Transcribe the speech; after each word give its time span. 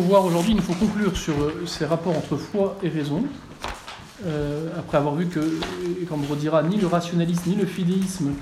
voir 0.00 0.24
aujourd'hui, 0.24 0.52
il 0.52 0.56
nous 0.56 0.62
faut 0.62 0.74
conclure 0.74 1.16
sur 1.16 1.34
euh, 1.40 1.64
ces 1.66 1.84
rapports 1.84 2.16
entre 2.16 2.36
foi 2.36 2.78
et 2.82 2.88
raison. 2.88 3.24
Euh, 4.24 4.68
après 4.78 4.98
avoir 4.98 5.14
vu 5.14 5.26
que, 5.26 5.40
comme 6.08 6.22
on 6.24 6.32
redira, 6.32 6.62
ni 6.62 6.76
le 6.76 6.86
rationalisme 6.86 7.50
ni 7.50 7.56
le 7.56 7.66
fidéisme 7.66 8.32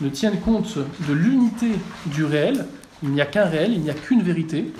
ne 0.00 0.08
tiennent 0.08 0.40
compte 0.40 0.78
de 0.78 1.12
l'unité 1.12 1.72
du 2.06 2.24
réel, 2.24 2.66
il 3.02 3.10
n'y 3.10 3.20
a 3.20 3.26
qu'un 3.26 3.46
réel, 3.46 3.72
il 3.72 3.80
n'y 3.80 3.90
a 3.90 3.94
qu'une 3.94 4.22
vérité. 4.22 4.72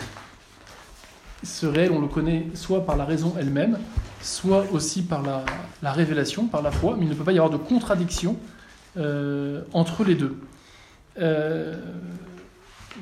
Ce 1.42 1.66
réel, 1.66 1.90
on 1.92 2.00
le 2.00 2.06
connaît 2.06 2.46
soit 2.54 2.86
par 2.86 2.96
la 2.96 3.04
raison 3.04 3.34
elle-même, 3.38 3.78
soit 4.20 4.64
aussi 4.72 5.02
par 5.02 5.22
la, 5.22 5.44
la, 5.82 5.92
révélation, 5.92 6.46
par 6.46 6.62
la 6.62 6.70
foi, 6.70 6.96
mais 6.98 7.04
il 7.06 7.08
ne 7.08 7.14
peut 7.14 7.24
pas 7.24 7.32
y 7.32 7.38
avoir 7.38 7.50
de 7.50 7.56
contradiction 7.56 8.36
euh, 8.96 9.62
entre 9.72 10.04
les 10.04 10.14
deux. 10.14 10.36
Euh, 11.18 11.76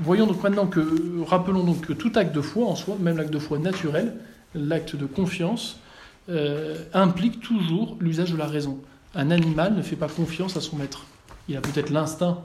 voyons 0.01 0.27
donc 0.27 0.43
maintenant 0.43 0.67
que, 0.67 0.81
rappelons 1.27 1.65
donc 1.65 1.83
que 1.83 1.93
tout 1.93 2.13
acte 2.15 2.35
de 2.35 2.41
foi 2.41 2.67
en 2.67 2.75
soi, 2.75 2.97
même 3.01 3.17
l'acte 3.17 3.33
de 3.33 3.39
foi 3.39 3.59
naturel, 3.59 4.15
l'acte 4.55 4.97
de 4.97 5.07
confiance, 5.07 5.81
euh, 6.29 6.77
implique 6.93 7.41
toujours 7.41 7.97
l'usage 8.01 8.33
de 8.33 8.37
la 8.37 8.47
raison. 8.47 8.81
Un 9.15 9.31
animal 9.31 9.75
ne 9.75 9.83
fait 9.83 9.97
pas 9.97 10.09
confiance 10.09 10.57
à 10.57 10.61
son 10.61 10.77
maître. 10.77 11.05
Il 11.49 11.57
a 11.57 11.61
peut-être 11.61 11.91
l'instinct 11.91 12.41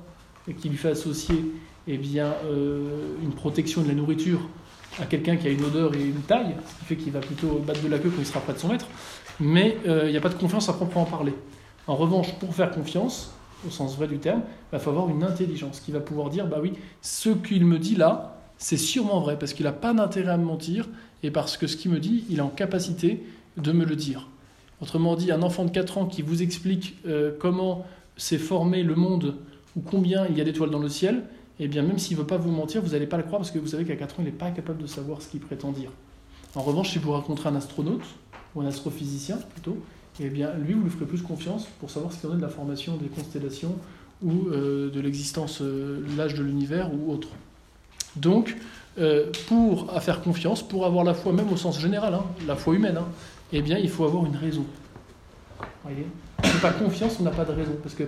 qui 0.59 0.70
lui 0.70 0.77
fait 0.77 0.90
associer 0.90 1.45
eh 1.88 1.98
bien, 1.98 2.34
euh, 2.45 3.16
une 3.23 3.31
protection 3.31 3.81
de 3.81 3.88
la 3.88 3.93
nourriture 3.93 4.41
à 4.99 5.05
quelqu'un 5.05 5.38
qui 5.38 5.48
a 5.48 5.52
une 5.52 5.63
odeur 5.63 5.93
et 5.95 6.02
une 6.02 6.21
taille, 6.21 6.55
ce 6.66 6.79
qui 6.79 6.85
fait 6.85 6.95
qu'il 6.98 7.12
va 7.12 7.20
plutôt 7.20 7.59
battre 7.66 7.81
de 7.81 7.88
la 7.88 7.99
queue 7.99 8.09
quand 8.09 8.20
il 8.21 8.26
sera 8.26 8.40
près 8.40 8.54
de 8.54 8.57
son 8.57 8.68
maître, 8.68 8.88
mais 9.40 9.77
euh, 9.88 10.04
il 10.05 10.12
n'y 10.12 10.18
a 10.18 10.21
pas 10.21 10.29
de 10.29 10.35
confiance 10.35 10.68
à 10.70 10.73
proprement 10.73 11.05
parler. 11.05 11.34
En 11.88 11.95
revanche, 11.95 12.34
pour 12.40 12.54
faire 12.54 12.71
confiance, 12.71 13.34
au 13.68 13.70
sens 13.70 13.95
vrai 13.95 14.08
du 14.08 14.18
terme, 14.18 14.41
il 14.41 14.72
va 14.73 14.80
falloir 14.80 15.09
une 15.09 15.23
intelligence 15.23 15.80
qui 15.80 15.91
va 15.91 15.99
pouvoir 15.99 16.30
dire, 16.30 16.48
bah 16.48 16.58
oui, 16.62 16.73
ce 17.02 17.30
qu'il 17.30 17.66
me 17.66 17.80
dit 17.80 17.95
là, 17.95 18.38
c'est 18.58 18.77
sûrement 18.77 19.20
vrai, 19.20 19.38
parce 19.38 19.54
qu'il 19.54 19.66
n'a 19.66 19.72
pas 19.72 19.94
d'intérêt 19.94 20.32
à 20.32 20.38
me 20.38 20.45
mentir, 20.45 20.88
et 21.23 21.32
parce 21.32 21.58
que 21.58 21.68
ce 21.68 21.76
qu'il 21.76 21.91
me 21.91 21.99
dit, 21.99 22.23
il 22.30 22.38
est 22.38 22.41
en 22.41 22.49
capacité 22.49 23.23
de 23.58 23.72
me 23.72 23.85
le 23.85 23.95
dire. 23.95 24.27
Autrement 24.82 25.15
dit, 25.15 25.32
un 25.32 25.41
enfant 25.41 25.65
de 25.65 25.71
4 25.71 25.98
ans 25.98 26.05
qui 26.05 26.21
vous 26.21 26.41
explique 26.41 26.98
euh, 27.05 27.32
comment 27.37 27.85
s'est 28.15 28.37
formé 28.37 28.84
le 28.84 28.96
monde 28.96 29.35
ou 29.76 29.82
combien 29.82 30.26
il 30.27 30.37
y 30.37 30.41
a 30.41 30.43
d'étoiles 30.43 30.70
dans 30.70 30.80
le 30.80 30.90
ciel, 30.90 31.24
eh 31.60 31.68
bien 31.68 31.84
même 31.84 31.99
s'il 31.99 32.15
ne 32.15 32.21
veut 32.21 32.27
pas 32.27 32.37
vous 32.37 32.52
mentir, 32.52 32.82
vous 32.82 32.91
n'allez 32.91 33.07
pas 33.07 33.18
le 33.18 33.24
croire 33.24 33.40
parce 33.40 33.52
que 33.52 33.60
vous 33.60 33.68
savez 33.68 33.84
qu'à 33.84 33.98
4 33.98 34.15
ans, 34.15 34.18
il 34.20 34.26
n'est 34.26 34.32
pas 34.32 34.52
capable 34.52 34.82
de 34.82 34.87
savoir 34.87 35.21
ce 35.21 35.27
qu'il 35.27 35.41
prétend 35.41 35.71
dire. 35.71 35.91
En 36.55 36.62
revanche, 36.62 36.91
si 36.91 36.99
vous 36.99 37.12
rencontrez 37.12 37.49
un 37.49 37.55
astronaute, 37.55 38.04
ou 38.55 38.62
un 38.62 38.65
astrophysicien 38.65 39.37
plutôt, 39.37 39.77
eh 40.20 40.29
bien 40.29 40.51
lui, 40.53 40.73
vous 40.73 40.84
lui 40.84 40.89
ferez 40.89 41.05
plus 41.05 41.21
confiance 41.21 41.67
pour 41.79 41.89
savoir 41.89 42.12
ce 42.12 42.20
qu'il 42.20 42.29
en 42.29 42.34
est 42.34 42.37
de 42.37 42.41
la 42.41 42.49
formation 42.49 42.98
des 42.98 43.07
constellations 43.07 43.75
ou 44.23 44.49
euh, 44.49 44.89
de 44.89 44.99
l'existence, 44.99 45.62
euh, 45.62 46.03
l'âge 46.17 46.34
de 46.34 46.43
l'univers 46.43 46.89
ou 46.93 47.12
autre. 47.12 47.29
Donc, 48.15 48.55
euh, 48.97 49.31
pour 49.47 49.91
faire 50.01 50.21
confiance, 50.21 50.62
pour 50.62 50.85
avoir 50.85 51.03
la 51.05 51.13
foi, 51.13 51.31
même 51.31 51.51
au 51.51 51.57
sens 51.57 51.79
général, 51.79 52.13
hein, 52.13 52.23
la 52.47 52.55
foi 52.55 52.75
humaine, 52.75 52.97
hein, 52.97 53.07
eh 53.53 53.62
bien, 53.62 53.77
il 53.77 53.90
faut 53.90 54.03
avoir 54.03 54.25
une 54.25 54.35
raison. 54.35 54.65
Voyez? 55.84 56.05
On 56.43 56.47
n'a 56.47 56.59
pas 56.62 56.71
confiance, 56.71 57.17
on 57.20 57.23
n'a 57.23 57.31
pas 57.31 57.45
de 57.45 57.53
raison. 57.53 57.75
Parce 57.81 57.95
qu'il 57.95 58.07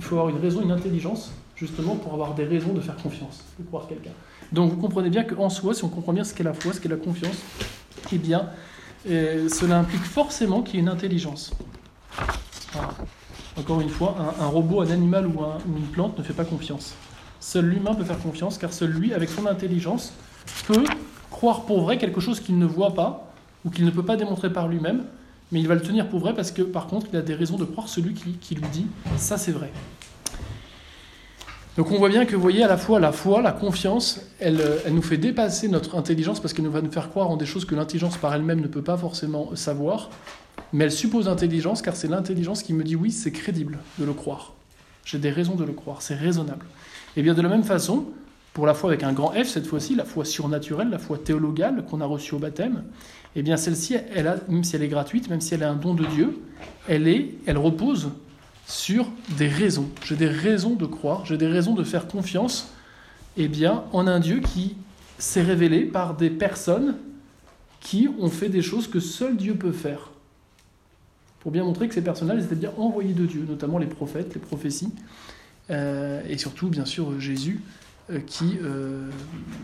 faut 0.00 0.16
avoir 0.16 0.30
une 0.30 0.40
raison, 0.40 0.62
une 0.62 0.70
intelligence, 0.70 1.32
justement, 1.56 1.96
pour 1.96 2.14
avoir 2.14 2.34
des 2.34 2.44
raisons 2.44 2.72
de 2.72 2.80
faire 2.80 2.96
confiance, 2.96 3.44
de 3.58 3.64
croire 3.64 3.86
quelqu'un. 3.86 4.12
Donc 4.52 4.70
vous 4.70 4.76
comprenez 4.76 5.10
bien 5.10 5.24
qu'en 5.24 5.50
soi, 5.50 5.74
si 5.74 5.84
on 5.84 5.88
comprend 5.88 6.12
bien 6.12 6.24
ce 6.24 6.34
qu'est 6.34 6.42
la 6.42 6.54
foi, 6.54 6.72
ce 6.72 6.80
qu'est 6.80 6.88
la 6.88 6.96
confiance, 6.96 7.36
eh 8.12 8.18
bien, 8.18 8.48
cela 9.06 9.78
implique 9.78 10.04
forcément 10.04 10.62
qu'il 10.62 10.76
y 10.76 10.78
ait 10.78 10.82
une 10.82 10.88
intelligence. 10.88 11.52
Encore 13.56 13.80
une 13.80 13.88
fois, 13.88 14.16
un, 14.40 14.46
robot, 14.46 14.82
un 14.82 14.90
animal 14.90 15.26
ou 15.26 15.40
une 15.76 15.86
plante 15.86 16.18
ne 16.18 16.22
fait 16.22 16.32
pas 16.32 16.44
confiance. 16.44 16.94
Seul 17.40 17.66
l'humain 17.66 17.94
peut 17.94 18.04
faire 18.04 18.18
confiance, 18.18 18.58
car 18.58 18.72
seul 18.72 18.90
lui, 18.90 19.14
avec 19.14 19.28
son 19.30 19.46
intelligence, 19.46 20.12
peut 20.66 20.84
croire 21.30 21.62
pour 21.62 21.82
vrai 21.82 21.98
quelque 21.98 22.20
chose 22.20 22.40
qu'il 22.40 22.58
ne 22.58 22.66
voit 22.66 22.94
pas, 22.94 23.32
ou 23.64 23.70
qu'il 23.70 23.84
ne 23.84 23.90
peut 23.90 24.04
pas 24.04 24.16
démontrer 24.16 24.52
par 24.52 24.68
lui-même, 24.68 25.04
mais 25.52 25.60
il 25.60 25.68
va 25.68 25.74
le 25.74 25.82
tenir 25.82 26.08
pour 26.08 26.20
vrai 26.20 26.34
parce 26.34 26.52
que, 26.52 26.62
par 26.62 26.86
contre, 26.86 27.06
il 27.12 27.16
a 27.16 27.22
des 27.22 27.34
raisons 27.34 27.56
de 27.56 27.64
croire 27.64 27.88
celui 27.88 28.14
qui, 28.14 28.54
lui 28.54 28.68
dit 28.72 28.86
ça 29.16 29.36
c'est 29.36 29.52
vrai. 29.52 29.72
Donc 31.80 31.92
on 31.92 31.96
voit 31.96 32.10
bien 32.10 32.26
que, 32.26 32.36
vous 32.36 32.42
voyez, 32.42 32.62
à 32.62 32.68
la 32.68 32.76
fois 32.76 33.00
la 33.00 33.10
foi, 33.10 33.40
la 33.40 33.52
confiance, 33.52 34.20
elle, 34.38 34.62
elle 34.84 34.92
nous 34.92 35.00
fait 35.00 35.16
dépasser 35.16 35.66
notre 35.66 35.96
intelligence 35.96 36.38
parce 36.38 36.52
qu'elle 36.52 36.68
va 36.68 36.82
nous 36.82 36.92
faire 36.92 37.08
croire 37.08 37.30
en 37.30 37.38
des 37.38 37.46
choses 37.46 37.64
que 37.64 37.74
l'intelligence 37.74 38.18
par 38.18 38.34
elle-même 38.34 38.60
ne 38.60 38.66
peut 38.66 38.82
pas 38.82 38.98
forcément 38.98 39.56
savoir, 39.56 40.10
mais 40.74 40.84
elle 40.84 40.92
suppose 40.92 41.26
intelligence 41.26 41.80
car 41.80 41.96
c'est 41.96 42.08
l'intelligence 42.08 42.62
qui 42.62 42.74
me 42.74 42.84
dit 42.84 42.96
oui, 42.96 43.10
c'est 43.10 43.30
crédible 43.30 43.78
de 43.98 44.04
le 44.04 44.12
croire. 44.12 44.52
J'ai 45.06 45.16
des 45.16 45.30
raisons 45.30 45.54
de 45.54 45.64
le 45.64 45.72
croire, 45.72 46.02
c'est 46.02 46.16
raisonnable. 46.16 46.66
Et 47.16 47.22
bien 47.22 47.32
de 47.32 47.40
la 47.40 47.48
même 47.48 47.64
façon, 47.64 48.04
pour 48.52 48.66
la 48.66 48.74
foi 48.74 48.90
avec 48.90 49.02
un 49.02 49.14
grand 49.14 49.32
F 49.32 49.48
cette 49.48 49.66
fois-ci, 49.66 49.94
la 49.94 50.04
foi 50.04 50.26
surnaturelle, 50.26 50.90
la 50.90 50.98
foi 50.98 51.16
théologale 51.16 51.86
qu'on 51.86 52.02
a 52.02 52.06
reçue 52.06 52.34
au 52.34 52.38
baptême, 52.38 52.84
eh 53.36 53.40
bien 53.40 53.56
celle-ci, 53.56 53.96
elle 54.14 54.28
a, 54.28 54.36
même 54.48 54.64
si 54.64 54.76
elle 54.76 54.82
est 54.82 54.88
gratuite, 54.88 55.30
même 55.30 55.40
si 55.40 55.54
elle 55.54 55.62
est 55.62 55.64
un 55.64 55.76
don 55.76 55.94
de 55.94 56.04
Dieu, 56.04 56.42
elle, 56.90 57.08
est, 57.08 57.36
elle 57.46 57.56
repose 57.56 58.10
sur 58.70 59.10
des 59.36 59.48
raisons. 59.48 59.88
J'ai 60.04 60.16
des 60.16 60.28
raisons 60.28 60.74
de 60.74 60.86
croire, 60.86 61.26
j'ai 61.26 61.36
des 61.36 61.48
raisons 61.48 61.74
de 61.74 61.84
faire 61.84 62.06
confiance 62.06 62.72
eh 63.36 63.48
bien, 63.48 63.84
en 63.92 64.06
un 64.06 64.20
Dieu 64.20 64.40
qui 64.40 64.76
s'est 65.18 65.42
révélé 65.42 65.84
par 65.84 66.16
des 66.16 66.30
personnes 66.30 66.96
qui 67.80 68.08
ont 68.18 68.28
fait 68.28 68.48
des 68.48 68.62
choses 68.62 68.86
que 68.86 69.00
seul 69.00 69.36
Dieu 69.36 69.54
peut 69.54 69.72
faire. 69.72 70.10
Pour 71.40 71.52
bien 71.52 71.64
montrer 71.64 71.88
que 71.88 71.94
ces 71.94 72.02
personnes-là, 72.02 72.34
elles 72.34 72.44
étaient 72.44 72.54
bien 72.54 72.72
envoyées 72.76 73.14
de 73.14 73.26
Dieu, 73.26 73.44
notamment 73.48 73.78
les 73.78 73.86
prophètes, 73.86 74.34
les 74.34 74.40
prophéties, 74.40 74.92
euh, 75.70 76.22
et 76.28 76.36
surtout, 76.36 76.68
bien 76.68 76.84
sûr, 76.84 77.18
Jésus, 77.18 77.60
euh, 77.62 77.79
qui 78.18 78.58
euh, 78.62 79.08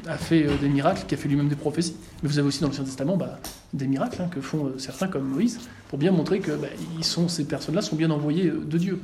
a 0.07 0.17
fait 0.17 0.47
euh, 0.47 0.57
des 0.61 0.69
miracles, 0.69 1.05
qui 1.07 1.15
a 1.15 1.19
fait 1.19 1.29
lui-même 1.29 1.49
des 1.49 1.57
prophéties. 1.57 1.97
Mais 2.23 2.29
vous 2.29 2.39
avez 2.39 2.47
aussi 2.47 2.61
dans 2.61 2.69
l'Ancien 2.69 2.85
Testament 2.85 3.17
bah, 3.17 3.39
des 3.73 3.87
miracles 3.87 4.23
hein, 4.23 4.29
que 4.31 4.41
font 4.41 4.73
certains 4.79 5.09
comme 5.09 5.25
Moïse, 5.25 5.59
pour 5.89 5.99
bien 5.99 6.13
montrer 6.13 6.41
que 6.41 6.53
bah, 6.53 6.69
ils 6.99 7.05
sont, 7.05 7.29
ces 7.29 7.45
personnes-là 7.45 7.83
sont 7.83 7.97
bien 7.97 8.11
envoyées 8.11 8.51
de 8.51 8.79
Dieu. 8.79 9.01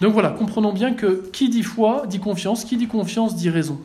Donc 0.00 0.12
voilà, 0.12 0.30
comprenons 0.30 0.72
bien 0.72 0.94
que 0.94 1.28
qui 1.32 1.48
dit 1.48 1.64
foi 1.64 2.04
dit 2.08 2.20
confiance, 2.20 2.64
qui 2.64 2.76
dit 2.76 2.86
confiance 2.86 3.34
dit 3.34 3.50
raison, 3.50 3.80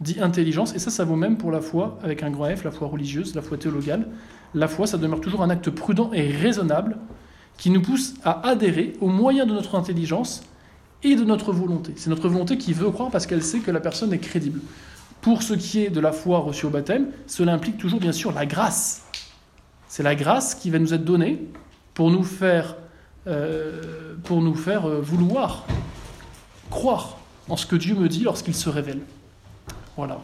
dit 0.00 0.18
intelligence, 0.20 0.74
et 0.74 0.78
ça, 0.78 0.90
ça 0.90 1.04
vaut 1.04 1.16
même 1.16 1.36
pour 1.36 1.50
la 1.50 1.60
foi 1.60 1.98
avec 2.02 2.22
un 2.22 2.30
grand 2.30 2.54
F, 2.56 2.64
la 2.64 2.70
foi 2.70 2.88
religieuse, 2.88 3.34
la 3.34 3.42
foi 3.42 3.58
théologale. 3.58 4.08
La 4.54 4.66
foi, 4.66 4.86
ça 4.86 4.98
demeure 4.98 5.20
toujours 5.20 5.42
un 5.42 5.50
acte 5.50 5.70
prudent 5.70 6.10
et 6.12 6.28
raisonnable 6.28 6.96
qui 7.56 7.70
nous 7.70 7.82
pousse 7.82 8.14
à 8.24 8.48
adhérer 8.48 8.94
aux 9.00 9.08
moyens 9.08 9.46
de 9.46 9.52
notre 9.52 9.74
intelligence 9.74 10.42
et 11.02 11.16
de 11.16 11.24
notre 11.24 11.52
volonté. 11.52 11.92
C'est 11.96 12.10
notre 12.10 12.28
volonté 12.28 12.58
qui 12.58 12.72
veut 12.72 12.90
croire 12.90 13.10
parce 13.10 13.26
qu'elle 13.26 13.42
sait 13.42 13.60
que 13.60 13.70
la 13.70 13.80
personne 13.80 14.12
est 14.12 14.18
crédible. 14.18 14.60
Pour 15.20 15.42
ce 15.42 15.54
qui 15.54 15.84
est 15.84 15.90
de 15.90 16.00
la 16.00 16.12
foi 16.12 16.38
reçue 16.38 16.66
au 16.66 16.70
baptême, 16.70 17.08
cela 17.26 17.52
implique 17.52 17.78
toujours 17.78 18.00
bien 18.00 18.12
sûr 18.12 18.32
la 18.32 18.46
grâce. 18.46 19.02
C'est 19.88 20.02
la 20.02 20.14
grâce 20.14 20.54
qui 20.54 20.70
va 20.70 20.78
nous 20.78 20.94
être 20.94 21.04
donnée 21.04 21.42
pour 21.94 22.10
nous 22.10 22.22
faire, 22.22 22.76
euh, 23.26 24.14
pour 24.24 24.40
nous 24.40 24.54
faire 24.54 24.86
euh, 24.86 25.00
vouloir 25.00 25.66
croire 26.70 27.18
en 27.48 27.56
ce 27.56 27.66
que 27.66 27.76
Dieu 27.76 27.94
me 27.94 28.08
dit 28.08 28.22
lorsqu'il 28.22 28.54
se 28.54 28.68
révèle. 28.68 29.00
Voilà. 29.96 30.20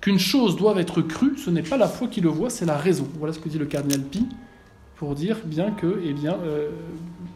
Qu'une 0.00 0.20
chose 0.20 0.56
doive 0.56 0.78
être 0.78 1.02
crue, 1.02 1.36
ce 1.36 1.50
n'est 1.50 1.64
pas 1.64 1.76
la 1.76 1.88
foi 1.88 2.06
qui 2.06 2.20
le 2.20 2.28
voit, 2.28 2.48
c'est 2.48 2.64
la 2.64 2.76
raison. 2.76 3.08
Voilà 3.18 3.34
ce 3.34 3.40
que 3.40 3.48
dit 3.48 3.58
le 3.58 3.66
cardinal 3.66 4.02
Pi 4.02 4.26
pour 4.96 5.14
dire 5.14 5.38
bien 5.44 5.70
que, 5.70 6.00
eh 6.04 6.12
bien, 6.12 6.36
euh, 6.42 6.70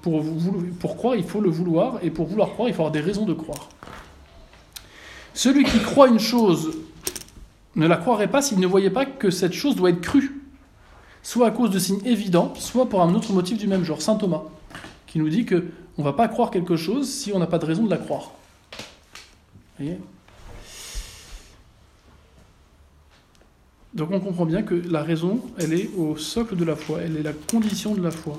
pour, 0.03 0.97
croire, 0.97 1.15
il 1.15 1.25
faut 1.25 1.41
le 1.41 1.51
vouloir, 1.51 1.99
et 2.03 2.11
pour 2.11 2.27
vouloir 2.27 2.51
croire, 2.51 2.69
il 2.69 2.75
faut 2.75 2.83
avoir 2.83 2.93
des 2.93 3.01
raisons 3.01 3.27
de 3.27 3.35
croire. 3.35 3.69
Celui 5.35 5.65
qui 5.65 5.79
croit 5.81 6.09
une 6.09 6.19
chose 6.19 6.79
ne 7.77 7.87
la 7.87 7.97
croirait 7.97 8.31
pas 8.31 8.43
s'il 8.43 8.59
ne 8.59 8.67
voyait 8.67 8.91
pas 8.91 9.05
que 9.05 9.31
cette 9.31 9.53
chose 9.53 9.77
doit 9.77 9.91
être 9.91 10.01
crue, 10.01 10.43
soit 11.23 11.49
à 11.49 11.51
cause 11.51 11.71
de 11.71 11.79
signes 11.79 12.05
évidents, 12.05 12.53
soit 12.57 12.89
pour 12.89 13.03
un 13.03 13.15
autre 13.15 13.33
motif 13.33 13.59
du 13.59 13.67
même 13.67 13.85
genre. 13.85 14.01
Saint 14.01 14.17
Thomas, 14.17 14.43
qui 15.07 15.19
nous 15.19 15.29
dit 15.29 15.45
que 15.45 15.67
on 15.99 16.03
ne 16.03 16.07
va 16.07 16.15
pas 16.15 16.29
croire 16.29 16.51
quelque 16.51 16.77
chose 16.77 17.11
si 17.11 17.33
on 17.33 17.39
n'a 17.39 17.47
pas 17.47 17.59
de 17.59 17.67
raison 17.67 17.85
de 17.85 17.91
la 17.91 17.99
croire. 17.99 18.33
Vous 19.79 19.85
voyez? 19.85 19.99
Donc 23.95 24.11
on 24.13 24.21
comprend 24.21 24.47
bien 24.47 24.63
que 24.63 24.75
la 24.75 25.03
raison, 25.03 25.41
elle 25.59 25.73
est 25.73 25.91
au 25.97 26.17
socle 26.17 26.57
de 26.57 26.65
la 26.65 26.77
foi, 26.77 27.01
elle 27.03 27.17
est 27.17 27.23
la 27.23 27.33
condition 27.33 27.95
de 27.95 28.03
la 28.03 28.11
foi. 28.11 28.39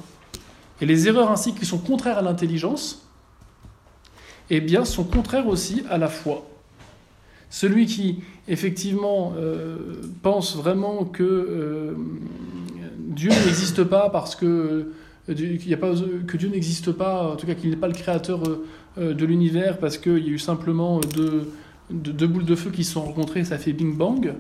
Et 0.80 0.86
les 0.86 1.08
erreurs 1.08 1.30
ainsi 1.30 1.54
qui 1.54 1.66
sont 1.66 1.78
contraires 1.78 2.18
à 2.18 2.22
l'intelligence, 2.22 3.08
eh 4.50 4.62
bien, 4.62 4.84
sont 4.84 5.04
contraires 5.04 5.48
aussi 5.48 5.84
à 5.90 5.98
la 5.98 6.08
foi. 6.08 6.46
Celui 7.50 7.86
qui, 7.86 8.20
effectivement, 8.48 9.34
euh, 9.38 9.78
pense 10.22 10.56
vraiment 10.56 11.06
que 11.06 11.24
euh, 11.24 11.94
Dieu 12.98 13.30
n'existe 13.30 13.84
pas 13.84 14.10
parce 14.10 14.36
que, 14.36 14.94
euh, 15.30 15.74
a 15.74 15.78
pas, 15.78 15.94
que 16.28 16.38
Dieu 16.38 16.50
n'existe 16.50 16.92
pas, 16.92 17.34
en 17.34 17.36
tout 17.36 17.46
cas 17.46 17.56
qu'il 17.56 17.70
n'est 17.70 17.76
pas 17.76 17.88
le 17.88 17.94
créateur 17.94 18.42
de 18.98 19.26
l'univers 19.26 19.78
parce 19.78 19.98
qu'il 19.98 20.20
y 20.20 20.30
a 20.30 20.34
eu 20.34 20.40
simplement 20.40 21.00
deux, 21.00 21.52
deux, 21.90 22.28
boules 22.28 22.46
de 22.46 22.56
feu 22.56 22.72
qui 22.72 22.84
se 22.84 22.94
sont 22.94 23.02
rencontrées, 23.02 23.44
ça 23.46 23.58
fait 23.58 23.74
Bing 23.74 23.96
Bang, 23.96 24.34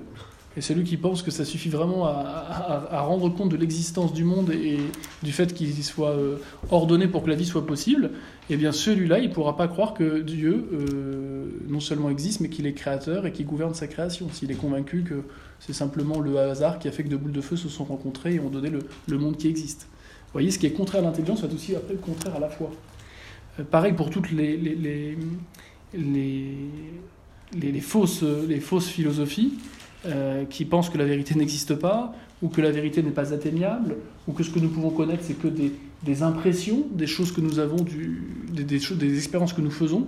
et 0.58 0.62
celui 0.62 0.84
qui 0.84 0.98
pense 0.98 1.22
que 1.22 1.32
ça 1.32 1.46
suffit 1.46 1.70
vraiment 1.70 2.06
à, 2.06 3.02
rendre 3.02 3.30
compte 3.30 3.50
de 3.50 3.56
l'existence 3.56 4.12
du 4.12 4.26
monde 4.26 4.52
et 4.52 4.80
du 5.24 5.32
fait 5.32 5.54
qu'il 5.54 5.82
soit 5.84 6.10
euh, 6.10 6.38
ordonné 6.70 7.08
pour 7.08 7.24
que 7.24 7.30
la 7.30 7.36
vie 7.36 7.46
soit 7.46 7.66
possible, 7.66 8.12
eh 8.50 8.58
bien 8.58 8.74
celui-là, 8.74 9.20
il 9.20 9.30
ne 9.30 9.34
pourra 9.34 9.56
pas 9.56 9.70
croire 9.70 9.94
que 9.94 10.20
Dieu 10.20 10.68
euh, 10.74 11.80
seulement 11.80 12.10
existe, 12.10 12.42
mais 12.42 12.50
qu'il 12.50 12.68
est 12.68 12.74
créateur 12.74 13.26
et 13.26 13.32
qui 13.32 13.44
gouverne 13.44 13.74
sa 13.74 13.88
création. 13.88 14.28
S'il 14.32 14.52
est 14.52 14.56
convaincu 14.56 15.04
que 15.04 15.24
c'est 15.60 15.74
simplement 15.74 16.20
le 16.20 16.38
hasard 16.38 16.80
qui 16.80 16.88
a 16.88 16.92
fait 16.92 17.04
que 17.04 17.10
deux 17.10 17.18
boules 17.18 17.32
de 17.32 17.42
feu 17.42 17.56
se 17.56 17.70
sont 17.70 17.86
rencontrées 17.86 18.36
et 18.36 18.40
ont 18.40 18.50
donné 18.50 18.70
le, 18.70 19.18
monde 19.18 19.38
qui 19.38 19.48
existe. 19.48 19.88
Vous 20.28 20.34
voyez, 20.34 20.52
ce 20.52 20.60
qui 20.60 20.68
est 20.68 20.72
contraire 20.72 21.02
à 21.02 21.06
l'intelligence 21.06 21.42
va 21.42 21.54
aussi 21.54 21.76
après 21.76 21.96
contraire 21.96 22.36
à 22.36 22.40
la 22.40 22.50
foi. 22.50 22.72
Euh, 23.60 23.64
pareil 23.64 23.94
pour 23.94 24.10
toutes 24.10 24.32
les 24.32 25.18
fausses 27.80 28.24
philosophies 28.88 29.54
euh, 30.06 30.46
qui 30.46 30.66
pensent 30.66 30.90
que 30.90 30.98
la 30.98 31.06
vérité 31.06 31.36
n'existe 31.40 31.76
pas, 31.76 32.14
ou 32.42 32.50
que 32.50 32.62
la 32.62 32.72
vérité 32.72 33.04
n'est 33.04 33.12
pas 33.12 33.34
atteignable, 33.34 33.98
ou 34.28 34.34
que 34.34 34.44
ce 34.44 34.50
que 34.50 34.60
nous 34.60 34.70
pouvons 34.70 34.90
connaître, 34.90 35.24
c'est 35.24 35.40
que 35.40 35.48
des, 35.48 36.24
impressions, 36.24 36.86
des 36.92 37.08
choses 37.08 37.32
que 37.32 37.42
nous 37.42 37.60
avons, 37.60 37.84
du, 37.84 38.24
des, 38.52 39.18
expériences 39.18 39.54
que 39.54 39.62
nous 39.62 39.72
faisons. 39.72 40.08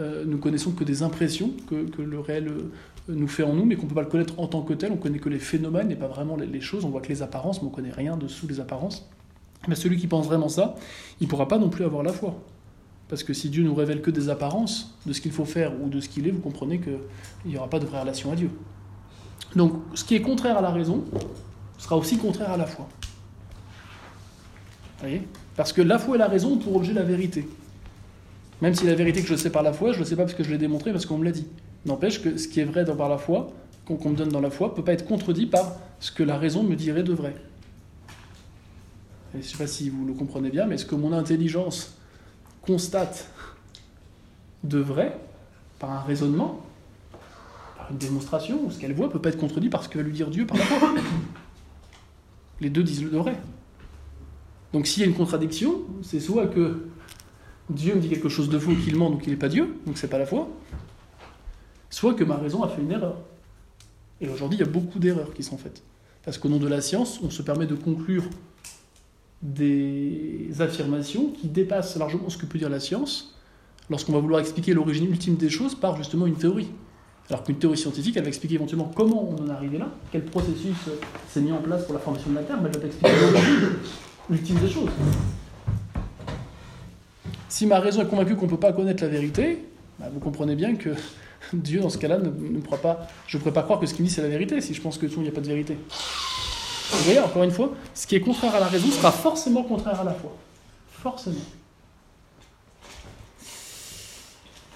Euh, 0.00 0.24
nous 0.26 0.38
connaissons 0.38 0.72
que 0.72 0.82
des 0.82 1.02
impressions 1.02 1.52
que, 1.68 1.88
que 1.88 2.02
le 2.02 2.18
réel 2.18 2.48
euh, 2.48 2.72
nous 3.08 3.28
fait 3.28 3.42
en 3.42 3.54
nous, 3.54 3.64
mais 3.64 3.76
qu'on 3.76 3.84
ne 3.84 3.88
peut 3.88 3.94
pas 3.94 4.02
le 4.02 4.08
connaître 4.08 4.38
en 4.38 4.46
tant 4.46 4.62
que 4.62 4.72
tel. 4.72 4.92
On 4.92 4.96
connaît 4.96 5.18
que 5.18 5.28
les 5.28 5.38
phénomènes 5.38 5.90
et 5.90 5.96
pas 5.96 6.06
vraiment 6.06 6.36
les, 6.36 6.60
choses. 6.60 6.84
On 6.84 6.88
voit 6.88 7.00
que 7.00 7.08
les 7.08 7.22
apparences, 7.22 7.60
mais 7.60 7.68
on 7.68 7.70
ne 7.70 7.74
connaît 7.74 7.92
rien 7.92 8.16
dessous 8.16 8.46
les 8.48 8.60
apparences. 8.60 9.08
Mais 9.68 9.74
celui 9.74 9.98
qui 9.98 10.06
pense 10.06 10.26
vraiment 10.26 10.48
ça, 10.48 10.74
il 11.20 11.24
ne 11.24 11.28
pourra 11.28 11.48
pas 11.48 11.58
non 11.58 11.68
plus 11.68 11.84
avoir 11.84 12.02
la 12.02 12.12
foi. 12.12 12.40
Parce 13.08 13.22
que 13.22 13.34
si 13.34 13.50
Dieu 13.50 13.62
nous 13.62 13.74
révèle 13.74 14.00
que 14.00 14.10
des 14.10 14.30
apparences 14.30 14.96
de 15.04 15.12
ce 15.12 15.20
qu'il 15.20 15.32
faut 15.32 15.44
faire 15.44 15.72
ou 15.82 15.88
de 15.88 16.00
ce 16.00 16.08
qu'il 16.08 16.26
est, 16.26 16.30
vous 16.30 16.40
comprenez 16.40 16.80
qu'il 16.80 16.98
n'y 17.44 17.56
aura 17.56 17.68
pas 17.68 17.78
de 17.78 17.84
vraie 17.84 18.00
relation 18.00 18.32
à 18.32 18.36
Dieu. 18.36 18.50
Donc, 19.56 19.72
ce 19.94 20.04
qui 20.04 20.14
est 20.14 20.20
contraire 20.20 20.58
à 20.58 20.60
la 20.60 20.70
raison 20.70 21.04
sera 21.78 21.96
aussi 21.96 22.18
contraire 22.18 22.50
à 22.50 22.56
la 22.56 22.66
foi. 22.66 22.88
Vous 24.94 25.00
voyez? 25.00 25.22
Parce 25.56 25.72
que 25.72 25.82
la 25.82 25.98
foi 25.98 26.16
et 26.16 26.18
la 26.18 26.28
raison 26.28 26.54
ont 26.54 26.58
pour 26.58 26.74
objet 26.76 26.92
la 26.92 27.02
vérité. 27.02 27.48
Même 28.62 28.74
si 28.74 28.86
la 28.86 28.94
vérité 28.94 29.22
que 29.22 29.28
je 29.28 29.36
sais 29.36 29.50
par 29.50 29.62
la 29.62 29.72
foi, 29.72 29.92
je 29.92 29.98
ne 29.98 30.00
le 30.00 30.08
sais 30.08 30.16
pas 30.16 30.22
parce 30.22 30.34
que 30.34 30.44
je 30.44 30.50
l'ai 30.50 30.58
démontré, 30.58 30.92
parce 30.92 31.06
qu'on 31.06 31.18
me 31.18 31.24
l'a 31.24 31.32
dit. 31.32 31.46
N'empêche 31.86 32.22
que 32.22 32.36
ce 32.36 32.48
qui 32.48 32.60
est 32.60 32.64
vrai 32.64 32.84
par 32.84 33.08
la 33.08 33.18
foi, 33.18 33.52
qu'on 33.84 34.10
me 34.10 34.16
donne 34.16 34.30
dans 34.30 34.40
la 34.40 34.50
foi, 34.50 34.68
ne 34.68 34.72
peut 34.72 34.84
pas 34.84 34.94
être 34.94 35.06
contredit 35.06 35.46
par 35.46 35.76
ce 36.00 36.10
que 36.10 36.22
la 36.22 36.38
raison 36.38 36.62
me 36.62 36.74
dirait 36.74 37.02
de 37.02 37.12
vrai. 37.12 37.34
je 39.32 39.38
ne 39.38 39.42
sais 39.42 39.58
pas 39.58 39.66
si 39.66 39.90
vous 39.90 40.06
le 40.06 40.14
comprenez 40.14 40.50
bien, 40.50 40.66
mais 40.66 40.78
ce 40.78 40.86
que 40.86 40.94
mon 40.94 41.12
intelligence 41.12 41.94
constate 42.62 43.28
de 44.62 44.78
vrai, 44.78 45.18
par 45.78 45.90
un 45.90 46.00
raisonnement, 46.00 46.64
une 47.90 47.98
démonstration, 47.98 48.70
ce 48.70 48.78
qu'elle 48.78 48.94
voit, 48.94 49.06
ne 49.06 49.12
peut 49.12 49.20
pas 49.20 49.30
être 49.30 49.38
contredit 49.38 49.68
par 49.68 49.82
ce 49.82 49.88
que 49.88 49.98
va 49.98 50.04
lui 50.04 50.12
dire 50.12 50.30
Dieu 50.30 50.46
par 50.46 50.56
la 50.56 50.64
foi. 50.64 50.94
Les 52.60 52.70
deux 52.70 52.82
disent 52.82 53.02
le 53.02 53.18
vrai. 53.18 53.36
Donc 54.72 54.86
s'il 54.86 55.02
y 55.02 55.06
a 55.06 55.08
une 55.08 55.14
contradiction, 55.14 55.82
c'est 56.02 56.20
soit 56.20 56.46
que 56.46 56.88
Dieu 57.70 57.94
me 57.94 58.00
dit 58.00 58.08
quelque 58.08 58.28
chose 58.28 58.48
de 58.48 58.58
faux, 58.58 58.74
qu'il 58.74 58.96
ment, 58.96 59.10
donc 59.10 59.26
il 59.26 59.30
n'est 59.30 59.38
pas 59.38 59.48
Dieu, 59.48 59.76
donc 59.86 59.98
c'est 59.98 60.08
pas 60.08 60.18
la 60.18 60.26
foi, 60.26 60.48
soit 61.90 62.14
que 62.14 62.24
ma 62.24 62.36
raison 62.36 62.62
a 62.62 62.68
fait 62.68 62.82
une 62.82 62.92
erreur. 62.92 63.16
Et 64.20 64.28
aujourd'hui, 64.28 64.58
il 64.58 64.60
y 64.60 64.68
a 64.68 64.70
beaucoup 64.70 64.98
d'erreurs 64.98 65.32
qui 65.32 65.42
sont 65.42 65.58
faites. 65.58 65.82
Parce 66.24 66.38
qu'au 66.38 66.48
nom 66.48 66.58
de 66.58 66.68
la 66.68 66.80
science, 66.80 67.20
on 67.22 67.30
se 67.30 67.42
permet 67.42 67.66
de 67.66 67.74
conclure 67.74 68.24
des 69.42 70.48
affirmations 70.60 71.30
qui 71.30 71.48
dépassent 71.48 71.96
largement 71.96 72.30
ce 72.30 72.38
que 72.38 72.46
peut 72.46 72.58
dire 72.58 72.70
la 72.70 72.80
science, 72.80 73.38
lorsqu'on 73.90 74.12
va 74.12 74.20
vouloir 74.20 74.40
expliquer 74.40 74.72
l'origine 74.72 75.06
ultime 75.06 75.36
des 75.36 75.50
choses 75.50 75.74
par 75.74 75.96
justement 75.96 76.26
une 76.26 76.36
théorie. 76.36 76.70
Alors 77.30 77.42
qu'une 77.42 77.56
théorie 77.56 77.78
scientifique, 77.78 78.16
elle 78.16 78.22
va 78.22 78.28
expliquer 78.28 78.56
éventuellement 78.56 78.90
comment 78.94 79.30
on 79.30 79.42
en 79.42 79.48
est 79.48 79.52
arrivé 79.52 79.78
là, 79.78 79.88
quel 80.12 80.24
processus 80.24 80.76
s'est 81.28 81.40
mis 81.40 81.52
en 81.52 81.62
place 81.62 81.84
pour 81.84 81.94
la 81.94 82.00
formation 82.00 82.30
de 82.30 82.34
la 82.34 82.42
Terre, 82.42 82.60
mais 82.60 82.68
elle 82.72 82.80
va 82.80 82.86
expliquer 82.86 83.12
l'origine 83.20 83.68
ultime 84.30 84.58
des 84.58 84.68
choses. 84.68 84.90
Si 87.48 87.66
ma 87.66 87.80
raison 87.80 88.02
est 88.02 88.08
convaincue 88.08 88.36
qu'on 88.36 88.44
ne 88.44 88.50
peut 88.50 88.58
pas 88.58 88.72
connaître 88.72 89.02
la 89.02 89.08
vérité, 89.08 89.64
bah, 89.98 90.06
vous 90.12 90.20
comprenez 90.20 90.54
bien 90.54 90.74
que 90.76 90.90
Dieu, 91.52 91.80
dans 91.80 91.88
ce 91.88 91.98
cas-là, 91.98 92.18
ne, 92.18 92.60
pourra 92.60 92.78
pas. 92.78 93.06
Je 93.26 93.36
ne 93.36 93.42
pourrais 93.42 93.54
pas 93.54 93.62
croire 93.62 93.80
que 93.80 93.86
ce 93.86 93.94
qu'il 93.94 94.04
dit, 94.04 94.10
c'est 94.10 94.22
la 94.22 94.28
vérité, 94.28 94.60
si 94.60 94.74
je 94.74 94.82
pense 94.82 94.98
que 94.98 95.06
tout, 95.06 95.20
il 95.20 95.22
n'y 95.22 95.28
a 95.28 95.32
pas 95.32 95.40
de 95.40 95.46
vérité. 95.46 95.78
Vous 96.90 97.04
voyez, 97.04 97.20
encore 97.20 97.42
une 97.42 97.50
fois, 97.50 97.72
ce 97.94 98.06
qui 98.06 98.16
est 98.16 98.20
contraire 98.20 98.54
à 98.54 98.60
la 98.60 98.66
raison 98.66 98.88
sera 98.88 99.10
forcément 99.10 99.62
contraire 99.62 100.00
à 100.00 100.04
la 100.04 100.12
foi. 100.12 100.36
Forcément. 100.90 101.36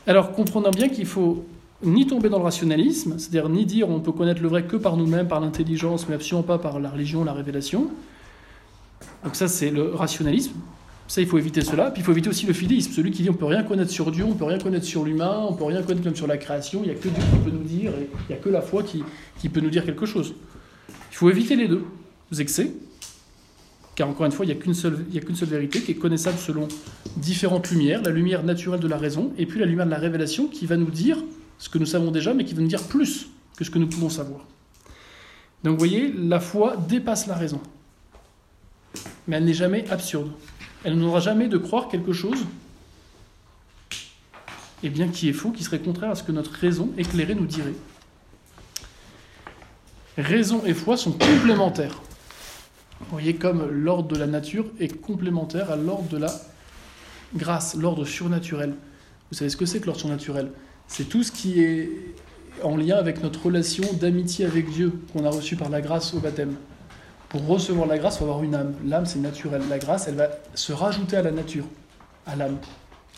Alors, 0.06 0.32
comprenons 0.32 0.70
bien 0.70 0.88
qu'il 0.88 1.04
faut 1.04 1.44
ni 1.82 2.06
tomber 2.06 2.28
dans 2.28 2.38
le 2.38 2.44
rationalisme, 2.44 3.18
c'est-à-dire 3.18 3.48
ni 3.48 3.64
dire 3.64 3.88
on 3.88 4.00
peut 4.00 4.12
connaître 4.12 4.42
le 4.42 4.48
vrai 4.48 4.64
que 4.64 4.76
par 4.76 4.96
nous-mêmes, 4.96 5.28
par 5.28 5.40
l'intelligence, 5.40 6.08
mais 6.08 6.14
absolument 6.16 6.42
pas 6.42 6.58
par 6.58 6.80
la 6.80 6.90
religion, 6.90 7.24
la 7.24 7.32
révélation. 7.32 7.88
Donc 9.24 9.36
ça, 9.36 9.48
c'est 9.48 9.70
le 9.70 9.94
rationalisme. 9.94 10.54
Ça, 11.06 11.22
il 11.22 11.26
faut 11.26 11.38
éviter 11.38 11.62
cela. 11.62 11.90
Puis 11.90 12.02
il 12.02 12.04
faut 12.04 12.12
éviter 12.12 12.28
aussi 12.28 12.46
le 12.46 12.52
fidéisme, 12.52 12.92
celui 12.92 13.10
qui 13.10 13.22
dit 13.22 13.30
on 13.30 13.34
peut 13.34 13.46
rien 13.46 13.62
connaître 13.62 13.90
sur 13.90 14.10
Dieu, 14.10 14.24
on 14.24 14.34
peut 14.34 14.44
rien 14.44 14.58
connaître 14.58 14.84
sur 14.84 15.04
l'humain, 15.04 15.46
on 15.48 15.54
peut 15.54 15.64
rien 15.64 15.82
connaître 15.82 16.04
même 16.04 16.16
sur 16.16 16.26
la 16.26 16.36
création, 16.36 16.80
il 16.82 16.90
n'y 16.90 16.94
a 16.94 16.98
que 16.98 17.08
Dieu 17.08 17.22
qui 17.32 17.38
peut 17.38 17.56
nous 17.56 17.64
dire, 17.64 17.92
et 17.92 18.10
il 18.28 18.32
n'y 18.32 18.34
a 18.34 18.42
que 18.42 18.50
la 18.50 18.60
foi 18.60 18.82
qui, 18.82 19.02
qui, 19.40 19.48
peut 19.48 19.60
nous 19.60 19.70
dire 19.70 19.84
quelque 19.84 20.04
chose. 20.04 20.34
Il 21.10 21.16
faut 21.16 21.30
éviter 21.30 21.56
les 21.56 21.68
deux 21.68 21.84
excès, 22.38 22.72
car 23.94 24.08
encore 24.08 24.26
une 24.26 24.32
fois, 24.32 24.44
il 24.44 24.48
n'y 24.48 24.54
a 24.54 24.60
qu'une 24.60 24.74
seule, 24.74 25.06
qu'une 25.06 25.34
seule 25.34 25.48
vérité 25.48 25.80
qui 25.80 25.92
est 25.92 25.96
connaissable 25.96 26.38
selon 26.38 26.68
différentes 27.16 27.70
lumières, 27.70 28.02
la 28.02 28.10
lumière 28.10 28.44
naturelle 28.44 28.80
de 28.80 28.88
la 28.88 28.98
raison, 28.98 29.32
et 29.38 29.46
puis 29.46 29.58
la 29.58 29.66
lumière 29.66 29.86
de 29.86 29.90
la 29.90 29.98
révélation 29.98 30.46
qui 30.46 30.66
va 30.66 30.76
nous 30.76 30.90
dire 30.90 31.16
ce 31.58 31.68
que 31.68 31.78
nous 31.78 31.86
savons 31.86 32.10
déjà, 32.10 32.34
mais 32.34 32.44
qui 32.44 32.54
va 32.54 32.62
nous 32.62 32.68
dire 32.68 32.82
plus 32.82 33.28
que 33.56 33.64
ce 33.64 33.70
que 33.70 33.78
nous 33.78 33.88
pouvons 33.88 34.10
savoir. 34.10 34.40
Donc 35.64 35.72
vous 35.72 35.78
voyez, 35.78 36.12
la 36.12 36.40
foi 36.40 36.76
dépasse 36.76 37.26
la 37.26 37.34
raison, 37.34 37.60
mais 39.26 39.36
elle 39.36 39.44
n'est 39.44 39.54
jamais 39.54 39.88
absurde. 39.90 40.30
Elle 40.84 40.96
n'aura 40.96 41.20
jamais 41.20 41.48
de 41.48 41.58
croire 41.58 41.88
quelque 41.88 42.12
chose 42.12 42.46
eh 44.82 44.90
bien, 44.90 45.08
qui 45.08 45.28
est 45.28 45.32
faux, 45.32 45.50
qui 45.50 45.64
serait 45.64 45.80
contraire 45.80 46.10
à 46.10 46.14
ce 46.14 46.22
que 46.22 46.32
notre 46.32 46.52
raison 46.52 46.92
éclairée 46.96 47.34
nous 47.34 47.46
dirait. 47.46 47.74
Raison 50.16 50.64
et 50.64 50.74
foi 50.74 50.96
sont 50.96 51.12
complémentaires. 51.12 52.00
Vous 53.00 53.06
voyez 53.10 53.36
comme 53.36 53.68
l'ordre 53.68 54.08
de 54.08 54.16
la 54.16 54.26
nature 54.26 54.66
est 54.80 55.00
complémentaire 55.00 55.70
à 55.70 55.76
l'ordre 55.76 56.08
de 56.08 56.16
la 56.16 56.32
grâce, 57.34 57.74
l'ordre 57.76 58.04
surnaturel. 58.04 58.74
Vous 59.30 59.36
savez 59.36 59.50
ce 59.50 59.56
que 59.56 59.66
c'est 59.66 59.80
que 59.80 59.86
l'ordre 59.86 60.00
surnaturel? 60.00 60.50
C'est 60.88 61.04
tout 61.04 61.22
ce 61.22 61.30
qui 61.30 61.60
est 61.62 61.90
en 62.64 62.76
lien 62.76 62.96
avec 62.96 63.22
notre 63.22 63.44
relation 63.44 63.84
d'amitié 63.92 64.46
avec 64.46 64.68
Dieu 64.70 64.92
qu'on 65.12 65.24
a 65.24 65.30
reçu 65.30 65.54
par 65.54 65.68
la 65.68 65.80
grâce 65.80 66.14
au 66.14 66.18
baptême. 66.18 66.56
Pour 67.28 67.46
recevoir 67.46 67.86
la 67.86 67.98
grâce, 67.98 68.16
il 68.16 68.18
faut 68.18 68.24
avoir 68.24 68.42
une 68.42 68.54
âme. 68.54 68.74
L'âme, 68.84 69.04
c'est 69.06 69.18
naturel. 69.18 69.62
La 69.68 69.78
grâce, 69.78 70.08
elle 70.08 70.14
va 70.14 70.30
se 70.54 70.72
rajouter 70.72 71.16
à 71.16 71.22
la 71.22 71.30
nature, 71.30 71.66
à 72.26 72.34
l'âme. 72.34 72.56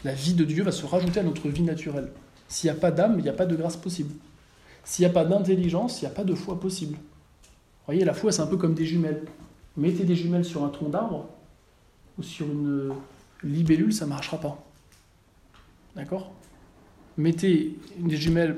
La 0.05 0.13
vie 0.13 0.35
de 0.35 0.45
Dieu 0.45 0.65
va 0.65 0.73
se 0.73 0.85
rajouter 0.85 1.21
à 1.21 1.23
notre 1.23 1.49
vie 1.49 1.63
naturelle. 1.63 2.11
S'il 2.49 2.71
n'y 2.71 2.77
a 2.77 2.81
pas 2.81 2.91
d'âme, 2.91 3.15
il 3.19 3.23
n'y 3.23 3.29
a 3.29 3.35
pas 3.35 3.47
de 3.47 3.55
grâce 3.55 3.77
possible. 3.77 4.15
S'il 4.85 5.05
n'y 5.05 5.11
a 5.11 5.15
pas 5.15 5.25
d'intelligence, 5.25 6.03
il 6.03 6.07
n'y 6.07 6.11
a 6.11 6.15
pas 6.15 6.25
de 6.25 6.35
foi 6.35 6.59
possible. 6.59 6.95
Vous 6.97 7.87
voyez, 7.87 8.05
la 8.05 8.15
foi, 8.15 8.33
c'est 8.33 8.43
un 8.43 8.47
peu 8.47 8.57
comme 8.57 8.75
des 8.75 8.85
jumelles. 8.85 9.23
Mettez 9.77 10.05
des 10.05 10.17
jumelles 10.17 10.45
sur 10.45 10.65
un 10.65 10.69
tronc 10.71 10.89
d'arbre 10.89 11.29
ou 12.19 12.23
sur 12.25 12.47
une 12.47 12.93
libellule, 13.45 13.93
ça 13.93 14.07
ne 14.07 14.11
marchera 14.11 14.39
pas. 14.39 14.59
D'accord? 15.95 16.33
Mettez 17.21 17.77
des 17.99 18.17
jumelles 18.17 18.57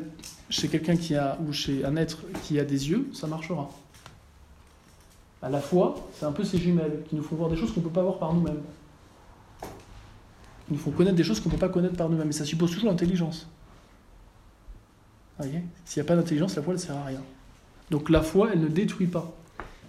chez 0.49 0.69
quelqu'un 0.69 0.97
qui 0.97 1.17
a, 1.17 1.37
ou 1.45 1.53
chez 1.53 1.85
un 1.85 1.97
être 1.97 2.19
qui 2.45 2.61
a 2.61 2.65
des 2.65 2.91
yeux, 2.91 3.09
ça 3.13 3.27
marchera. 3.27 3.69
À 5.43 5.51
la 5.51 5.61
fois, 5.61 5.97
c'est 6.15 6.27
un 6.27 6.31
peu 6.31 6.45
ces 6.45 6.59
jumelles 6.59 7.03
qui 7.09 7.17
nous 7.17 7.25
font 7.25 7.35
voir 7.35 7.51
des 7.51 7.57
choses 7.57 7.73
qu'on 7.73 7.81
ne 7.81 7.87
peut 7.87 7.93
pas 7.93 8.03
voir 8.03 8.19
par 8.19 8.33
nous-mêmes. 8.33 8.63
Ils 10.71 10.75
nous 10.75 10.79
font 10.79 10.93
connaître 10.93 11.17
des 11.17 11.25
choses 11.25 11.41
qu'on 11.41 11.49
ne 11.49 11.55
peut 11.55 11.61
pas 11.61 11.71
connaître 11.71 11.97
par 11.97 12.09
nous-mêmes. 12.09 12.29
Et 12.29 12.33
ça 12.33 12.45
suppose 12.45 12.71
toujours 12.71 12.91
l'intelligence. 12.91 13.49
voyez? 15.39 15.65
S'il 15.85 16.01
n'y 16.01 16.07
a 16.07 16.09
pas 16.09 16.15
d'intelligence, 16.15 16.55
la 16.55 16.63
foi 16.63 16.75
ne 16.75 16.79
sert 16.79 16.97
à 16.97 17.05
rien. 17.05 17.23
Donc 17.91 18.11
la 18.11 18.23
foi, 18.23 18.51
elle 18.53 18.61
ne 18.61 18.69
détruit 18.69 19.09
pas. 19.09 19.33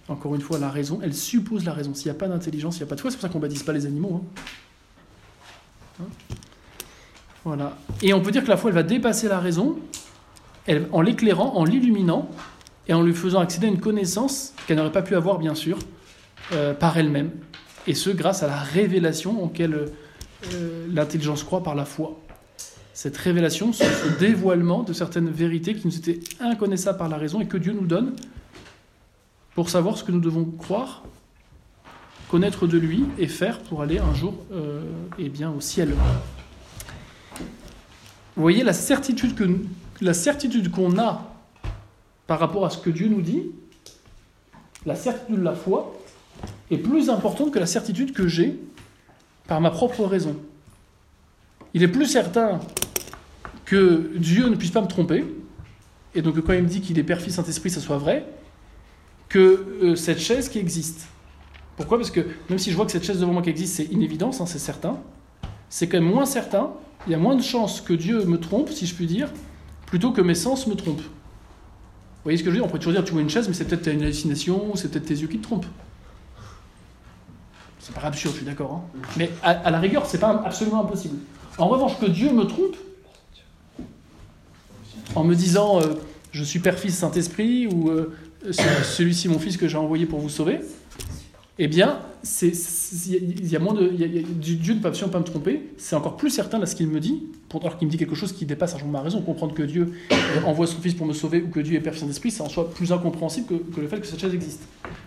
Encore 0.08 0.34
une 0.34 0.42
fois, 0.42 0.58
la 0.58 0.72
raison, 0.72 1.00
elle 1.04 1.14
suppose 1.14 1.64
la 1.64 1.74
raison. 1.74 1.94
S'il 1.94 2.12
n'y 2.12 2.18
a 2.18 2.20
pas 2.20 2.28
d'intelligence, 2.28 2.78
il 2.78 2.80
n'y 2.80 2.86
a 2.86 2.88
pas 2.88 2.96
de 2.96 3.02
foi. 3.02 3.12
C'est 3.12 3.18
pour 3.18 3.22
ça 3.22 3.30
qu'on 3.30 3.38
ne 3.38 3.44
baptise 3.44 3.62
pas 3.62 3.74
les 3.74 3.86
animaux. 3.86 4.24
Hein. 6.00 6.02
Hein? 6.02 6.08
Et 8.02 8.14
on 8.14 8.22
peut 8.22 8.32
dire 8.32 8.44
que 8.44 8.50
la 8.50 8.58
foi, 8.58 8.72
va 8.72 8.84
dépasser 8.84 9.28
la 9.28 9.40
raison 9.40 9.78
en 10.92 11.02
l'éclairant, 11.02 11.56
en 11.56 11.66
l'illuminant, 11.66 12.30
et 12.88 12.94
en 12.94 13.02
lui 13.02 13.14
faisant 13.14 13.40
accéder 13.40 13.68
à 13.68 13.70
une 13.70 13.80
connaissance 13.80 14.54
qu'elle 14.68 14.78
n'aurait 14.78 14.92
pas 14.92 15.02
pu 15.02 15.16
avoir, 15.16 15.40
bien 15.40 15.56
sûr, 15.56 15.78
euh, 16.54 16.74
par 16.74 16.98
elle-même. 16.98 17.32
Et 17.88 17.94
ce, 17.94 18.10
grâce 18.10 18.44
à 18.44 18.48
la 18.48 18.58
révélation 18.58 19.44
auquel 19.44 19.74
euh, 20.54 20.88
l'intelligence 20.92 21.44
croit 21.44 21.64
par 21.64 21.76
la 21.76 21.86
foi. 21.86 22.20
Cette 22.94 23.18
révélation, 23.18 23.74
ce, 23.74 23.84
dévoilement 24.20 24.84
de 24.84 24.94
certaines 24.94 25.30
vérités 25.30 25.76
qui 25.76 25.88
nous 25.88 25.98
étaient 25.98 26.20
inconnaissables 26.40 26.98
par 26.98 27.10
la 27.10 27.18
raison 27.18 27.42
et 27.42 27.48
que 27.48 27.58
Dieu 27.58 27.74
nous 27.74 27.88
donne 27.88 28.16
pour 29.56 29.70
savoir 29.70 29.98
ce 29.98 30.04
que 30.04 30.12
nous 30.12 30.20
devons 30.20 30.46
croire, 30.46 31.04
connaître 32.30 32.68
de 32.68 32.78
lui 32.78 33.06
et 33.18 33.28
faire 33.28 33.60
pour 33.60 33.82
aller 33.82 34.00
un 34.00 34.14
jour 34.14 34.34
euh, 34.52 34.84
eh 35.20 35.30
bien, 35.30 35.52
au 35.52 35.62
ciel. 35.62 35.94
Vous 38.36 38.42
voyez 38.42 38.64
la 38.64 38.74
certitude 38.74 39.36
qu'on 40.72 40.98
a 40.98 41.36
par 42.26 42.40
rapport 42.40 42.66
à 42.66 42.70
ce 42.70 42.78
que 42.78 42.90
Dieu 42.90 43.08
nous 43.08 43.22
dit, 43.22 43.52
la 44.86 44.96
certitude 44.96 45.38
de 45.38 45.44
la 45.44 45.54
foi 45.54 45.96
est 46.72 46.78
plus 46.78 47.10
importante 47.10 47.52
que 47.52 47.60
la 47.60 47.66
certitude 47.66 48.14
que 48.14 48.28
j'ai 48.28 48.60
par 49.48 49.62
ma 49.62 49.70
propre 49.70 50.04
raison. 50.06 50.36
Il 51.74 51.84
est 51.84 51.88
plus 51.88 52.06
certain 52.06 52.60
que 53.66 54.12
Dieu 54.16 54.48
ne 54.48 54.56
puisse 54.56 54.72
pas 54.72 54.82
me 54.82 54.88
tromper, 54.88 55.26
et 56.16 56.22
donc 56.22 56.40
quand 56.42 56.54
il 56.54 56.64
me 56.64 56.68
dit 56.68 56.82
qu'il 56.82 56.98
est 57.00 57.04
Père, 57.04 57.22
Fils, 57.22 57.36
Saint-Esprit, 57.36 57.70
ça 57.70 57.82
soit 57.82 57.98
vrai, 57.98 58.26
que 59.30 59.40
euh, 59.82 59.96
cette 59.96 60.20
chaise 60.20 60.50
qui 60.50 60.60
existe. 60.60 61.08
Pourquoi? 61.76 61.98
Parce 61.98 62.12
que 62.12 62.22
même 62.50 62.60
si 62.60 62.70
je 62.72 62.76
vois 62.76 62.86
que 62.86 62.92
cette 62.92 63.04
chaise 63.04 63.20
devant 63.20 63.34
moi 63.34 63.42
qui 63.42 63.50
existe, 63.50 63.76
c'est 63.76 63.86
une 63.86 64.04
hein, 64.22 64.32
c'est 64.32 64.60
certain, 64.60 65.00
c'est 65.70 65.88
quand 65.88 66.00
même 66.00 66.12
moins 66.12 66.26
certain, 66.26 66.72
il 67.08 67.12
y 67.12 67.16
a 67.16 67.18
moins 67.18 67.36
de 67.36 67.42
chances 67.42 67.82
que 67.82 67.94
Dieu 67.94 68.26
me 68.26 68.40
trompe, 68.40 68.70
si 68.70 68.86
je 68.86 68.96
puis 68.96 69.08
dire, 69.08 69.30
plutôt 69.86 70.12
que 70.12 70.22
mes 70.22 70.36
sens 70.36 70.68
me 70.68 70.76
trompent. 70.76 71.02
Vous 71.02 72.30
voyez 72.30 72.38
ce 72.38 72.44
que 72.44 72.50
je 72.50 72.56
veux 72.56 72.58
dire? 72.58 72.66
On 72.66 72.68
pourrait 72.68 72.80
toujours 72.80 72.94
dire, 72.94 73.04
tu 73.04 73.12
vois 73.12 73.22
une 73.22 73.30
chaise, 73.30 73.48
mais 73.48 73.54
c'est 73.54 73.66
peut-être 73.66 73.88
une 73.88 74.02
hallucination, 74.02 74.72
ou 74.72 74.78
c'est 74.78 74.90
peut-être 74.90 75.06
tes 75.06 75.16
yeux 75.16 75.28
qui 75.28 75.40
te 75.40 75.44
trompent. 75.44 75.66
C'est 77.80 77.94
pas 77.94 78.02
absurde, 78.04 78.34
je 78.34 78.38
suis 78.38 78.46
d'accord. 78.46 78.82
Hein. 78.96 79.00
Mais 79.18 79.30
à, 79.42 79.70
la 79.70 79.80
rigueur, 79.80 80.06
c'est 80.06 80.20
pas 80.20 80.42
absolument 80.46 80.86
impossible. 80.86 81.18
En 81.58 81.68
revanche, 81.68 82.00
que 82.00 82.06
Dieu 82.06 82.32
me 82.32 82.46
trompe, 82.46 82.78
en 85.16 85.24
me 85.26 85.36
disant 85.36 85.82
euh, 85.82 85.96
je 86.32 86.44
suis 86.44 86.60
Père, 86.60 86.80
Fils, 86.80 86.96
Saint-Esprit, 86.96 87.68
ou 87.68 87.90
euh, 87.90 88.16
celui-ci 88.52 89.28
mon 89.28 89.38
Fils 89.38 89.58
que 89.58 89.68
j'ai 89.68 89.78
envoyé 89.78 90.06
pour 90.06 90.20
vous 90.20 90.30
sauver, 90.30 90.62
eh 91.60 91.68
bien, 91.68 92.00
il 92.42 93.48
y 93.48 93.56
a 93.56 93.60
moins 93.60 93.76
de. 93.76 93.88
Dieu 93.88 94.74
ne 94.74 94.80
peut 94.80 94.88
absolument 94.88 95.12
pas 95.12 95.20
me 95.20 95.24
tromper. 95.24 95.62
C'est 95.78 95.96
encore 95.96 96.18
plus 96.18 96.32
certain 96.32 96.58
là 96.58 96.66
ce 96.66 96.76
qu'il 96.76 96.88
me 96.88 97.00
dit, 97.00 97.22
alors 97.62 97.78
qu'il 97.78 97.88
me 97.88 97.92
dit 97.92 97.98
quelque 97.98 98.16
chose 98.16 98.34
qui 98.34 98.48
dépasse 98.48 98.72
largement 98.72 98.94
ma 98.94 99.02
raison. 99.02 99.22
Comprendre 99.22 99.54
que 99.54 99.62
Dieu 99.62 99.94
euh, 100.12 100.16
envoie 100.46 100.66
son 100.66 100.80
Fils 100.80 100.96
pour 100.96 101.06
me 101.06 101.14
sauver 101.14 101.44
ou 101.44 101.50
que 101.50 101.60
Dieu 101.60 101.76
est 101.76 101.80
Père, 101.80 101.96
Saint-Esprit, 101.96 102.32
c'est 102.32 102.42
en 102.42 102.50
soi 102.50 102.72
plus 102.72 102.92
incompréhensible 102.92 103.46
que, 103.48 103.82
le 103.82 103.88
fait 103.88 104.00
que 104.00 104.08
cette 104.08 104.20
chaise 104.20 104.34
existe. 104.34 104.64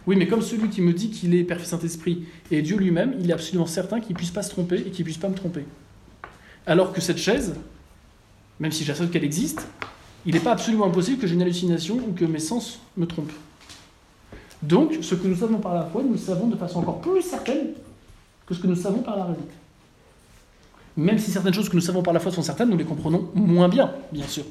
Oui, 0.07 0.15
mais 0.15 0.29
comme 0.29 0.41
celui 0.41 0.69
qui 0.69 0.83
me 0.83 0.93
dit 0.93 1.11
qu'il 1.11 1.35
est 1.35 1.43
Père, 1.43 1.65
Saint-Esprit 1.65 2.25
et 2.53 2.63
Dieu 2.63 2.77
lui-même, 2.77 3.17
il 3.21 3.29
est 3.29 3.35
absolument 3.35 3.67
certain 3.67 3.99
qu'il 3.99 4.13
ne 4.13 4.17
puisse 4.17 4.31
pas 4.31 4.43
se 4.43 4.51
tromper 4.51 4.77
et 4.77 4.91
qu'il 4.91 5.01
ne 5.01 5.05
puisse 5.07 5.19
pas 5.19 5.29
me 5.29 5.35
tromper. 5.35 5.65
Alors 6.65 6.93
que 6.93 7.01
cette 7.01 7.19
chaise, 7.19 7.55
même 8.61 8.71
si 8.71 8.85
j'assure 8.85 9.11
qu'elle 9.11 9.25
existe, 9.25 9.67
il 10.25 10.35
n'est 10.35 10.41
pas 10.41 10.53
absolument 10.53 10.87
impossible 10.87 11.19
que 11.19 11.27
j'ai 11.27 11.35
une 11.35 11.43
hallucination 11.43 11.97
ou 11.97 12.13
que 12.13 12.25
mes 12.25 12.39
sens 12.39 12.79
me 12.97 13.07
trompent. 13.07 13.33
Donc, 14.67 14.99
ce 15.01 15.15
que 15.15 15.29
nous 15.29 15.37
savons 15.37 15.59
par 15.59 15.75
la 15.75 15.85
foi, 15.85 16.03
nous 16.03 16.13
le 16.13 16.19
savons 16.19 16.49
de 16.49 16.57
façon 16.57 16.81
encore 16.81 17.01
plus 17.01 17.23
certaine 17.23 17.69
que 18.47 18.55
ce 18.55 18.61
que 18.61 18.67
nous 18.67 18.75
savons 18.75 18.99
par 18.99 19.17
la 19.17 19.25
raison. 19.25 19.47
Même 20.97 21.19
si 21.19 21.31
certaines 21.31 21.55
choses 21.55 21.69
que 21.69 21.77
nous 21.77 21.83
savons 21.83 22.03
par 22.03 22.13
la 22.13 22.21
foi 22.21 22.33
sont 22.33 22.43
certaines, 22.43 22.71
nous 22.71 22.77
les 22.77 22.85
comprenons 22.85 23.31
moins 23.35 23.69
bien, 23.69 23.93
bien 24.11 24.27
sûr, 24.27 24.45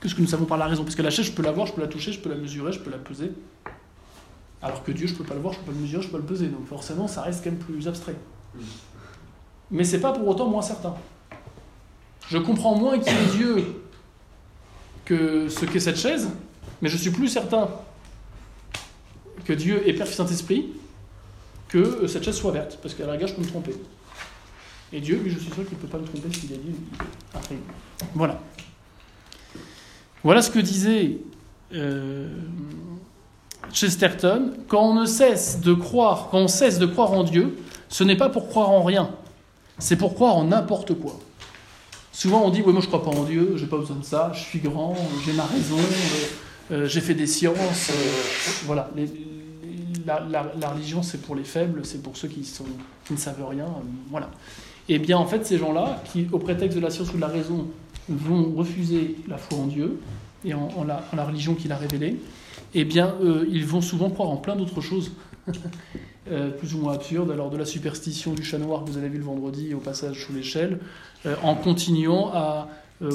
que 0.00 0.08
ce 0.08 0.14
que 0.14 0.20
nous 0.20 0.26
savons 0.26 0.44
par 0.44 0.58
la 0.58 0.66
raison. 0.66 0.82
Parce 0.82 0.94
que 0.94 1.02
la 1.02 1.10
chaise, 1.10 1.26
je 1.26 1.32
peux 1.32 1.42
la 1.42 1.52
voir, 1.52 1.66
je 1.66 1.72
peux 1.72 1.80
la 1.80 1.86
toucher, 1.86 2.12
je 2.12 2.20
peux 2.20 2.28
la 2.28 2.36
mesurer, 2.36 2.72
je 2.72 2.80
peux 2.80 2.90
la 2.90 2.98
peser. 2.98 3.32
Alors 4.60 4.82
que 4.82 4.92
Dieu, 4.92 5.06
je 5.06 5.12
ne 5.12 5.18
peux 5.18 5.24
pas 5.24 5.34
le 5.34 5.40
voir, 5.40 5.54
je 5.54 5.60
ne 5.60 5.64
peux 5.64 5.72
pas 5.72 5.78
le 5.78 5.82
mesurer, 5.82 6.02
je 6.02 6.08
ne 6.08 6.12
peux 6.12 6.18
pas 6.18 6.22
le 6.22 6.28
peser. 6.28 6.48
Donc 6.48 6.66
forcément, 6.66 7.08
ça 7.08 7.22
reste 7.22 7.44
quand 7.44 7.50
même 7.50 7.60
plus 7.60 7.88
abstrait. 7.88 8.16
Mais 9.70 9.84
c'est 9.84 10.00
pas 10.00 10.12
pour 10.12 10.28
autant 10.28 10.48
moins 10.48 10.62
certain. 10.62 10.94
Je 12.28 12.36
comprends 12.36 12.74
moins 12.74 12.98
qui 12.98 13.08
est 13.08 13.36
Dieu 13.36 13.64
que 15.04 15.48
ce 15.48 15.64
qu'est 15.64 15.80
cette 15.80 15.98
chaise, 15.98 16.28
mais 16.82 16.88
je 16.88 16.96
suis 16.96 17.10
plus 17.10 17.28
certain 17.28 17.68
que 19.44 19.52
Dieu 19.52 19.86
est 19.88 19.92
Père, 19.92 20.06
Fils, 20.06 20.16
Saint-Esprit, 20.16 20.66
que 21.68 21.78
euh, 21.78 22.08
cette 22.08 22.24
chaise 22.24 22.36
soit 22.36 22.52
verte, 22.52 22.78
parce 22.82 22.94
qu'à 22.94 23.06
la 23.06 23.12
rigueur, 23.12 23.28
je 23.28 23.34
peux 23.34 23.42
me 23.42 23.46
tromper. 23.48 23.74
Et 24.92 25.00
Dieu, 25.00 25.16
lui, 25.16 25.30
je 25.30 25.38
suis 25.38 25.52
sûr 25.52 25.66
qu'il 25.66 25.76
ne 25.76 25.82
peut 25.82 25.88
pas 25.88 25.98
me 25.98 26.06
tromper 26.06 26.32
s'il 26.32 26.52
a 26.52 26.56
dit. 26.56 26.74
Voilà. 28.14 28.40
Voilà 30.22 30.40
ce 30.40 30.50
que 30.50 30.58
disait 30.58 31.18
euh, 31.74 32.28
Chesterton. 33.72 34.52
Quand 34.68 34.90
on 34.90 34.94
ne 34.94 35.06
cesse 35.06 35.60
de 35.60 35.74
croire, 35.74 36.28
quand 36.30 36.38
on 36.38 36.48
cesse 36.48 36.78
de 36.78 36.86
croire 36.86 37.12
en 37.12 37.24
Dieu, 37.24 37.56
ce 37.88 38.04
n'est 38.04 38.16
pas 38.16 38.28
pour 38.28 38.48
croire 38.48 38.70
en 38.70 38.82
rien, 38.82 39.10
c'est 39.78 39.96
pour 39.96 40.14
croire 40.14 40.36
en 40.36 40.44
n'importe 40.44 40.94
quoi. 40.94 41.18
Souvent 42.12 42.42
on 42.44 42.50
dit, 42.50 42.62
oui, 42.64 42.72
moi 42.72 42.80
je 42.80 42.86
crois 42.86 43.02
pas 43.02 43.10
en 43.10 43.24
Dieu, 43.24 43.54
j'ai 43.56 43.66
pas 43.66 43.76
besoin 43.76 43.96
de 43.96 44.04
ça, 44.04 44.30
je 44.32 44.40
suis 44.40 44.60
grand, 44.60 44.96
j'ai 45.26 45.32
ma 45.32 45.44
raison, 45.44 45.78
euh, 46.70 46.86
j'ai 46.86 47.00
fait 47.00 47.14
des 47.14 47.26
sciences. 47.26 47.90
voilà, 48.64 48.90
la, 50.06 50.68
religion, 50.70 51.02
c'est 51.02 51.20
pour 51.22 51.34
les 51.34 51.44
faibles, 51.44 51.84
c'est 51.84 52.02
pour 52.02 52.16
ceux 52.16 52.28
qui, 52.28 52.40
ne 53.10 53.16
savent 53.16 53.46
rien. 53.48 53.64
Euh, 53.64 53.82
voilà. 54.10 54.30
Et 54.88 54.96
eh 54.96 54.98
bien, 54.98 55.16
en 55.16 55.26
fait, 55.26 55.46
ces 55.46 55.58
gens-là, 55.58 56.02
qui, 56.12 56.26
au 56.32 56.38
prétexte 56.38 56.76
de 56.76 56.82
la 56.82 56.90
science 56.90 57.10
ou 57.12 57.16
de 57.16 57.20
la 57.20 57.28
raison, 57.28 57.68
vont 58.08 58.52
refuser 58.54 59.16
la 59.28 59.38
foi 59.38 59.58
en 59.58 59.66
Dieu 59.66 59.98
et 60.44 60.52
en, 60.52 60.84
la, 60.84 61.24
religion 61.24 61.54
qu'il 61.54 61.72
a 61.72 61.76
révélée, 61.76 62.20
eh 62.74 62.84
bien, 62.84 63.14
euh, 63.22 63.46
ils 63.50 63.64
vont 63.64 63.80
souvent 63.80 64.10
croire 64.10 64.28
en 64.28 64.36
plein 64.36 64.56
d'autres 64.56 64.82
choses, 64.82 65.12
euh, 66.30 66.50
plus 66.50 66.74
ou 66.74 66.78
moins 66.78 66.94
absurdes. 66.94 67.30
Alors, 67.30 67.50
de 67.50 67.56
la 67.56 67.64
superstition 67.64 68.34
du 68.34 68.44
chat 68.44 68.58
noir 68.58 68.84
que 68.84 68.90
vous 68.90 68.98
avez 68.98 69.08
vu 69.08 69.18
le 69.18 69.24
vendredi 69.24 69.72
au 69.72 69.78
passage 69.78 70.26
sous 70.26 70.34
l'échelle, 70.34 70.80
en 71.42 71.54
continuant 71.54 72.30
à 72.34 72.68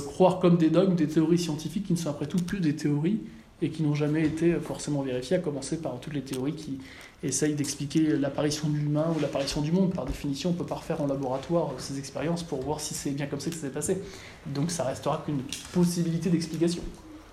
croire 0.08 0.40
comme 0.40 0.58
des 0.58 0.72
dogmes 0.72 0.96
des 0.96 1.08
théories 1.08 1.38
scientifiques 1.38 1.86
qui 1.86 1.94
ne 1.94 1.98
sont 1.98 2.10
après 2.10 2.26
tout 2.26 2.40
que 2.40 2.58
des 2.58 2.76
théories 2.76 3.20
et 3.62 3.70
qui 3.70 3.84
n'ont 3.84 3.96
jamais 3.96 4.26
été 4.26 4.54
forcément 4.54 5.02
vérifiées, 5.02 5.38
à 5.38 5.40
commencer 5.40 5.78
par 5.82 6.00
toutes 6.00 6.14
les 6.14 6.22
théories 6.22 6.54
qui 6.54 6.80
essayent 7.24 7.56
d'expliquer 7.56 8.18
l'apparition 8.18 8.70
de 8.70 8.78
l'humain 8.78 9.08
ou 9.16 9.20
l'apparition 9.20 9.62
du 9.62 9.72
monde. 9.72 9.94
Par 9.94 10.06
définition, 10.06 10.52
on 10.52 10.54
ne 10.54 10.58
peut 10.58 10.66
pas 10.66 10.76
refaire 10.76 11.02
en 11.02 11.08
laboratoire 11.08 11.72
ces 11.78 12.00
expériences 12.00 12.44
pour 12.44 12.62
voir 12.62 12.80
si 12.80 12.94
c'est 12.94 13.12
bien 13.12 13.26
comme 13.26 13.40
ça 13.40 13.50
que 13.50 13.56
ça 13.56 13.64
s'est 13.64 13.70
passé. 13.70 14.02
Donc 14.46 14.72
ça 14.72 14.86
restera 14.86 15.22
qu'une 15.26 15.42
possibilité 15.74 16.30
d'explication. 16.30 16.82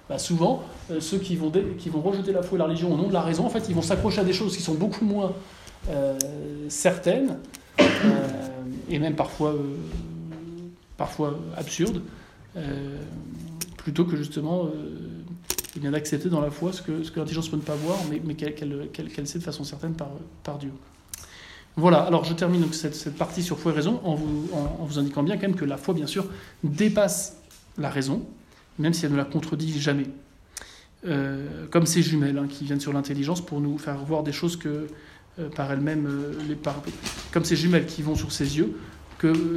Bah, 0.09 0.19
souvent, 0.19 0.63
euh, 0.91 1.01
ceux 1.01 1.19
qui 1.19 1.35
vont, 1.35 1.51
qui 1.79 1.89
vont 1.89 2.01
rejeter 2.01 2.33
la 2.33 2.43
foi 2.43 2.57
et 2.57 2.59
la 2.59 2.67
religion 2.67 2.93
au 2.93 2.97
nom 2.97 3.09
de 3.09 3.13
la 3.13 3.23
raison, 3.23 3.45
en 3.45 3.51
fait, 3.51 3.69
ils 3.69 3.75
vont 3.75 3.83
s'accrocher 3.83 4.21
à 4.21 4.25
des 4.25 4.33
choses 4.33 4.57
qui 4.57 4.63
sont 4.63 4.75
beaucoup 4.75 5.05
moins 5.05 5.33
euh, 5.91 6.17
certaines, 6.69 7.39
euh, 7.81 7.85
et 8.89 8.99
même 9.01 9.17
parfois, 9.17 9.55
parfois 10.97 11.39
absurdes, 11.57 12.03
plutôt 13.77 14.07
que 14.07 14.17
justement 14.17 14.71
et 15.77 15.81
bien 15.81 15.91
d'accepter 15.91 16.29
dans 16.29 16.41
la 16.41 16.51
foi 16.51 16.73
ce 16.73 16.83
que, 16.83 17.03
ce 17.03 17.11
que 17.11 17.19
l'intelligence 17.19 17.49
peut 17.49 17.57
ne 17.57 17.63
pas 17.63 17.75
voir, 17.75 17.99
mais, 18.11 18.35
qu'elle 18.35 19.27
sait 19.27 19.39
de 19.39 19.45
façon 19.45 19.65
certaine 19.65 19.95
par, 19.95 20.59
Dieu. 20.59 20.71
Voilà, 21.77 21.99
alors 21.99 22.25
je 22.25 22.33
termine 22.33 22.73
cette, 22.73 23.17
partie 23.17 23.43
sur 23.43 23.59
foi 23.59 23.73
et 23.73 23.75
raison 23.75 24.01
en 24.05 24.15
vous, 24.15 24.99
indiquant 24.99 25.23
bien 25.23 25.37
quand 25.37 25.43
même 25.43 25.57
que 25.57 25.65
la 25.65 25.77
foi, 25.77 25.95
bien 25.95 26.07
sûr, 26.07 26.27
dépasse 26.65 27.37
la 27.79 27.91
raison, 27.91 28.25
même 28.79 28.95
si 28.95 29.05
elle 29.05 29.13
ne 29.13 29.17
la 29.17 29.25
contredit 29.25 29.79
jamais. 29.79 30.07
Euh, 31.07 31.67
comme 31.71 31.87
ces 31.87 32.03
jumelles 32.03 32.39
hein, 32.39 32.47
qui 32.49 32.65
viennent 32.65 32.81
sur 32.81 32.93
l'intelligence 32.93 33.45
pour 33.45 33.61
nous 33.61 33.79
faire 33.79 33.99
voir 33.99 34.23
des 34.23 34.33
choses 34.33 34.57
que 34.57 34.89
euh, 35.39 35.49
par 35.55 35.71
elles-mêmes, 35.71 36.07
euh, 36.07 36.55
comme 37.33 37.45
ces 37.45 37.55
jumelles 37.55 37.87
qui 37.87 38.03
vont 38.03 38.15
sur 38.15 38.33
ses 38.33 38.57
yeux, 38.57 38.77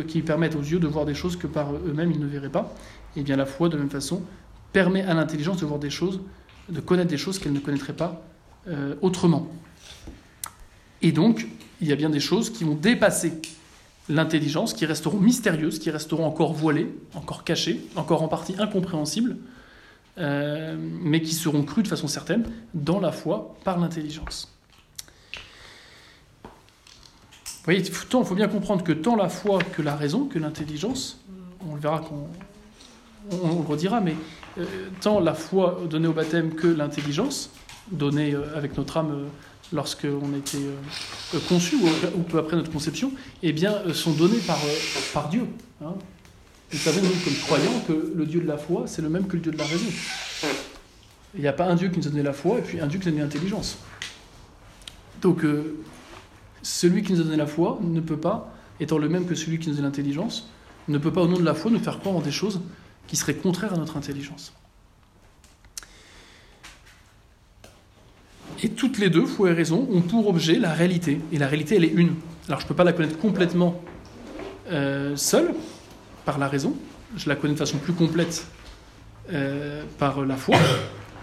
qui 0.07 0.21
permettent 0.21 0.55
aux 0.55 0.61
yeux 0.61 0.79
de 0.79 0.87
voir 0.87 1.05
des 1.05 1.13
choses 1.13 1.35
que 1.35 1.47
par 1.47 1.73
eux-mêmes 1.73 2.11
ils 2.11 2.19
ne 2.19 2.27
verraient 2.27 2.49
pas. 2.49 2.73
Et 3.15 3.23
bien 3.23 3.35
la 3.35 3.45
foi, 3.45 3.69
de 3.69 3.77
même 3.77 3.89
façon, 3.89 4.21
permet 4.73 5.01
à 5.03 5.13
l'intelligence 5.13 5.57
de 5.57 5.65
voir 5.65 5.79
des 5.79 5.89
choses, 5.89 6.21
de 6.69 6.79
connaître 6.79 7.09
des 7.09 7.17
choses 7.17 7.39
qu'elle 7.39 7.53
ne 7.53 7.59
connaîtrait 7.59 7.93
pas 7.93 8.21
euh, 8.67 8.95
autrement. 9.01 9.47
Et 11.01 11.11
donc, 11.11 11.47
il 11.81 11.87
y 11.87 11.91
a 11.91 11.95
bien 11.95 12.09
des 12.09 12.19
choses 12.19 12.49
qui 12.49 12.63
vont 12.63 12.75
dépasser 12.75 13.41
l'intelligence, 14.09 14.73
qui 14.73 14.85
resteront 14.85 15.19
mystérieuses, 15.19 15.79
qui 15.79 15.91
resteront 15.91 16.25
encore 16.25 16.53
voilées, 16.53 16.93
encore 17.13 17.43
cachées, 17.43 17.79
encore 17.95 18.23
en 18.23 18.27
partie 18.27 18.55
incompréhensibles, 18.57 19.37
euh, 20.17 20.75
mais 20.79 21.21
qui 21.21 21.33
seront 21.33 21.63
crues 21.63 21.83
de 21.83 21.87
façon 21.87 22.07
certaine 22.07 22.43
dans 22.73 22.99
la 22.99 23.11
foi 23.11 23.55
par 23.63 23.79
l'intelligence. 23.79 24.53
Vous 27.45 27.65
voyez, 27.65 27.81
il 27.81 27.91
faut 27.93 28.35
bien 28.35 28.47
comprendre 28.47 28.83
que 28.83 28.91
tant 28.91 29.15
la 29.15 29.29
foi 29.29 29.59
que 29.59 29.81
la 29.81 29.95
raison, 29.95 30.25
que 30.25 30.39
l'intelligence, 30.39 31.19
on 31.69 31.75
le 31.75 31.81
verra 31.81 31.99
quand 31.99 32.27
on, 33.31 33.47
le 33.47 33.65
redira, 33.65 34.01
mais 34.01 34.15
tant 35.01 35.19
la 35.19 35.33
foi 35.33 35.81
donnée 35.89 36.07
au 36.07 36.13
baptême 36.13 36.53
que 36.53 36.67
l'intelligence 36.67 37.51
donnée 37.91 38.33
euh, 38.33 38.55
avec 38.55 38.77
notre 38.77 38.97
âme 38.97 39.11
euh, 39.11 39.27
lorsqu'on 39.71 40.33
était 40.35 40.57
conçu 41.47 41.75
ou, 41.75 42.21
peu 42.23 42.39
après 42.39 42.55
notre 42.55 42.71
conception, 42.71 43.11
eh 43.43 43.53
bien, 43.53 43.75
sont 43.93 44.13
données 44.13 44.39
par, 44.39 44.57
par 45.13 45.29
Dieu. 45.29 45.45
Hein. 45.83 45.93
Nous 46.73 46.79
savons, 46.79 47.01
nous, 47.01 47.09
comme 47.23 47.35
croyants, 47.43 47.79
que 47.87 48.13
le 48.15 48.25
Dieu 48.25 48.41
de 48.41 48.47
la 48.47 48.57
foi, 48.57 48.85
c'est 48.87 49.03
le 49.03 49.09
même 49.09 49.27
que 49.27 49.35
le 49.35 49.43
Dieu 49.43 49.51
de 49.51 49.57
la 49.59 49.65
raison. 49.65 49.85
Il 51.35 51.41
n'y 51.41 51.47
a 51.47 51.53
pas 51.53 51.65
un 51.65 51.75
Dieu 51.75 51.89
qui 51.89 51.99
nous 51.99 52.07
a 52.07 52.09
donné 52.09 52.23
la 52.23 52.33
foi 52.33 52.57
et 52.57 52.61
puis 52.63 52.79
un 52.79 52.87
Dieu 52.87 52.99
qui 52.99 53.05
nous 53.05 53.09
a 53.09 53.11
donné 53.11 53.23
l'intelligence. 53.23 53.77
Donc, 55.21 55.45
celui 56.63 57.03
qui 57.03 57.13
nous 57.13 57.21
a 57.21 57.23
donné 57.23 57.37
la 57.37 57.45
foi 57.45 57.77
ne 57.83 57.99
peut 57.99 58.17
pas, 58.17 58.51
étant 58.79 58.97
le 58.97 59.07
même 59.07 59.27
que 59.27 59.35
celui 59.35 59.59
qui 59.59 59.67
nous 59.67 59.75
a 59.75 59.77
donné 59.77 59.87
l'intelligence, 59.87 60.49
ne 60.87 60.97
peut 60.97 61.13
pas, 61.13 61.21
au 61.21 61.27
nom 61.27 61.37
de 61.37 61.45
la 61.45 61.53
foi, 61.53 61.69
nous 61.69 61.79
faire 61.79 61.99
croire 61.99 62.15
en 62.15 62.21
des 62.21 62.31
choses 62.31 62.59
qui 63.09 63.15
serait 63.15 63.33
contraire 63.33 63.73
à 63.73 63.77
notre 63.77 63.97
intelligence. 63.97 64.53
Et 68.61 68.69
toutes 68.69 68.99
les 68.99 69.09
deux, 69.09 69.25
foi 69.25 69.49
et 69.49 69.53
raison, 69.53 69.87
ont 69.91 70.01
pour 70.01 70.27
objet 70.27 70.59
la 70.59 70.73
réalité. 70.73 71.19
Et 71.31 71.39
la 71.39 71.47
réalité, 71.47 71.77
elle 71.77 71.85
est 71.85 71.93
une. 71.93 72.13
Alors 72.47 72.59
je 72.59 72.65
ne 72.65 72.67
peux 72.67 72.75
pas 72.75 72.83
la 72.83 72.93
connaître 72.93 73.17
complètement 73.17 73.81
euh, 74.71 75.15
seule, 75.15 75.53
par 76.23 76.37
la 76.37 76.47
raison. 76.47 76.75
Je 77.17 77.27
la 77.29 77.35
connais 77.35 77.53
de 77.53 77.59
façon 77.59 77.77
plus 77.77 77.93
complète 77.93 78.45
euh, 79.33 79.83
par 79.97 80.23
la 80.23 80.35
foi. 80.35 80.57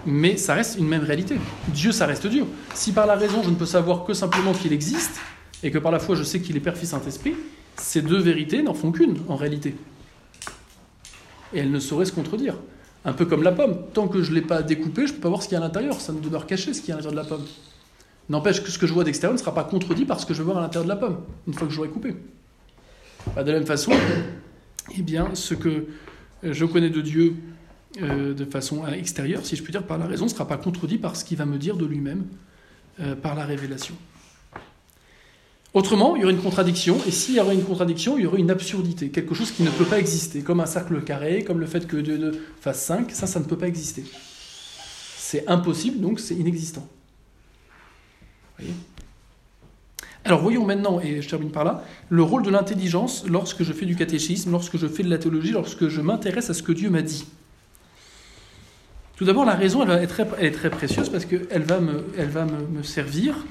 Mais 0.07 0.37
ça 0.37 0.55
reste 0.55 0.79
une 0.79 0.89
même 0.89 1.05
réalité. 1.05 1.37
Dieu, 1.69 1.93
ça 1.93 2.07
reste 2.07 2.27
Dieu. 2.27 2.47
Si 2.75 2.93
par 2.93 3.07
la 3.07 3.15
raison, 3.15 3.43
je 3.45 3.51
ne 3.51 3.55
peux 3.55 3.67
savoir 3.67 4.05
que 4.05 4.15
simplement 4.15 4.53
qu'il 4.53 4.73
existe, 4.73 5.21
et 5.63 5.71
que 5.71 5.79
par 5.79 5.93
la 5.93 6.01
foi, 6.01 6.17
je 6.17 6.25
sais 6.25 6.41
qu'il 6.41 6.57
est 6.57 6.61
Père, 6.61 6.77
Fils, 6.77 6.91
Saint-Esprit, 6.91 7.35
ces 7.77 8.03
deux 8.03 8.19
vérités 8.19 8.63
n'en 8.63 8.75
font 8.75 8.91
qu'une, 8.91 9.19
en 9.29 9.37
réalité. 9.37 9.75
Et 11.57 11.61
elle 11.61 11.71
ne 11.71 11.81
saurait 11.81 12.05
se 12.05 12.13
contredire. 12.13 12.55
Un 13.05 13.13
peu 13.13 13.25
comme 13.25 13.43
la 13.43 13.53
pomme. 13.53 13.79
Tant 13.95 14.09
que 14.09 14.23
je 14.23 14.31
ne 14.31 14.37
l'ai 14.37 14.43
pas 14.43 14.63
découpée, 14.63 15.07
je 15.07 15.13
ne 15.13 15.17
peux 15.17 15.23
pas 15.23 15.29
voir 15.29 15.43
ce 15.43 15.49
qu'il 15.49 15.57
y 15.57 15.61
a 15.61 15.65
à 15.65 15.67
l'intérieur. 15.67 16.01
Ça 16.01 16.13
me 16.13 16.21
demeure 16.21 16.47
caché 16.47 16.75
ce 16.75 16.81
qu'il 16.81 16.91
y 16.91 16.93
a 16.93 16.97
à 16.97 16.99
l'intérieur 16.99 17.25
de 17.25 17.29
la 17.29 17.37
pomme. 17.37 17.47
N'empêche 18.29 18.63
que 18.63 18.71
ce 18.71 18.79
que 18.79 18.87
je 18.87 18.93
vois 18.93 19.05
d'extérieur 19.05 19.33
ne 19.33 19.39
sera 19.39 19.55
pas 19.55 19.65
contredit 19.65 20.05
par 20.05 20.21
ce 20.21 20.27
que 20.27 20.35
je 20.35 20.41
vais 20.41 20.45
voir 20.45 20.59
à 20.59 20.61
l'intérieur 20.61 20.85
de 20.85 20.89
la 20.89 20.97
pomme, 20.97 21.19
une 21.47 21.55
fois 21.55 21.67
que 21.67 21.73
j'aurai 21.73 21.89
coupé. 21.89 22.15
Bah, 23.35 23.43
de 23.43 23.53
la 23.53 23.59
même 23.59 23.67
façon, 23.67 23.93
eh 24.97 25.03
bien, 25.03 25.35
ce 25.35 25.55
que 25.55 25.87
je 26.43 26.65
connais 26.65 26.91
de 26.91 27.01
Dieu 27.01 27.37
euh, 28.03 28.35
de 28.35 28.45
façon 28.45 28.87
extérieure, 28.89 29.47
si 29.47 29.57
je 29.57 29.63
puis 29.63 29.73
dire, 29.73 29.85
par 29.85 29.99
la 29.99 30.07
raison, 30.07 30.25
ne 30.25 30.31
sera 30.31 30.47
pas 30.47 30.59
contredit 30.59 30.99
par 30.99 31.17
ce 31.17 31.25
qu'il 31.25 31.39
va 31.39 31.47
me 31.47 31.57
dire 31.57 31.77
de 31.77 31.87
lui-même 31.87 32.25
euh, 33.01 33.15
par 33.15 33.35
la 33.35 33.45
révélation. 33.45 33.95
Autrement, 35.77 36.17
il 36.17 36.23
y 36.23 36.25
aurait 36.25 36.33
une 36.33 36.41
contradiction, 36.41 36.97
et 37.07 37.11
s'il 37.11 37.35
y 37.35 37.41
aurait 37.41 37.55
une 37.55 37.63
contradiction, 37.63 38.17
il 38.17 38.25
y 38.25 38.27
aurait 38.27 38.41
une 38.41 38.51
absurdité, 38.51 39.11
quelque 39.11 39.35
chose 39.35 39.51
qui 39.51 39.63
ne 39.63 39.69
peut 39.69 39.85
pas 39.85 39.99
exister, 39.99 40.41
comme 40.41 40.61
un 40.61 40.67
cercle 40.67 41.03
carré, 41.03 41.45
comme 41.45 41.61
le 41.61 41.67
fait 41.67 41.87
que 41.87 41.99
2 41.99 42.17
2 42.17 42.47
fasse 42.63 42.83
5, 42.83 43.11
ça, 43.11 43.27
ça 43.27 43.41
ne 43.41 43.45
peut 43.45 43.59
pas 43.59 43.69
exister. 43.69 44.03
C'est 45.19 45.47
impossible, 45.47 46.01
donc 46.01 46.19
c'est 46.19 46.35
inexistant. 46.35 46.89
Alors 50.25 50.41
voyons 50.41 50.65
maintenant, 50.65 50.99
et 50.99 51.21
je 51.21 51.29
termine 51.29 51.51
par 51.51 51.65
là, 51.65 51.85
le 52.09 52.23
rôle 52.23 52.43
de 52.43 52.49
l'intelligence 52.49 53.27
lorsque 53.29 53.63
je 53.63 53.75
fais 53.75 53.85
du 53.85 53.97
catéchisme, 53.97 54.53
lorsque 54.53 54.79
je 54.79 54.87
fais 54.87 55.03
de 55.03 55.11
la 55.11 55.19
théologie, 55.19 55.53
lorsque 55.53 55.89
je 55.89 56.01
m'intéresse 56.01 56.49
à 56.49 56.55
ce 56.55 56.63
que 56.63 56.73
Dieu 56.73 56.89
m'a 56.89 57.03
dit. 57.03 57.27
Tout 59.17 59.27
d'abord, 59.27 59.45
la 59.45 59.57
raison, 59.57 59.87
elle, 59.87 60.03
est 60.03 60.53
très 60.53 60.71
précieuse 60.71 61.11
parce 61.11 61.27
qu'elle 61.27 61.65
va, 61.65 61.81
elle 62.17 62.31
va 62.31 62.47
me, 62.47 62.83
servir 62.83 63.45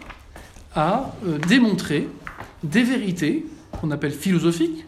à 0.76 1.14
euh, 1.26 1.38
démontrer 1.38 2.08
des 2.64 2.84
vérités 2.84 3.46
qu'on 3.80 3.92
appelle 3.92 4.12
philosophiques, 4.12 4.86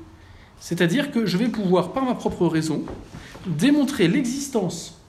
c'est-à-dire 0.59 1.11
que 1.11 1.25
je 1.25 1.37
vais 1.37 1.47
pouvoir, 1.47 1.93
par 1.93 2.03
ma 2.03 2.15
propre 2.15 2.47
raison, 2.47 2.83
démontrer 3.45 4.07
l'existence 4.07 4.99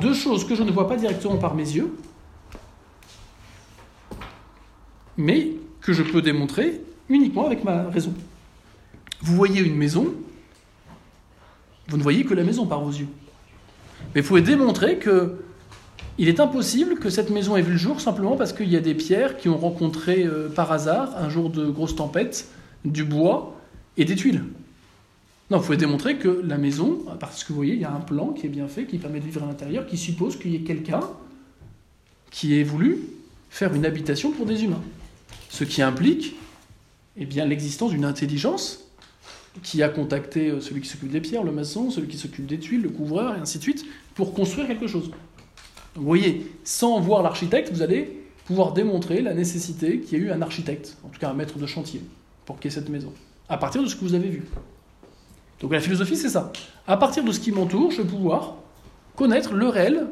de 0.00 0.12
choses 0.12 0.46
que 0.46 0.54
je 0.54 0.62
ne 0.62 0.70
vois 0.70 0.88
pas 0.88 0.96
directement 0.96 1.36
par 1.36 1.54
mes 1.54 1.62
yeux, 1.62 1.94
mais 5.16 5.52
que 5.80 5.92
je 5.92 6.02
peux 6.02 6.22
démontrer 6.22 6.80
uniquement 7.08 7.46
avec 7.46 7.64
ma 7.64 7.84
raison. 7.84 8.14
Vous 9.20 9.36
voyez 9.36 9.60
une 9.60 9.76
maison, 9.76 10.14
vous 11.88 11.96
ne 11.96 12.02
voyez 12.02 12.24
que 12.24 12.34
la 12.34 12.44
maison 12.44 12.66
par 12.66 12.80
vos 12.80 12.90
yeux. 12.90 13.08
Mais 14.14 14.20
vous 14.20 14.28
pouvez 14.28 14.42
démontrer 14.42 14.98
que 14.98 15.44
il 16.18 16.28
est 16.28 16.40
impossible 16.40 16.96
que 16.96 17.10
cette 17.10 17.30
maison 17.30 17.56
ait 17.56 17.62
vu 17.62 17.72
le 17.72 17.78
jour 17.78 18.00
simplement 18.00 18.36
parce 18.36 18.52
qu'il 18.52 18.68
y 18.68 18.76
a 18.76 18.80
des 18.80 18.94
pierres 18.94 19.36
qui 19.36 19.48
ont 19.48 19.56
rencontré 19.56 20.24
euh, 20.24 20.48
par 20.48 20.70
hasard, 20.72 21.16
un 21.16 21.28
jour 21.28 21.50
de 21.50 21.66
grosse 21.66 21.96
tempête, 21.96 22.46
du 22.84 23.04
bois 23.04 23.58
et 23.96 24.04
des 24.04 24.14
tuiles. 24.14 24.44
Non, 25.50 25.58
vous 25.58 25.64
pouvez 25.64 25.76
démontrer 25.76 26.16
que 26.16 26.42
la 26.44 26.56
maison, 26.56 27.00
parce 27.20 27.44
que 27.44 27.48
vous 27.48 27.56
voyez, 27.56 27.74
il 27.74 27.80
y 27.80 27.84
a 27.84 27.92
un 27.92 28.00
plan 28.00 28.28
qui 28.28 28.46
est 28.46 28.48
bien 28.48 28.68
fait, 28.68 28.86
qui 28.86 28.98
permet 28.98 29.20
de 29.20 29.26
vivre 29.26 29.42
à 29.42 29.46
l'intérieur, 29.46 29.86
qui 29.86 29.98
suppose 29.98 30.38
qu'il 30.38 30.52
y 30.52 30.56
ait 30.56 30.62
quelqu'un 30.62 31.02
qui 32.30 32.58
ait 32.58 32.62
voulu 32.62 33.00
faire 33.50 33.74
une 33.74 33.84
habitation 33.84 34.32
pour 34.32 34.46
des 34.46 34.64
humains. 34.64 34.82
Ce 35.50 35.64
qui 35.64 35.82
implique 35.82 36.36
eh 37.16 37.26
bien, 37.26 37.44
l'existence 37.44 37.90
d'une 37.90 38.06
intelligence 38.06 38.82
qui 39.62 39.82
a 39.82 39.90
contacté 39.90 40.48
euh, 40.48 40.60
celui 40.60 40.80
qui 40.80 40.88
s'occupe 40.88 41.10
des 41.10 41.20
pierres, 41.20 41.44
le 41.44 41.52
maçon, 41.52 41.90
celui 41.90 42.08
qui 42.08 42.16
s'occupe 42.16 42.46
des 42.46 42.58
tuiles, 42.58 42.80
le 42.80 42.88
couvreur, 42.88 43.36
et 43.36 43.38
ainsi 43.38 43.58
de 43.58 43.62
suite, 43.62 43.84
pour 44.14 44.32
construire 44.32 44.66
quelque 44.66 44.86
chose. 44.86 45.10
Vous 45.94 46.04
voyez, 46.04 46.50
sans 46.64 47.00
voir 47.00 47.22
l'architecte, 47.22 47.72
vous 47.72 47.82
allez 47.82 48.22
pouvoir 48.46 48.72
démontrer 48.72 49.20
la 49.22 49.34
nécessité 49.34 50.00
qu'il 50.00 50.18
y 50.18 50.20
ait 50.20 50.24
eu 50.26 50.30
un 50.30 50.42
architecte, 50.42 50.96
en 51.04 51.08
tout 51.08 51.20
cas 51.20 51.30
un 51.30 51.34
maître 51.34 51.58
de 51.58 51.66
chantier, 51.66 52.02
pour 52.46 52.58
qu'il 52.58 52.70
y 52.70 52.74
ait 52.74 52.74
cette 52.74 52.88
maison, 52.88 53.12
à 53.48 53.56
partir 53.56 53.82
de 53.82 53.88
ce 53.88 53.96
que 53.96 54.00
vous 54.00 54.14
avez 54.14 54.28
vu. 54.28 54.44
Donc 55.60 55.72
la 55.72 55.80
philosophie, 55.80 56.16
c'est 56.16 56.28
ça. 56.28 56.52
À 56.86 56.96
partir 56.96 57.22
de 57.22 57.30
ce 57.30 57.38
qui 57.38 57.52
m'entoure, 57.52 57.92
je 57.92 58.02
vais 58.02 58.08
pouvoir 58.08 58.56
connaître 59.16 59.54
le 59.54 59.68
réel 59.68 60.06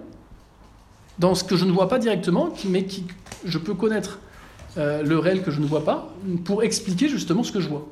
dans 1.18 1.34
ce 1.34 1.44
que 1.44 1.56
je 1.56 1.64
ne 1.64 1.72
vois 1.72 1.88
pas 1.88 1.98
directement, 1.98 2.50
mais 2.66 2.84
qui 2.84 3.04
je 3.44 3.58
peux 3.58 3.74
connaître 3.74 4.20
euh, 4.78 5.02
le 5.02 5.18
réel 5.18 5.42
que 5.42 5.50
je 5.50 5.60
ne 5.60 5.66
vois 5.66 5.84
pas 5.84 6.14
pour 6.44 6.62
expliquer 6.62 7.08
justement 7.08 7.42
ce 7.42 7.50
que 7.52 7.60
je 7.60 7.68
vois. 7.68 7.88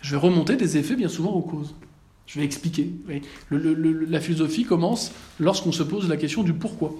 Je 0.00 0.12
vais 0.12 0.20
remonter 0.20 0.56
des 0.56 0.76
effets 0.76 0.96
bien 0.96 1.08
souvent 1.08 1.30
aux 1.30 1.42
causes. 1.42 1.74
Je 2.26 2.38
vais 2.38 2.44
expliquer. 2.44 2.90
la 3.50 4.20
philosophie 4.20 4.64
commence 4.64 5.12
lorsqu'on 5.38 5.72
se 5.72 5.82
pose 5.82 6.08
la 6.08 6.16
question 6.16 6.42
du 6.42 6.54
pourquoi. 6.54 6.94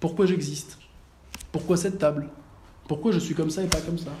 Pourquoi 0.00 0.26
j'existe? 0.26 0.78
Pourquoi 1.52 1.76
cette 1.76 1.98
table? 1.98 2.28
Pourquoi 2.88 3.12
je 3.12 3.18
suis 3.18 3.34
comme 3.34 3.50
ça 3.50 3.62
et 3.62 3.66
pas 3.66 3.80
comme 3.80 3.98
ça? 3.98 4.12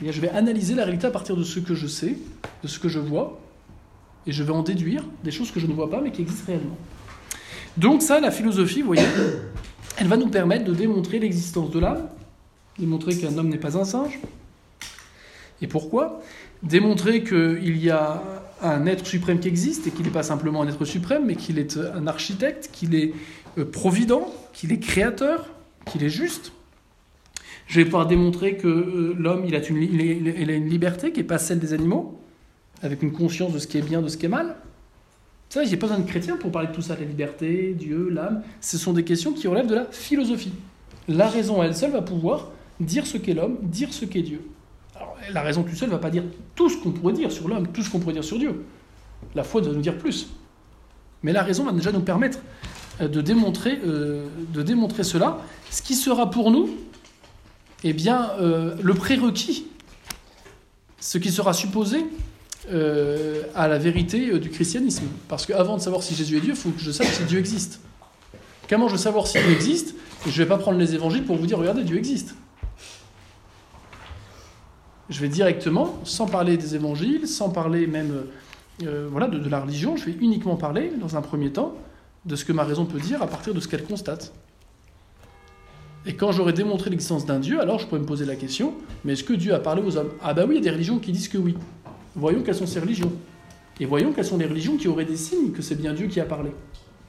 Je 0.00 0.20
vais 0.20 0.30
analyser 0.30 0.74
la 0.74 0.84
réalité 0.84 1.06
à 1.06 1.10
partir 1.10 1.36
de 1.36 1.42
ce 1.42 1.58
que 1.60 1.74
je 1.74 1.86
sais, 1.86 2.16
de 2.62 2.68
ce 2.68 2.78
que 2.78 2.88
je 2.88 3.00
vois, 3.00 3.40
et 4.26 4.32
je 4.32 4.42
vais 4.42 4.52
en 4.52 4.62
déduire 4.62 5.04
des 5.24 5.30
choses 5.30 5.50
que 5.50 5.58
je 5.58 5.66
ne 5.66 5.72
vois 5.72 5.90
pas 5.90 6.00
mais 6.00 6.12
qui 6.12 6.22
existent 6.22 6.46
réellement. 6.46 6.76
Donc 7.76 8.02
ça, 8.02 8.20
la 8.20 8.30
philosophie, 8.30 8.80
vous 8.80 8.88
voyez, 8.88 9.06
elle 9.98 10.06
va 10.08 10.16
nous 10.16 10.28
permettre 10.28 10.64
de 10.64 10.74
démontrer 10.74 11.18
l'existence 11.18 11.70
de 11.70 11.78
l'âme, 11.78 12.08
démontrer 12.78 13.16
qu'un 13.16 13.36
homme 13.36 13.48
n'est 13.48 13.58
pas 13.58 13.76
un 13.76 13.84
singe. 13.84 14.18
Et 15.60 15.66
pourquoi? 15.66 16.20
Démontrer 16.62 17.24
qu'il 17.24 17.76
y 17.76 17.90
a 17.90 18.22
un 18.62 18.86
être 18.86 19.06
suprême 19.06 19.40
qui 19.40 19.48
existe 19.48 19.86
et 19.86 19.90
qu'il 19.90 20.04
n'est 20.04 20.12
pas 20.12 20.22
simplement 20.22 20.62
un 20.62 20.68
être 20.68 20.84
suprême, 20.84 21.24
mais 21.26 21.36
qu'il 21.36 21.58
est 21.58 21.76
un 21.76 22.06
architecte, 22.06 22.70
qu'il 22.72 22.94
est 22.94 23.12
euh, 23.56 23.64
provident, 23.64 24.32
qu'il 24.52 24.72
est 24.72 24.78
créateur, 24.78 25.48
qu'il 25.86 26.02
est 26.02 26.08
juste. 26.08 26.52
Je 27.66 27.80
vais 27.80 27.84
pouvoir 27.84 28.06
démontrer 28.06 28.56
que 28.56 28.66
euh, 28.66 29.14
l'homme, 29.18 29.44
il, 29.46 29.54
a 29.54 29.66
une, 29.68 30.68
liberté 30.68 31.12
qui 31.12 31.20
n'est 31.20 31.26
pas 31.26 31.38
celle 31.38 31.58
des 31.58 31.72
animaux, 31.72 32.18
avec 32.82 33.02
une 33.02 33.12
conscience 33.12 33.52
de 33.52 33.58
ce 33.58 33.66
qui 33.66 33.78
est 33.78 33.82
bien, 33.82 34.02
de 34.02 34.08
ce 34.08 34.16
qui 34.16 34.26
est 34.26 34.30
mal. 34.30 34.56
Ça, 35.50 35.64
j'ai 35.64 35.76
pas 35.76 35.86
besoin 35.86 36.02
de 36.02 36.08
chrétien 36.08 36.36
pour 36.36 36.50
parler 36.50 36.68
de 36.68 36.74
tout 36.74 36.82
ça, 36.82 36.96
la 36.98 37.04
liberté, 37.04 37.74
Dieu, 37.78 38.08
l'âme. 38.10 38.42
Ce 38.60 38.76
sont 38.76 38.92
des 38.92 39.04
questions 39.04 39.32
qui 39.32 39.48
relèvent 39.48 39.66
de 39.66 39.74
la 39.74 39.86
philosophie. 39.86 40.52
La 41.08 41.28
raison 41.28 41.62
elle 41.62 41.74
seule 41.74 41.92
va 41.92 42.02
pouvoir 42.02 42.50
dire 42.80 43.06
ce 43.06 43.16
qu'est 43.16 43.34
l'homme, 43.34 43.56
dire 43.62 43.92
ce 43.92 44.04
qu'est 44.04 44.22
Dieu. 44.22 44.42
La 45.32 45.42
raison 45.42 45.62
toute 45.62 45.76
seule 45.76 45.88
ne 45.88 45.94
va 45.94 46.00
pas 46.00 46.10
dire 46.10 46.24
tout 46.54 46.70
ce 46.70 46.76
qu'on 46.76 46.90
pourrait 46.90 47.12
dire 47.12 47.30
sur 47.30 47.48
l'homme, 47.48 47.68
tout 47.68 47.82
ce 47.82 47.90
qu'on 47.90 47.98
pourrait 47.98 48.14
dire 48.14 48.24
sur 48.24 48.38
Dieu. 48.38 48.64
La 49.34 49.44
foi 49.44 49.60
doit 49.60 49.72
nous 49.72 49.80
dire 49.80 49.98
plus. 49.98 50.28
Mais 51.22 51.32
la 51.32 51.42
raison 51.42 51.64
va 51.64 51.72
déjà 51.72 51.92
nous 51.92 52.00
permettre 52.00 52.38
euh, 53.00 53.08
de 53.08 53.20
démontrer, 53.20 53.78
euh, 53.84 54.26
de 54.52 54.62
démontrer 54.62 55.04
cela, 55.04 55.38
ce 55.70 55.82
qui 55.82 55.94
sera 55.94 56.30
pour 56.30 56.50
nous 56.50 56.70
eh 57.84 57.92
bien, 57.92 58.30
euh, 58.40 58.74
le 58.82 58.94
prérequis, 58.94 59.66
ce 61.00 61.18
qui 61.18 61.30
sera 61.30 61.52
supposé 61.52 62.04
à 63.54 63.66
la 63.66 63.78
vérité 63.78 64.38
du 64.38 64.50
christianisme. 64.50 65.04
Parce 65.26 65.46
qu'avant 65.46 65.78
de 65.78 65.80
savoir 65.80 66.02
si 66.02 66.14
Jésus 66.14 66.36
est 66.36 66.40
Dieu, 66.40 66.50
il 66.50 66.56
faut 66.56 66.68
que 66.68 66.80
je 66.80 66.90
sache 66.90 67.06
si 67.12 67.24
Dieu 67.24 67.38
existe. 67.38 67.80
Comment 68.68 68.88
je 68.88 68.96
savoir 68.96 69.26
si 69.26 69.38
Dieu 69.38 69.52
existe 69.52 69.94
Je 70.26 70.30
ne 70.32 70.36
vais 70.36 70.46
pas 70.46 70.58
prendre 70.58 70.76
les 70.78 70.94
évangiles 70.94 71.24
pour 71.24 71.36
vous 71.36 71.46
dire, 71.46 71.56
regardez, 71.56 71.82
Dieu 71.82 71.96
existe. 71.96 72.34
Je 75.10 75.20
vais 75.20 75.28
directement, 75.28 75.98
sans 76.04 76.26
parler 76.26 76.56
des 76.56 76.74
évangiles, 76.74 77.26
sans 77.26 77.50
parler 77.50 77.86
même 77.86 78.24
euh, 78.84 79.08
voilà, 79.10 79.26
de, 79.26 79.38
de, 79.38 79.48
la 79.48 79.60
religion, 79.60 79.96
je 79.96 80.06
vais 80.06 80.16
uniquement 80.20 80.56
parler, 80.56 80.92
dans 81.00 81.16
un 81.16 81.22
premier 81.22 81.50
temps, 81.50 81.74
de 82.26 82.36
ce 82.36 82.44
que 82.44 82.52
ma 82.52 82.64
raison 82.64 82.84
peut 82.84 83.00
dire 83.00 83.22
à 83.22 83.26
partir 83.26 83.54
de 83.54 83.60
ce 83.60 83.68
qu'elle 83.68 83.84
constate. 83.84 84.32
Et 86.06 86.14
quand 86.14 86.32
j'aurai 86.32 86.52
démontré 86.52 86.90
l'existence 86.90 87.26
d'un 87.26 87.40
Dieu, 87.40 87.60
alors 87.60 87.78
je 87.78 87.86
pourrais 87.86 88.00
me 88.00 88.06
poser 88.06 88.24
la 88.24 88.36
question, 88.36 88.74
mais 89.04 89.14
est-ce 89.14 89.24
que 89.24 89.32
Dieu 89.32 89.54
a 89.54 89.58
parlé 89.58 89.82
aux 89.82 89.96
hommes? 89.96 90.10
Ah 90.22 90.34
bah 90.34 90.44
oui, 90.46 90.54
il 90.54 90.56
y 90.56 90.60
a 90.60 90.64
des 90.64 90.70
religions 90.70 90.98
qui 90.98 91.12
disent 91.12 91.28
que 91.28 91.38
oui 91.38 91.54
voyons 92.18 92.42
quelles 92.42 92.54
sont 92.54 92.66
ces 92.66 92.80
religions. 92.80 93.12
Et 93.80 93.86
voyons 93.86 94.12
quelles 94.12 94.24
sont 94.24 94.38
les 94.38 94.46
religions 94.46 94.76
qui 94.76 94.88
auraient 94.88 95.04
des 95.04 95.16
signes 95.16 95.52
que 95.52 95.62
c'est 95.62 95.76
bien 95.76 95.94
Dieu 95.94 96.08
qui 96.08 96.20
a 96.20 96.24
parlé. 96.24 96.50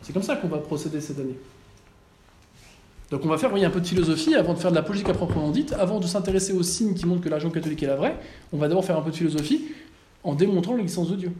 C'est 0.02 0.14
comme 0.14 0.24
ça 0.24 0.36
qu'on 0.36 0.48
va 0.48 0.60
procéder 0.60 1.02
cette 1.02 1.20
année. 1.20 1.38
Donc 3.12 3.26
on 3.26 3.28
va 3.28 3.38
faire 3.38 3.54
un 3.54 3.70
peu 3.70 3.82
de 3.82 3.88
philosophie 3.88 4.36
avant 4.36 4.54
de 4.54 4.60
faire 4.60 4.70
de 4.70 4.76
la 4.76 4.84
politique 4.84 5.10
à 5.10 5.14
proprement 5.14 5.50
dite, 5.50 5.74
avant 5.74 6.00
de 6.00 6.06
s'intéresser 6.06 6.54
aux 6.54 6.64
signes 6.64 6.94
qui 6.94 7.06
montrent 7.06 7.22
que 7.22 7.30
la 7.30 7.38
religion 7.38 7.50
catholique 7.50 7.82
est 7.82 7.88
la 7.88 7.96
vraie, 7.96 8.18
on 8.54 8.58
va 8.58 8.68
d'abord 8.68 8.86
faire 8.86 8.98
un 8.98 9.02
peu 9.02 9.12
de 9.12 9.16
philosophie 9.16 9.70
en 10.24 10.36
démontrant 10.36 10.76
l'existence 10.76 11.10
de 11.10 11.16
Dieu. 11.16 11.32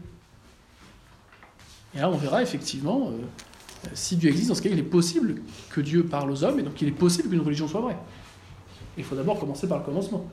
Et 1.94 1.98
là 1.98 2.10
on 2.10 2.16
verra 2.16 2.42
effectivement 2.42 3.10
euh, 3.12 3.88
si 3.94 4.16
Dieu 4.16 4.30
existe, 4.30 4.48
dans 4.48 4.54
ce 4.54 4.62
cas 4.62 4.70
il 4.70 4.78
est 4.78 4.82
possible 4.82 5.42
que 5.70 5.80
Dieu 5.80 6.04
parle 6.04 6.30
aux 6.30 6.42
hommes, 6.42 6.58
et 6.58 6.62
donc 6.62 6.80
il 6.82 6.88
est 6.88 6.92
possible 6.92 7.28
qu'une 7.28 7.40
religion 7.40 7.68
soit 7.68 7.80
vraie. 7.80 7.98
Il 8.98 9.04
faut 9.04 9.14
d'abord 9.14 9.38
commencer 9.38 9.68
par 9.68 9.78
le 9.78 9.84
commencement 9.84 10.26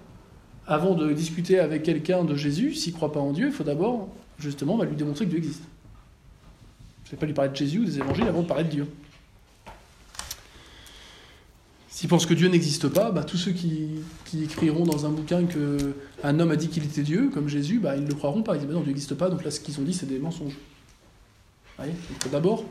avant 0.68 0.96
de 0.96 1.14
discuter 1.14 1.60
avec 1.60 1.84
quelqu'un 1.84 2.26
de 2.26 2.36
Jésus, 2.36 2.74
s'il 2.76 2.92
ne 2.92 2.98
croit 2.98 3.12
pas 3.12 3.22
en 3.22 3.32
Dieu, 3.32 3.48
il 3.48 3.54
faut 3.54 3.64
d'abord, 3.64 4.10
justement, 4.38 4.82
lui 4.84 4.96
démontrer 4.96 5.26
que 5.26 5.30
Dieu 5.30 5.40
existe. 5.40 5.64
Je 7.06 7.10
ne 7.10 7.12
vais 7.12 7.18
pas 7.18 7.26
lui 7.26 7.34
parler 7.34 7.52
de 7.52 7.56
Jésus 7.56 7.80
ou 7.80 7.86
des 7.86 7.98
évangiles 7.98 8.28
avant 8.28 8.42
de 8.42 8.48
parler 8.48 8.66
de 8.66 8.70
Dieu. 8.70 8.88
S'il 11.98 12.10
pense 12.10 12.28
que 12.28 12.36
Dieu 12.36 12.48
n'existe 12.48 12.90
pas, 12.90 13.10
bah, 13.10 13.24
tous 13.24 13.38
ceux 13.38 13.54
qui, 13.54 13.90
écriront 14.40 14.84
dans 14.84 15.08
un 15.08 15.10
bouquin 15.10 15.46
qu'un 15.46 16.40
homme 16.40 16.52
a 16.52 16.56
dit 16.56 16.68
qu'il 16.68 16.84
était 16.84 17.02
Dieu, 17.02 17.32
comme 17.34 17.48
Jésus, 17.48 17.80
bah, 17.80 17.96
ils 17.96 18.04
ne 18.04 18.08
le 18.08 18.14
croiront 18.14 18.44
pas. 18.44 18.54
Ils 18.54 18.60
disent 18.60 18.68
bah 18.68 18.76
non, 18.76 18.82
Dieu 18.82 18.90
n'existe 18.90 19.16
pas, 19.16 19.32
donc 19.32 19.44
là, 19.44 19.50
ce 19.50 19.60
qu'ils 19.60 19.80
ont 19.80 19.82
dit, 19.82 19.96
c'est 19.96 20.06
des 20.06 20.20
mensonges. 20.20 20.54
il 21.80 21.92
faut 22.20 22.30
d'abord 22.30 22.66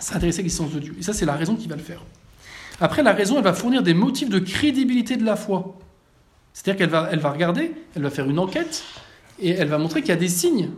s'intéresser 0.00 0.40
à 0.40 0.42
l'existence 0.42 0.72
de 0.72 0.80
Dieu. 0.80 0.96
Et 0.98 1.04
ça, 1.04 1.12
c'est 1.12 1.24
la 1.24 1.34
raison 1.34 1.54
qui 1.54 1.68
va 1.68 1.76
le 1.76 1.82
faire. 1.82 2.02
Après, 2.80 3.04
la 3.04 3.12
raison, 3.12 3.36
elle 3.38 3.44
va 3.44 3.52
fournir 3.52 3.84
des 3.84 3.94
motifs 3.94 4.28
de 4.28 4.40
crédibilité 4.40 5.16
de 5.16 5.24
la 5.24 5.36
foi. 5.36 5.78
C'est-à-dire 6.52 6.78
qu'elle 6.78 6.90
va, 6.90 7.08
elle 7.12 7.20
va 7.20 7.30
regarder, 7.30 7.70
elle 7.94 8.02
va 8.02 8.10
faire 8.10 8.28
une 8.28 8.40
enquête, 8.40 8.82
et 9.38 9.50
elle 9.50 9.68
va 9.68 9.78
montrer 9.78 10.00
qu'il 10.00 10.08
y 10.10 10.14
a 10.14 10.16
des 10.16 10.26
signes 10.26 10.70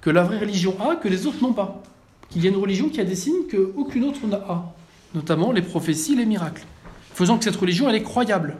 que 0.00 0.10
la 0.10 0.22
vraie 0.22 0.38
religion 0.38 0.76
a 0.80 0.94
que 0.94 1.08
les 1.08 1.26
autres 1.26 1.42
n'ont 1.42 1.54
pas. 1.54 1.82
Qu'il 2.30 2.44
y 2.44 2.46
a 2.46 2.50
une 2.50 2.56
religion 2.56 2.88
qui 2.88 3.00
a 3.00 3.04
des 3.04 3.16
signes 3.16 3.48
qu'aucune 3.50 4.04
autre 4.04 4.24
n'a, 4.28 4.72
notamment 5.12 5.50
les 5.50 5.62
prophéties, 5.62 6.14
les 6.14 6.24
miracles. 6.24 6.64
Faisant 7.14 7.38
que 7.38 7.44
cette 7.44 7.56
religion, 7.56 7.88
elle 7.88 7.94
est 7.94 8.02
croyable. 8.02 8.56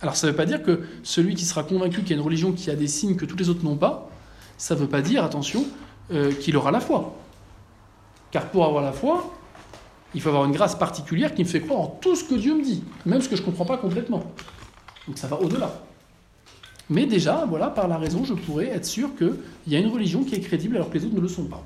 Alors 0.00 0.16
ça 0.16 0.26
ne 0.26 0.32
veut 0.32 0.36
pas 0.36 0.46
dire 0.46 0.62
que 0.62 0.82
celui 1.04 1.36
qui 1.36 1.44
sera 1.44 1.62
convaincu 1.62 2.00
qu'il 2.00 2.10
y 2.10 2.12
a 2.12 2.16
une 2.16 2.24
religion 2.24 2.52
qui 2.52 2.70
a 2.70 2.74
des 2.74 2.88
signes 2.88 3.14
que 3.14 3.24
tous 3.24 3.36
les 3.36 3.48
autres 3.48 3.64
n'ont 3.64 3.76
pas, 3.76 4.10
ça 4.58 4.74
ne 4.74 4.80
veut 4.80 4.88
pas 4.88 5.00
dire, 5.00 5.24
attention, 5.24 5.64
euh, 6.12 6.32
qu'il 6.32 6.56
aura 6.56 6.72
la 6.72 6.80
foi. 6.80 7.16
Car 8.32 8.46
pour 8.46 8.64
avoir 8.64 8.82
la 8.82 8.92
foi, 8.92 9.32
il 10.12 10.20
faut 10.20 10.28
avoir 10.28 10.44
une 10.44 10.52
grâce 10.52 10.74
particulière 10.74 11.34
qui 11.34 11.44
me 11.44 11.48
fait 11.48 11.60
croire 11.60 11.80
en 11.80 11.86
tout 11.86 12.16
ce 12.16 12.24
que 12.24 12.34
Dieu 12.34 12.56
me 12.56 12.62
dit, 12.62 12.82
même 13.06 13.20
ce 13.20 13.28
que 13.28 13.36
je 13.36 13.42
ne 13.42 13.46
comprends 13.46 13.64
pas 13.64 13.78
complètement. 13.78 14.24
Donc 15.06 15.16
ça 15.16 15.28
va 15.28 15.40
au-delà. 15.40 15.70
Mais 16.90 17.06
déjà, 17.06 17.44
voilà, 17.48 17.68
par 17.68 17.86
la 17.86 17.96
raison, 17.96 18.24
je 18.24 18.34
pourrais 18.34 18.66
être 18.66 18.86
sûr 18.86 19.14
qu'il 19.16 19.36
y 19.68 19.76
a 19.76 19.78
une 19.78 19.92
religion 19.92 20.24
qui 20.24 20.34
est 20.34 20.40
crédible 20.40 20.76
alors 20.76 20.90
que 20.90 20.98
les 20.98 21.04
autres 21.04 21.14
ne 21.14 21.20
le 21.20 21.28
sont 21.28 21.44
pas. 21.44 21.62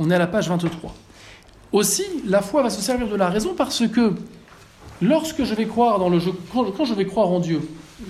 On 0.00 0.10
est 0.10 0.14
à 0.14 0.18
la 0.18 0.26
page 0.26 0.48
23. 0.48 0.94
Aussi, 1.70 2.04
la 2.26 2.42
foi 2.42 2.62
va 2.62 2.70
se 2.70 2.80
servir 2.80 3.08
de 3.08 3.16
la 3.16 3.28
raison 3.28 3.54
parce 3.54 3.86
que 3.86 4.14
lorsque 5.02 5.44
je 5.44 5.54
vais 5.54 5.66
croire 5.66 5.98
dans 5.98 6.08
le 6.08 6.18
jeu, 6.18 6.32
quand 6.52 6.84
je 6.84 6.94
vais 6.94 7.06
croire 7.06 7.28
en 7.28 7.40
Dieu, 7.40 7.60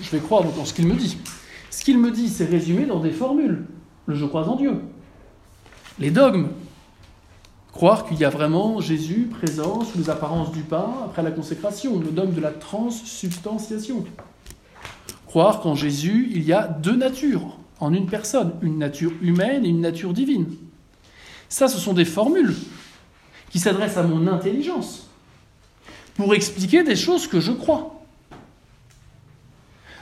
je 0.01 0.09
vais 0.09 0.19
croire 0.19 0.43
en 0.59 0.65
ce 0.65 0.73
qu'il 0.73 0.87
me 0.87 0.95
dit. 0.95 1.17
Ce 1.69 1.83
qu'il 1.83 1.99
me 1.99 2.11
dit, 2.11 2.29
c'est 2.29 2.45
résumé 2.45 2.85
dans 2.85 2.99
des 2.99 3.11
formules. 3.11 3.65
Le 4.05 4.15
je 4.15 4.25
crois 4.25 4.47
en 4.47 4.55
Dieu. 4.55 4.81
Les 5.99 6.11
dogmes. 6.11 6.49
Croire 7.71 8.05
qu'il 8.05 8.17
y 8.17 8.25
a 8.25 8.29
vraiment 8.29 8.81
Jésus 8.81 9.29
présent 9.29 9.83
sous 9.83 9.99
les 9.99 10.09
apparences 10.09 10.51
du 10.51 10.61
pain 10.61 10.91
après 11.05 11.21
la 11.21 11.29
consécration, 11.29 11.99
le 11.99 12.07
dogme 12.07 12.33
de 12.33 12.41
la 12.41 12.51
transsubstantiation. 12.51 14.03
Croire 15.27 15.59
qu'en 15.61 15.75
Jésus, 15.75 16.31
il 16.33 16.43
y 16.43 16.53
a 16.53 16.67
deux 16.67 16.95
natures 16.95 17.57
en 17.79 17.93
une 17.93 18.07
personne, 18.07 18.53
une 18.61 18.79
nature 18.79 19.11
humaine 19.21 19.63
et 19.65 19.69
une 19.69 19.81
nature 19.81 20.13
divine. 20.13 20.47
Ça, 21.49 21.67
ce 21.67 21.77
sont 21.77 21.93
des 21.93 22.05
formules 22.05 22.55
qui 23.51 23.59
s'adressent 23.59 23.97
à 23.97 24.03
mon 24.03 24.25
intelligence 24.27 25.06
pour 26.17 26.33
expliquer 26.33 26.83
des 26.83 26.95
choses 26.95 27.27
que 27.27 27.39
je 27.39 27.51
crois. 27.51 28.01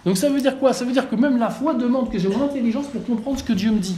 Donc 0.06 0.18
ça 0.18 0.30
veut 0.30 0.40
dire 0.40 0.58
quoi? 0.58 0.72
Ça 0.74 0.86
veut 0.86 0.94
dire 0.94 1.10
que 1.10 1.16
même 1.16 1.38
la 1.38 1.50
foi 1.50 1.74
demande 1.74 2.12
que 2.12 2.18
j'ai 2.18 2.30
mon 2.30 2.44
intelligence 2.44 2.88
pour 2.88 3.04
comprendre 3.06 3.38
ce 3.38 3.44
que 3.44 3.54
Dieu 3.54 3.72
me 3.72 3.80
dit. 3.80 3.98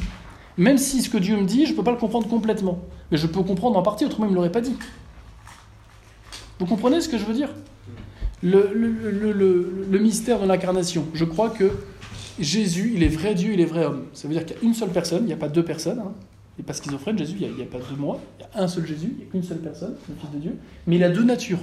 Même 0.57 0.77
si 0.77 1.01
ce 1.01 1.09
que 1.09 1.17
Dieu 1.17 1.37
me 1.37 1.45
dit, 1.45 1.65
je 1.65 1.71
ne 1.71 1.77
peux 1.77 1.83
pas 1.83 1.91
le 1.91 1.97
comprendre 1.97 2.27
complètement. 2.27 2.79
Mais 3.11 3.17
je 3.17 3.27
peux 3.27 3.43
comprendre 3.43 3.77
en 3.77 3.83
partie, 3.83 4.05
autrement 4.05 4.25
il 4.25 4.29
ne 4.29 4.31
me 4.31 4.35
l'aurait 4.37 4.51
pas 4.51 4.61
dit. 4.61 4.75
Vous 6.59 6.65
comprenez 6.65 7.01
ce 7.01 7.09
que 7.09 7.17
je 7.17 7.25
veux 7.25 7.33
dire? 7.33 7.49
Le, 8.41 9.99
mystère 9.99 10.39
de 10.39 10.47
l'incarnation. 10.47 11.05
Je 11.13 11.25
crois 11.25 11.49
que 11.49 11.71
Jésus, 12.39 12.93
il 12.95 13.03
est 13.03 13.09
vrai 13.09 13.35
Dieu, 13.35 13.53
il 13.53 13.61
est 13.61 13.65
vrai 13.65 13.85
homme. 13.85 14.05
Ça 14.13 14.27
veut 14.27 14.33
dire 14.33 14.45
qu'il 14.45 14.55
y 14.55 14.59
a 14.59 14.63
une 14.63 14.73
seule 14.73 14.89
personne, 14.89 15.23
il 15.23 15.27
n'y 15.27 15.33
a 15.33 15.37
pas 15.37 15.49
deux 15.49 15.63
personnes. 15.63 15.99
Hein. 15.99 16.13
N'est 16.57 16.63
pas 16.63 16.73
schizophrène, 16.73 17.17
Jésus, 17.17 17.37
il 17.39 17.53
n'y 17.53 17.61
a, 17.61 17.65
pas 17.65 17.77
deux 17.77 17.95
moi, 17.97 18.19
il 18.39 18.43
y 18.43 18.59
a 18.59 18.63
un 18.63 18.67
seul 18.67 18.85
Jésus, 18.85 19.09
il 19.11 19.17
n'y 19.17 19.23
a 19.23 19.31
qu'une 19.31 19.43
seule 19.43 19.59
personne, 19.59 19.95
le 20.09 20.15
Fils 20.15 20.31
de 20.31 20.39
Dieu. 20.39 20.57
Mais 20.87 20.95
il 20.95 21.03
a 21.03 21.09
deux 21.09 21.23
natures. 21.23 21.59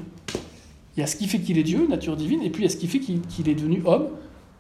Il 0.96 1.00
y 1.00 1.02
a 1.02 1.07
ce 1.07 1.16
qui 1.16 1.26
fait 1.26 1.40
qu'il 1.40 1.59
est 1.59 1.64
Dieu, 1.64 1.88
nature 1.88 2.16
divine, 2.16 2.42
et 2.42 2.50
puis 2.50 2.62
il 2.62 2.66
y 2.66 2.68
a 2.68 2.70
ce 2.70 2.76
qui 2.76 2.87
fait 2.87 3.00
qu'il 3.00 3.48
est 3.48 3.54
devenu 3.54 3.83
homme 3.85 4.09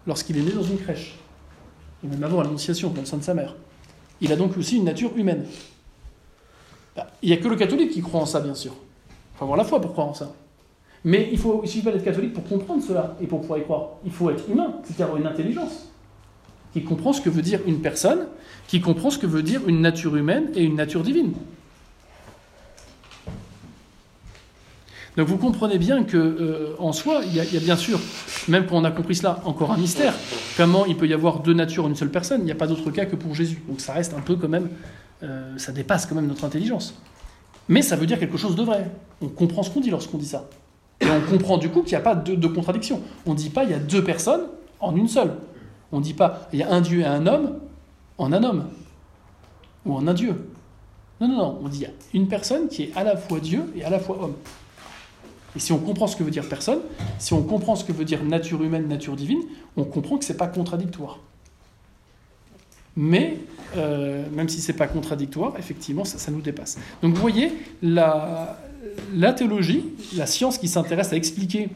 lorsqu'il 0.06 0.36
est 0.36 0.42
né 0.42 0.50
dans 0.50 0.64
une 0.64 0.78
crèche. 0.78 1.14
Et 2.02 2.08
même 2.08 2.24
avant 2.24 2.42
l'Annonciation, 2.42 2.90
dans 2.90 3.00
le 3.00 3.06
sein 3.06 3.18
de 3.18 3.22
sa 3.22 3.34
mère. 3.34 3.54
Il 4.20 4.32
a 4.32 4.36
donc 4.36 4.56
aussi 4.56 4.76
une 4.76 4.84
nature 4.84 5.16
humaine. 5.16 5.44
Bah, 6.96 7.06
il 7.22 7.28
n'y 7.28 7.34
a 7.34 7.36
que 7.36 7.48
le 7.48 7.56
catholique 7.56 7.90
qui 7.90 8.00
croit 8.00 8.20
en 8.20 8.26
ça, 8.26 8.40
bien 8.40 8.54
sûr. 8.54 8.72
Il 8.72 9.38
faut 9.38 9.44
avoir 9.44 9.56
la 9.56 9.64
foi 9.64 9.80
pour 9.80 9.92
croire 9.92 10.08
en 10.08 10.14
ça. 10.14 10.34
Mais 11.04 11.28
il 11.32 11.38
ne 11.38 11.66
suffit 11.66 11.82
pas 11.82 11.92
d'être 11.92 12.04
catholique 12.04 12.32
pour 12.32 12.44
comprendre 12.44 12.82
cela 12.82 13.16
et 13.20 13.26
pour 13.26 13.40
pouvoir 13.40 13.58
y 13.58 13.62
croire. 13.62 13.88
Il 14.04 14.10
faut 14.10 14.30
être 14.30 14.48
humain, 14.48 14.76
c'est-à-dire 14.84 15.16
une 15.16 15.26
intelligence 15.26 15.90
qui 16.72 16.82
comprend 16.82 17.12
ce 17.12 17.20
que 17.20 17.30
veut 17.30 17.42
dire 17.42 17.60
une 17.66 17.80
personne, 17.80 18.26
qui 18.66 18.80
comprend 18.80 19.10
ce 19.10 19.18
que 19.18 19.26
veut 19.26 19.42
dire 19.42 19.60
une 19.66 19.80
nature 19.80 20.16
humaine 20.16 20.48
et 20.54 20.62
une 20.62 20.76
nature 20.76 21.02
divine. 21.02 21.34
Donc 25.16 25.28
vous 25.28 25.36
comprenez 25.36 25.78
bien 25.78 26.02
que 26.02 26.16
euh, 26.16 26.74
en 26.80 26.92
soi, 26.92 27.20
il 27.24 27.34
y, 27.34 27.40
a, 27.40 27.60
bien 27.60 27.76
sûr, 27.76 28.00
même 28.48 28.66
quand 28.66 28.76
on 28.76 28.84
a 28.84 28.90
compris 28.90 29.14
cela, 29.14 29.40
encore 29.44 29.70
un 29.70 29.76
mystère. 29.76 30.12
Comment 30.56 30.86
il 30.86 30.96
peut 30.96 31.06
y 31.06 31.14
avoir 31.14 31.40
deux 31.40 31.54
natures 31.54 31.84
en 31.84 31.88
une 31.88 31.94
seule 31.94 32.10
personne? 32.10 32.40
Il 32.40 32.46
n'y 32.46 32.50
a 32.50 32.56
pas 32.56 32.66
d'autre 32.66 32.90
cas 32.90 33.04
que 33.04 33.14
pour 33.14 33.34
Jésus. 33.34 33.62
Donc 33.68 33.80
ça 33.80 33.92
reste 33.92 34.12
un 34.14 34.20
peu 34.20 34.34
quand 34.34 34.48
même, 34.48 34.68
euh, 35.22 35.56
ça 35.56 35.70
dépasse 35.70 36.06
quand 36.06 36.16
même 36.16 36.26
notre 36.26 36.44
intelligence. 36.44 37.00
Mais 37.68 37.80
ça 37.80 37.96
veut 37.96 38.06
dire 38.06 38.18
quelque 38.18 38.36
chose 38.36 38.56
de 38.56 38.62
vrai. 38.62 38.90
On 39.20 39.28
comprend 39.28 39.62
ce 39.62 39.70
qu'on 39.70 39.80
dit 39.80 39.90
lorsqu'on 39.90 40.18
dit 40.18 40.26
ça. 40.26 40.48
Et 41.00 41.06
on 41.08 41.20
comprend 41.30 41.58
du 41.58 41.68
coup 41.68 41.82
qu'il 41.82 41.92
n'y 41.92 41.96
a 41.96 42.00
pas 42.00 42.14
de, 42.14 42.46
contradiction. 42.48 43.00
On 43.26 43.32
ne 43.32 43.38
dit 43.38 43.50
pas 43.50 43.64
il 43.64 43.70
y 43.70 43.74
a 43.74 43.78
deux 43.78 44.02
personnes 44.02 44.42
en 44.80 44.96
une 44.96 45.08
seule. 45.08 45.34
On 45.92 45.98
ne 45.98 46.04
dit 46.04 46.14
pas 46.14 46.48
il 46.52 46.58
y 46.58 46.62
a 46.62 46.72
un 46.72 46.80
Dieu 46.80 47.00
et 47.00 47.06
un 47.06 47.26
homme 47.26 47.58
en 48.18 48.32
un 48.32 48.42
homme. 48.42 48.68
Ou 49.84 49.94
en 49.94 50.06
un 50.06 50.14
Dieu. 50.14 50.50
Non, 51.20 51.28
non, 51.28 51.36
non. 51.36 51.60
On 51.62 51.68
dit 51.68 51.86
une 52.12 52.28
personne 52.28 52.68
qui 52.68 52.84
est 52.84 52.92
à 52.96 53.04
la 53.04 53.16
fois 53.16 53.40
Dieu 53.40 53.72
et 53.76 53.84
à 53.84 53.90
la 53.90 53.98
fois 53.98 54.22
homme. 54.22 54.34
Et 55.56 55.60
si 55.60 55.72
on 55.72 55.78
comprend 55.78 56.06
ce 56.06 56.16
que 56.16 56.24
veut 56.24 56.30
dire 56.30 56.48
personne, 56.48 56.80
si 57.18 57.32
on 57.32 57.42
comprend 57.42 57.76
ce 57.76 57.84
que 57.84 57.92
veut 57.92 58.04
dire 58.04 58.24
nature 58.24 58.62
humaine, 58.62 58.88
nature 58.88 59.14
divine, 59.14 59.42
on 59.76 59.84
comprend 59.84 60.18
que 60.18 60.24
ce 60.24 60.32
n'est 60.32 60.38
pas 60.38 60.48
contradictoire. 60.48 61.20
Mais, 62.96 63.38
euh, 63.76 64.24
même 64.32 64.48
si 64.48 64.60
ce 64.60 64.70
n'est 64.70 64.78
pas 64.78 64.86
contradictoire, 64.88 65.54
effectivement, 65.58 66.04
ça, 66.04 66.30
nous 66.30 66.40
dépasse. 66.40 66.78
Donc 67.02 67.14
vous 67.14 67.20
voyez, 67.20 67.52
la, 67.82 68.58
la 69.14 69.32
théologie, 69.32 69.84
la 70.16 70.26
science 70.26 70.58
qui 70.58 70.68
s'intéresse 70.68 71.12
à 71.12 71.16
expliquer 71.16 71.70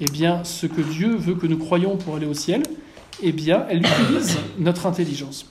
eh 0.00 0.06
bien, 0.06 0.42
ce 0.44 0.66
que 0.66 0.80
Dieu 0.80 1.14
veut 1.14 1.34
que 1.34 1.46
nous 1.46 1.58
croyons 1.58 1.96
pour 1.96 2.16
aller 2.16 2.26
au 2.26 2.34
ciel, 2.34 2.62
eh 3.22 3.32
bien, 3.32 3.64
elle 3.68 3.78
utilise 3.78 4.38
notre 4.58 4.86
intelligence. 4.86 5.46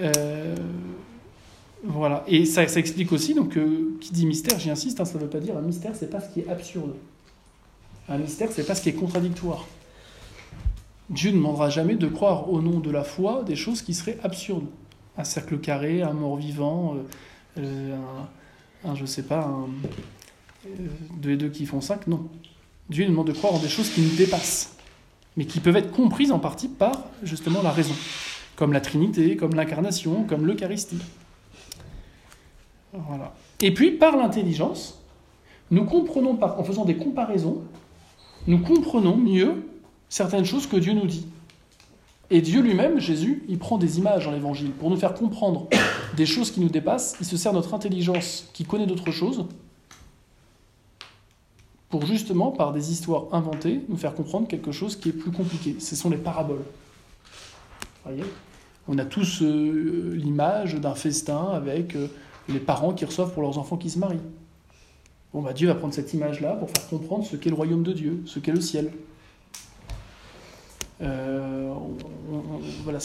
Euh, 0.00 0.56
voilà. 1.84 2.24
Et 2.26 2.44
ça, 2.44 2.62
explique 2.62 3.12
aussi, 3.12 3.34
donc, 3.34 3.56
euh, 3.56 3.96
qui 4.00 4.12
dit 4.12 4.26
mystère, 4.26 4.58
j'y 4.58 4.70
insiste, 4.70 5.00
hein, 5.00 5.04
ça 5.04 5.18
ne 5.18 5.24
veut 5.24 5.30
pas 5.30 5.40
dire 5.40 5.56
un 5.56 5.62
mystère, 5.62 5.92
c'est 5.94 6.10
pas 6.10 6.20
ce 6.20 6.32
qui 6.32 6.40
est 6.40 6.48
absurde. 6.48 6.94
Un 8.08 8.18
mystère, 8.18 8.48
c'est 8.52 8.66
pas 8.66 8.74
ce 8.74 8.82
qui 8.82 8.88
est 8.88 8.94
contradictoire. 8.94 9.66
Dieu 11.08 11.30
ne 11.30 11.36
demandera 11.36 11.70
jamais 11.70 11.96
de 11.96 12.06
croire 12.06 12.50
au 12.52 12.60
nom 12.60 12.80
de 12.80 12.90
la 12.90 13.02
foi 13.02 13.42
des 13.44 13.56
choses 13.56 13.82
qui 13.82 13.94
seraient 13.94 14.18
absurdes. 14.22 14.66
Un 15.16 15.24
cercle 15.24 15.58
carré, 15.58 16.02
un 16.02 16.12
mort-vivant, 16.12 16.96
euh, 17.58 17.96
un, 18.84 18.94
je 18.94 19.06
sais 19.06 19.24
pas, 19.24 19.40
un, 19.40 19.68
deux 21.16 21.30
et 21.32 21.36
deux 21.36 21.48
qui 21.48 21.66
font 21.66 21.80
cinq, 21.80 22.06
non. 22.06 22.28
Dieu 22.90 23.06
demande 23.06 23.28
de 23.28 23.32
croire 23.32 23.54
en 23.54 23.58
des 23.58 23.68
choses 23.68 23.90
qui 23.90 24.00
nous 24.02 24.16
dépassent, 24.16 24.74
mais 25.36 25.46
qui 25.46 25.60
peuvent 25.60 25.76
être 25.76 25.92
comprises 25.92 26.32
en 26.32 26.38
partie 26.38 26.68
par 26.68 27.04
justement 27.22 27.62
la 27.62 27.70
raison, 27.70 27.94
comme 28.60 28.74
la 28.74 28.82
Trinité, 28.82 29.36
comme 29.36 29.54
l'incarnation, 29.54 30.24
comme 30.24 30.44
l'Eucharistie. 30.44 30.98
Et 33.62 33.72
puis, 33.72 33.92
par 33.92 34.18
l'intelligence, 34.18 35.02
nous 35.70 35.86
comprenons, 35.86 36.38
en 36.42 36.62
faisant 36.62 36.84
des 36.84 36.96
comparaisons, 36.96 37.62
nous 38.46 38.58
comprenons 38.58 39.16
mieux 39.16 39.66
certaines 40.10 40.44
choses 40.44 40.66
que 40.66 40.76
Dieu 40.76 40.92
nous 40.92 41.06
dit. 41.06 41.26
Et 42.28 42.42
Dieu 42.42 42.60
lui-même, 42.60 43.00
Jésus, 43.00 43.44
il 43.48 43.58
prend 43.58 43.78
des 43.78 43.96
images 43.96 44.26
dans 44.26 44.30
l'Évangile 44.30 44.72
pour 44.72 44.90
nous 44.90 44.98
faire 44.98 45.14
comprendre 45.14 45.66
des 46.18 46.26
choses 46.26 46.50
qui 46.50 46.60
nous 46.60 46.68
dépassent. 46.68 47.16
Il 47.18 47.24
se 47.24 47.38
sert 47.38 47.54
notre 47.54 47.72
intelligence 47.72 48.46
qui 48.52 48.66
connaît 48.66 48.86
d'autres 48.86 49.10
choses 49.10 49.46
pour 51.88 52.04
justement, 52.04 52.50
par 52.50 52.74
des 52.74 52.92
histoires 52.92 53.24
inventées, 53.32 53.80
nous 53.88 53.96
faire 53.96 54.14
comprendre 54.14 54.46
quelque 54.46 54.70
chose 54.70 54.96
qui 54.96 55.08
est 55.08 55.12
plus 55.12 55.32
compliqué. 55.32 55.76
Ce 55.80 55.96
sont 55.96 56.10
les 56.10 56.18
paraboles. 56.18 56.64
Voyez? 58.04 58.22
On 58.92 58.98
a 58.98 59.04
tous 59.04 59.40
euh, 59.40 60.16
l'image 60.16 60.74
d'un 60.74 60.96
festin 60.96 61.50
avec 61.54 61.94
euh, 61.94 62.08
les 62.48 62.58
parents 62.58 62.92
qui 62.92 63.04
reçoivent 63.04 63.32
pour 63.32 63.40
leurs 63.40 63.56
enfants 63.56 63.76
qui 63.76 63.88
se 63.88 64.00
marient. 64.00 64.18
Bon, 65.32 65.42
bah, 65.42 65.52
Dieu 65.52 65.68
va 65.68 65.76
prendre 65.76 65.94
cette 65.94 66.12
image-là 66.12 66.54
pour 66.54 66.68
faire 66.70 66.88
comprendre 66.88 67.24
ce 67.24 67.36
qu'est 67.36 67.50
le 67.50 67.54
royaume 67.54 67.84
de 67.84 67.92
Dieu, 67.92 68.20
ce 68.26 68.40
qu'est 68.40 68.50
le 68.50 68.60
ciel. 68.60 68.90
Euh, 71.02 71.72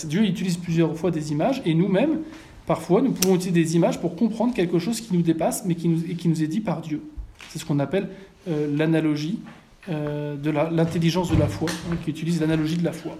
Dieu 0.05 0.23
utilise 0.23 0.57
plusieurs 0.57 0.97
fois 0.97 1.11
des 1.11 1.31
images, 1.31 1.61
et 1.65 1.75
nous-mêmes, 1.75 2.21
parfois, 2.65 3.03
nous 3.03 3.11
pouvons 3.11 3.35
utiliser 3.35 3.51
des 3.51 3.75
images 3.75 4.01
pour 4.01 4.15
comprendre 4.15 4.55
quelque 4.55 4.79
chose 4.79 4.99
qui 4.99 5.13
nous 5.13 5.21
dépasse, 5.21 5.65
mais 5.65 5.75
qui 5.75 5.87
nous, 5.87 6.41
est 6.41 6.47
dit 6.47 6.61
par 6.61 6.81
Dieu. 6.81 7.03
C'est 7.49 7.59
ce 7.59 7.65
qu'on 7.65 7.77
appelle 7.77 8.09
l'analogie 8.47 9.39
de 9.87 10.49
l'intelligence 10.49 11.31
de 11.31 11.37
la 11.37 11.47
foi, 11.47 11.69
hein, 11.91 11.95
qui 12.03 12.09
utilise 12.09 12.41
l'analogie 12.41 12.77
de 12.77 12.83
la 12.83 12.91
foi. 12.91 13.15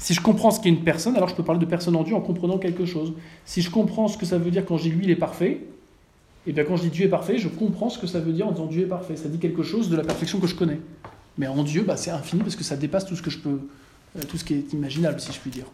Si 0.00 0.14
je 0.14 0.22
comprends 0.22 0.50
ce 0.50 0.60
qu'est 0.60 0.70
une 0.70 0.82
personne, 0.82 1.14
alors 1.14 1.28
je 1.28 1.34
peux 1.34 1.44
parler 1.44 1.60
de 1.60 1.66
personne 1.66 1.94
en 1.94 2.02
Dieu 2.02 2.16
en 2.16 2.22
comprenant 2.22 2.56
quelque 2.56 2.86
chose. 2.86 3.12
Si 3.44 3.60
je 3.60 3.70
comprends 3.70 4.08
ce 4.08 4.16
que 4.16 4.24
ça 4.24 4.38
veut 4.38 4.50
dire 4.50 4.64
quand 4.64 4.78
je 4.78 4.84
dis 4.84 4.90
lui, 4.90 5.04
il 5.04 5.10
est 5.10 5.16
parfait, 5.16 5.50
et 5.52 5.60
eh 6.48 6.52
bien 6.52 6.64
quand 6.64 6.76
je 6.76 6.82
dis 6.82 6.88
Dieu 6.88 7.04
est 7.04 7.10
parfait, 7.10 7.36
je 7.36 7.48
comprends 7.48 7.90
ce 7.90 7.98
que 7.98 8.06
ça 8.06 8.18
veut 8.18 8.32
dire 8.32 8.48
en 8.48 8.52
disant 8.52 8.66
Dieu 8.66 8.82
est 8.84 8.88
parfait. 8.88 9.16
Ça 9.16 9.28
dit 9.28 9.38
quelque 9.38 9.62
chose 9.62 9.90
de 9.90 9.96
la 9.96 10.02
perfection 10.02 10.40
que 10.40 10.46
je 10.46 10.54
connais. 10.54 10.80
Mais 11.36 11.46
en 11.46 11.62
Dieu, 11.62 11.82
bah, 11.82 11.98
c'est 11.98 12.10
infini 12.10 12.42
parce 12.42 12.56
que 12.56 12.64
ça 12.64 12.76
dépasse 12.76 13.04
tout 13.04 13.14
ce 13.14 13.20
que 13.20 13.30
je 13.30 13.38
peux, 13.38 13.60
euh, 14.16 14.22
tout 14.26 14.38
ce 14.38 14.44
qui 14.44 14.54
est 14.54 14.72
imaginable, 14.72 15.20
si 15.20 15.32
je 15.32 15.38
puis 15.38 15.50
dire. 15.50 15.66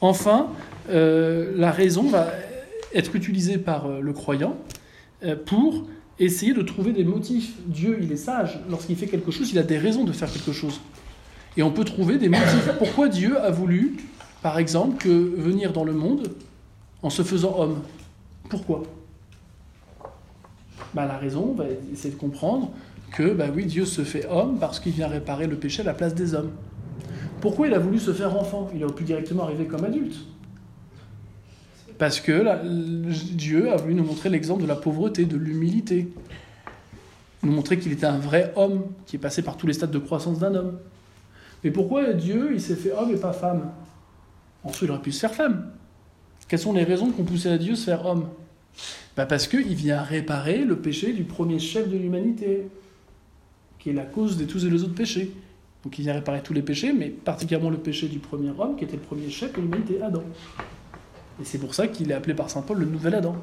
Enfin, 0.00 0.48
la 0.88 1.70
raison 1.70 2.08
va 2.08 2.28
être 2.94 3.14
utilisée 3.14 3.58
par 3.58 3.88
le 3.88 4.12
croyant 4.12 4.56
euh, 5.24 5.34
pour 5.34 5.86
essayer 6.20 6.54
de 6.54 6.62
trouver 6.62 6.92
des 6.92 7.04
motifs. 7.04 7.54
Dieu, 7.66 7.98
il 8.00 8.10
est 8.12 8.16
sage. 8.16 8.60
Lorsqu'il 8.70 8.96
fait 8.96 9.06
quelque 9.06 9.30
chose, 9.30 9.50
il 9.52 9.58
a 9.58 9.62
des 9.62 9.78
raisons 9.78 10.04
de 10.04 10.12
faire 10.12 10.30
quelque 10.30 10.52
chose. 10.52 10.80
Et 11.58 11.62
on 11.62 11.70
peut 11.70 11.84
trouver 11.84 12.16
des 12.16 12.30
motifs. 12.30 12.70
Pourquoi 12.78 13.08
Dieu 13.08 13.38
a 13.38 13.50
voulu 13.50 13.96
par 14.42 14.58
exemple, 14.58 15.08
venir 15.08 15.72
dans 15.72 15.84
le 15.84 15.92
monde 15.92 16.30
en 17.02 17.10
se 17.10 17.22
faisant 17.22 17.58
homme? 17.58 17.82
Pourquoi? 18.48 18.84
Bah, 20.94 21.06
La 21.06 21.18
raison, 21.18 21.56
essayer 21.92 22.14
de 22.14 22.18
comprendre 22.18 22.70
que 23.12 23.32
bah 23.32 23.46
oui, 23.54 23.64
Dieu 23.64 23.84
se 23.84 24.02
fait 24.02 24.26
homme 24.26 24.58
parce 24.58 24.80
qu'il 24.80 24.92
vient 24.92 25.08
réparer 25.08 25.46
le 25.46 25.56
péché 25.56 25.82
à 25.82 25.84
la 25.84 25.94
place 25.94 26.14
des 26.14 26.34
hommes. 26.34 26.50
Pourquoi 27.40 27.66
il 27.66 27.74
a 27.74 27.78
voulu 27.78 27.98
se 27.98 28.12
faire 28.12 28.36
enfant? 28.36 28.70
Il 28.74 28.84
aurait 28.84 28.94
pu 28.94 29.04
directement 29.04 29.44
arriver 29.44 29.66
comme 29.66 29.84
adulte. 29.84 30.16
Parce 31.96 32.20
que 32.20 32.44
Dieu 33.34 33.72
a 33.72 33.76
voulu 33.76 33.94
nous 33.94 34.04
montrer 34.04 34.28
l'exemple 34.28 34.62
de 34.62 34.68
la 34.68 34.76
pauvreté, 34.76 35.24
de 35.24 35.36
l'humilité. 35.36 36.12
Nous 37.42 37.52
montrer 37.52 37.78
qu'il 37.78 37.92
était 37.92 38.06
un 38.06 38.18
vrai 38.18 38.52
homme, 38.56 38.84
qui 39.06 39.16
est 39.16 39.20
passé 39.20 39.42
par 39.42 39.56
tous 39.56 39.66
les 39.66 39.72
stades 39.72 39.90
de 39.90 39.98
croissance 39.98 40.38
d'un 40.38 40.54
homme. 40.54 40.78
Mais 41.64 41.70
pourquoi 41.70 42.12
Dieu, 42.12 42.50
il 42.52 42.60
s'est 42.60 42.76
fait 42.76 42.92
homme 42.92 43.10
et 43.10 43.16
pas 43.16 43.32
femme? 43.32 43.70
En 44.64 44.72
soi, 44.72 44.86
il 44.86 44.90
aurait 44.90 45.02
pu 45.02 45.12
se 45.12 45.20
faire 45.20 45.34
femme. 45.34 45.70
Quelles 46.46 46.58
sont 46.58 46.72
les 46.72 46.84
raisons 46.84 47.10
qui 47.10 47.20
ont 47.20 47.24
poussé 47.24 47.48
à 47.48 47.58
Dieu 47.58 47.74
se 47.74 47.84
faire 47.84 48.06
homme? 48.06 48.28
Bah 49.16 49.26
Parce 49.26 49.48
qu'il 49.48 49.74
vient 49.74 50.02
réparer 50.02 50.64
le 50.64 50.76
péché 50.76 51.12
du 51.12 51.24
premier 51.24 51.58
chef 51.58 51.88
de 51.88 51.96
l'humanité, 51.96 52.68
qui 53.78 53.90
est 53.90 53.94
la 53.94 54.04
cause 54.04 54.36
de 54.36 54.44
tous 54.44 54.64
les 54.64 54.82
autres 54.82 54.94
péchés. 54.94 55.32
Donc 55.84 55.98
il 55.98 56.02
vient 56.02 56.14
réparer 56.14 56.42
tous 56.42 56.52
les 56.52 56.62
péchés, 56.62 56.92
mais 56.92 57.08
particulièrement 57.08 57.70
le 57.70 57.78
péché 57.78 58.08
du 58.08 58.18
premier 58.18 58.50
homme, 58.58 58.76
qui 58.76 58.84
était 58.84 58.96
le 58.96 59.02
premier 59.02 59.30
chef 59.30 59.52
de 59.52 59.60
l'humanité, 59.60 60.00
Adam. 60.02 60.22
Et 61.40 61.44
c'est 61.44 61.58
pour 61.58 61.74
ça 61.74 61.86
qu'il 61.86 62.10
est 62.10 62.14
appelé 62.14 62.34
par 62.34 62.50
saint 62.50 62.62
Paul 62.62 62.78
le 62.78 62.86
nouvel 62.86 63.14
Adam. 63.14 63.36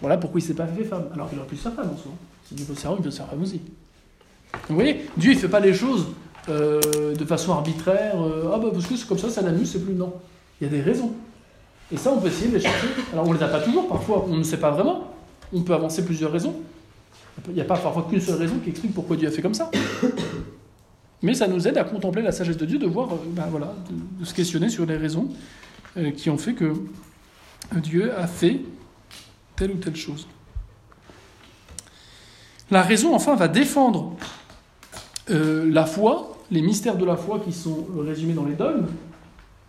Voilà 0.00 0.16
pourquoi 0.16 0.40
il 0.40 0.44
ne 0.44 0.48
s'est 0.48 0.54
pas 0.54 0.66
fait 0.66 0.84
femme, 0.84 1.08
alors 1.12 1.28
qu'il 1.28 1.38
aurait 1.38 1.48
pu 1.48 1.56
se 1.56 1.62
faire 1.62 1.74
femme 1.74 1.90
en 1.90 1.96
soi. 1.96 2.12
Si 2.44 2.54
Dieu 2.54 2.64
veut 2.66 2.74
se 2.74 2.80
faire 2.80 2.92
homme, 2.92 2.98
il 3.00 3.04
peut 3.04 3.10
se 3.10 3.16
faire 3.16 3.28
femme 3.28 3.42
aussi. 3.42 3.60
Vous 4.68 4.74
voyez, 4.74 5.08
Dieu 5.16 5.32
il 5.32 5.34
ne 5.36 5.40
fait 5.40 5.48
pas 5.48 5.60
les 5.60 5.74
choses 5.74 6.08
euh, 6.50 7.14
de 7.14 7.24
façon 7.24 7.52
arbitraire, 7.52 8.14
euh, 8.20 8.50
ah 8.52 8.58
bah 8.58 8.68
parce 8.72 8.86
que 8.86 8.96
c'est 8.96 9.06
comme 9.06 9.18
ça, 9.18 9.30
ça 9.30 9.42
n'amuse, 9.42 9.70
c'est 9.70 9.84
plus 9.84 9.94
non. 9.94 10.12
Il 10.60 10.64
y 10.64 10.66
a 10.66 10.70
des 10.70 10.82
raisons. 10.82 11.12
Et 11.92 11.96
ça, 11.96 12.12
on 12.12 12.20
peut 12.20 12.28
essayer 12.28 12.48
de 12.48 12.54
les 12.54 12.60
chercher. 12.60 12.88
Alors 13.12 13.26
on 13.26 13.32
ne 13.32 13.38
les 13.38 13.42
a 13.42 13.48
pas 13.48 13.60
toujours, 13.60 13.88
parfois 13.88 14.24
on 14.28 14.36
ne 14.36 14.42
sait 14.42 14.58
pas 14.58 14.70
vraiment. 14.70 15.12
On 15.52 15.62
peut 15.62 15.74
avancer 15.74 16.04
plusieurs 16.04 16.32
raisons. 16.32 16.54
Il 17.48 17.54
n'y 17.54 17.60
a 17.60 17.64
pas 17.64 17.76
parfois 17.76 18.06
qu'une 18.08 18.20
seule 18.20 18.38
raison 18.38 18.56
qui 18.62 18.70
explique 18.70 18.94
pourquoi 18.94 19.16
Dieu 19.16 19.28
a 19.28 19.30
fait 19.30 19.42
comme 19.42 19.54
ça. 19.54 19.70
Mais 21.22 21.34
ça 21.34 21.46
nous 21.46 21.68
aide 21.68 21.76
à 21.78 21.84
contempler 21.84 22.22
la 22.22 22.32
sagesse 22.32 22.56
de 22.56 22.66
Dieu, 22.66 22.78
de 22.78 22.86
voir, 22.86 23.12
euh, 23.12 23.16
ben 23.26 23.46
voilà, 23.50 23.74
de, 24.18 24.24
se 24.24 24.34
questionner 24.34 24.68
sur 24.68 24.86
les 24.86 24.96
raisons 24.96 25.28
qui 26.16 26.30
ont 26.30 26.38
fait 26.38 26.54
que 26.54 26.72
Dieu 27.74 28.12
a 28.16 28.28
fait 28.28 28.60
telle 29.56 29.72
ou 29.72 29.78
telle 29.78 29.96
chose. 29.96 30.28
La 32.70 32.82
raison, 32.82 33.12
enfin, 33.12 33.34
va 33.34 33.48
défendre 33.48 34.16
la 35.28 35.86
foi, 35.86 36.29
les 36.50 36.62
mystères 36.62 36.96
de 36.96 37.04
la 37.04 37.16
foi 37.16 37.40
qui 37.40 37.52
sont 37.52 37.86
résumés 37.98 38.34
dans 38.34 38.44
les 38.44 38.54
dogmes, 38.54 38.86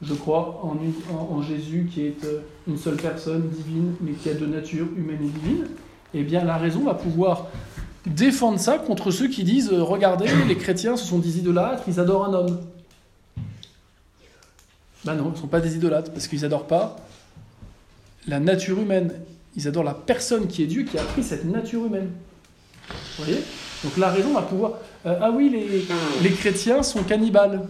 je 0.01 0.13
crois 0.13 0.61
en, 0.63 1.41
Jésus 1.43 1.87
qui 1.91 2.01
est 2.01 2.23
euh, 2.23 2.41
une 2.67 2.77
seule 2.77 2.95
personne 2.95 3.49
divine, 3.49 3.93
mais 4.01 4.13
qui 4.13 4.29
a 4.29 4.33
de 4.33 4.45
nature 4.45 4.87
humaine 4.97 5.19
et 5.21 5.29
divine, 5.29 5.67
eh 6.13 6.23
bien 6.23 6.43
la 6.43 6.57
raison 6.57 6.85
va 6.85 6.95
pouvoir 6.95 7.47
défendre 8.05 8.59
ça 8.59 8.79
contre 8.79 9.11
ceux 9.11 9.27
qui 9.27 9.43
disent 9.43 9.71
euh, 9.71 9.83
regardez, 9.83 10.25
les 10.47 10.57
chrétiens 10.57 10.97
ce 10.97 11.05
sont 11.05 11.19
des 11.19 11.37
idolâtres, 11.37 11.83
ils 11.87 11.99
adorent 11.99 12.25
un 12.25 12.33
homme. 12.33 12.59
Ben 15.05 15.15
non, 15.15 15.29
ils 15.29 15.33
ne 15.33 15.37
sont 15.37 15.47
pas 15.47 15.61
des 15.61 15.75
idolâtres, 15.75 16.11
parce 16.11 16.27
qu'ils 16.27 16.41
n'adorent 16.41 16.67
pas 16.67 16.97
la 18.27 18.39
nature 18.39 18.79
humaine. 18.79 19.13
Ils 19.55 19.67
adorent 19.67 19.83
la 19.83 19.95
personne 19.95 20.47
qui 20.47 20.63
est 20.63 20.67
Dieu, 20.67 20.83
qui 20.83 20.97
a 20.97 21.03
pris 21.03 21.23
cette 21.23 21.45
nature 21.45 21.85
humaine. 21.85 22.11
Vous 22.89 23.23
voyez 23.23 23.41
Donc 23.83 23.97
la 23.97 24.09
raison 24.09 24.33
va 24.33 24.41
pouvoir... 24.41 24.73
Euh, 25.05 25.17
ah 25.21 25.31
oui, 25.31 25.49
les, 26.21 26.31
chrétiens 26.31 26.83
sont 26.83 27.03
cannibales 27.03 27.61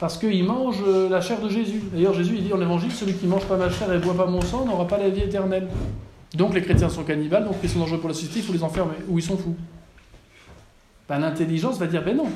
parce 0.00 0.16
qu'ils 0.16 0.44
mangent 0.44 0.82
euh, 0.86 1.08
la 1.08 1.20
chair 1.20 1.40
de 1.40 1.48
Jésus. 1.48 1.82
D'ailleurs, 1.92 2.14
Jésus 2.14 2.34
il 2.36 2.44
dit 2.44 2.52
en 2.52 2.60
évangile 2.60 2.90
celui 2.90 3.14
qui 3.14 3.26
mange 3.26 3.44
pas 3.44 3.56
ma 3.56 3.70
chair 3.70 3.92
et 3.92 3.98
boit 3.98 4.16
pas 4.16 4.26
mon 4.26 4.40
sang 4.40 4.64
n'aura 4.64 4.86
pas 4.86 4.98
la 4.98 5.08
vie 5.10 5.22
éternelle. 5.22 5.68
Donc 6.34 6.54
les 6.54 6.62
chrétiens 6.62 6.88
sont 6.88 7.04
cannibales, 7.04 7.44
donc 7.44 7.56
ils 7.62 7.68
sont 7.68 7.80
dangereux 7.80 7.98
pour 7.98 8.08
la 8.08 8.14
société, 8.14 8.38
il 8.38 8.44
faut 8.44 8.52
les 8.52 8.62
enfermer, 8.62 8.94
ou 9.08 9.18
ils 9.18 9.22
sont 9.22 9.36
fous. 9.36 9.56
Ben, 11.08 11.18
L'intelligence 11.18 11.78
va 11.78 11.86
dire 11.86 12.02
ben 12.04 12.16
non. 12.16 12.28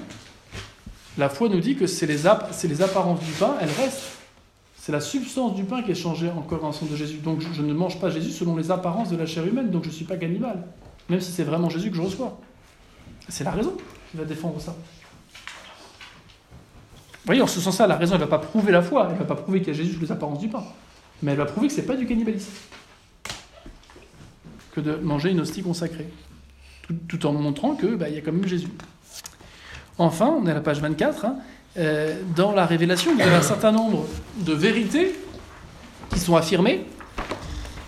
La 1.16 1.28
foi 1.28 1.48
nous 1.48 1.60
dit 1.60 1.76
que 1.76 1.86
c'est 1.86 2.06
les, 2.06 2.26
apparences 2.26 3.20
du 3.20 3.30
pain, 3.32 3.54
elles 3.60 3.68
restent. 3.68 4.18
C'est 4.76 4.92
la 4.92 5.00
substance 5.00 5.54
du 5.54 5.64
pain 5.64 5.82
qui 5.82 5.92
est 5.92 5.96
changée 5.96 6.28
encore 6.28 6.60
dans 6.60 6.66
le 6.66 6.72
sang 6.74 6.86
de 6.86 6.96
Jésus. 6.96 7.18
Donc 7.18 7.40
je, 7.40 7.52
je 7.52 7.62
ne 7.62 7.72
mange 7.72 7.98
pas 8.00 8.10
Jésus 8.10 8.32
selon 8.32 8.56
les 8.56 8.70
apparences 8.70 9.10
de 9.10 9.16
la 9.16 9.26
chair 9.26 9.46
humaine, 9.46 9.70
donc 9.70 9.84
je 9.84 9.88
ne 9.88 9.94
suis 9.94 10.04
pas 10.04 10.16
cannibale. 10.16 10.64
Même 11.08 11.20
si 11.20 11.32
c'est 11.32 11.44
vraiment 11.44 11.68
Jésus 11.68 11.90
que 11.90 11.96
je 11.96 12.02
reçois. 12.02 12.40
C'est 13.28 13.44
la 13.44 13.50
raison 13.50 13.76
qui 14.10 14.16
va 14.16 14.24
défendre 14.24 14.60
ça. 14.60 14.74
Vous 17.12 17.26
voyez, 17.26 17.42
en 17.42 17.46
ce 17.46 17.60
sens-là, 17.60 17.86
la 17.86 17.96
raison, 17.96 18.14
elle 18.14 18.20
ne 18.20 18.26
va 18.26 18.38
pas 18.38 18.44
prouver 18.44 18.70
la 18.70 18.82
foi, 18.82 19.06
elle 19.08 19.14
ne 19.14 19.18
va 19.18 19.24
pas 19.24 19.34
prouver 19.34 19.60
qu'il 19.60 19.68
y 19.68 19.70
a 19.70 19.74
Jésus 19.74 19.94
sous 19.94 20.00
les 20.00 20.12
apparences 20.12 20.40
du 20.40 20.48
pain. 20.48 20.64
Mais 21.22 21.32
elle 21.32 21.38
va 21.38 21.46
prouver 21.46 21.68
que 21.68 21.72
ce 21.72 21.80
n'est 21.80 21.86
pas 21.86 21.96
du 21.96 22.06
cannibalisme 22.06 22.50
que 24.74 24.80
de 24.80 24.96
manger 24.96 25.30
une 25.30 25.40
hostie 25.40 25.62
consacrée. 25.62 26.08
Tout, 27.08 27.24
en 27.26 27.32
montrant 27.32 27.76
qu'il 27.76 27.96
bah, 27.96 28.08
y 28.08 28.18
a 28.18 28.20
quand 28.20 28.32
même 28.32 28.46
Jésus. 28.46 28.68
Enfin, 29.96 30.26
on 30.26 30.46
est 30.46 30.50
à 30.50 30.54
la 30.54 30.60
page 30.60 30.80
24, 30.80 31.24
hein, 31.24 31.36
euh, 31.76 32.20
dans 32.36 32.52
la 32.52 32.66
révélation, 32.66 33.12
il 33.12 33.18
y 33.18 33.22
a 33.22 33.36
un 33.36 33.42
certain 33.42 33.72
nombre 33.72 34.06
de 34.38 34.52
vérités 34.52 35.14
qui 36.10 36.18
sont 36.18 36.36
affirmées, 36.36 36.84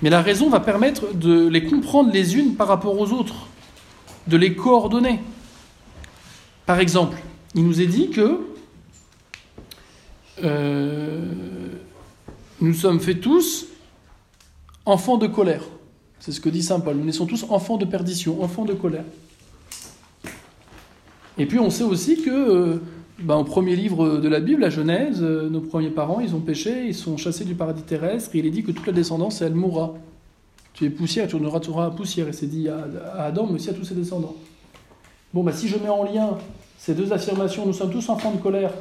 mais 0.03 0.11
la 0.11 0.23
raison 0.23 0.49
va 0.51 0.61
permettre 0.61 1.15
de 1.15 1.49
les 1.49 1.65
comprendre 1.65 2.11
les 2.13 2.37
unes 2.37 2.55
par 2.55 2.69
rapport 2.69 2.99
aux 2.99 3.13
autres, 3.13 3.49
de 4.27 4.37
les 4.37 4.55
coordonner. 4.55 5.21
Par 6.67 6.81
exemple, 6.81 7.17
il 7.55 7.65
nous 7.65 7.81
est 7.81 7.87
dit 7.87 8.11
que 8.11 8.41
euh, 10.45 11.23
nous 12.61 12.75
sommes 12.75 13.01
faits 13.01 13.21
tous 13.21 13.67
enfants 14.85 15.17
de 15.17 15.27
colère. 15.27 15.63
C'est 16.19 16.33
ce 16.33 16.41
que 16.41 16.49
dit 16.49 16.63
Saint 16.63 16.81
Paul. 16.81 16.97
Nous 16.97 17.05
naissons 17.05 17.27
tous 17.27 17.47
enfants 17.49 17.77
de 17.77 17.85
perdition, 17.85 18.43
enfants 18.43 18.65
de 18.65 18.75
colère. 18.75 19.05
Et 21.39 21.47
puis 21.47 21.59
on 21.59 21.71
sait 21.71 21.85
aussi 21.85 22.23
que, 22.23 22.31
euh, 22.31 22.83
ben, 23.19 23.37
au 23.37 23.45
premier 23.45 23.77
livre 23.77 24.19
de 24.19 24.29
la 24.29 24.41
Bible, 24.41 24.61
la 24.61 24.71
Genèse, 24.71 25.21
euh, 25.23 25.49
nos 25.49 25.61
premiers 25.61 25.91
parents, 25.91 26.21
ils 26.21 26.35
ont 26.35 26.41
péché, 26.41 26.87
ils 26.87 26.95
sont 26.95 27.17
chassés 27.17 27.45
du 27.45 27.55
paradis 27.55 27.83
terrestre, 27.83 28.35
et 28.35 28.39
il 28.41 28.47
est 28.47 28.51
dit 28.51 28.63
que 28.63 28.73
toute 28.73 28.87
la 28.87 28.93
descendance, 28.93 29.41
elle 29.41 29.55
mourra. 29.55 29.95
Tu 30.75 30.85
es 30.85 30.91
poussière, 30.91 31.27
tu 31.27 31.37
retourneras 31.37 31.87
à 31.87 31.91
poussière, 31.91 32.29
et 32.29 32.33
c'est 32.33 32.47
dit 32.47 32.69
à, 32.69 32.87
Adam, 33.19 33.47
mais 33.47 33.55
aussi 33.55 33.71
à 33.71 33.73
tous 33.73 33.85
ses 33.85 33.95
descendants. 33.95 34.37
Bon, 35.33 35.43
ben, 35.43 35.53
si 35.53 35.69
je 35.69 35.79
mets 35.79 35.89
en 35.89 36.05
lien 36.05 36.37
ces 36.79 36.95
deux 36.95 37.13
affirmations, 37.13 37.65
nous 37.65 37.73
sommes 37.73 37.91
tous 37.91 38.09
enfants 38.11 38.33
de 38.33 38.41
colère, 38.41 38.73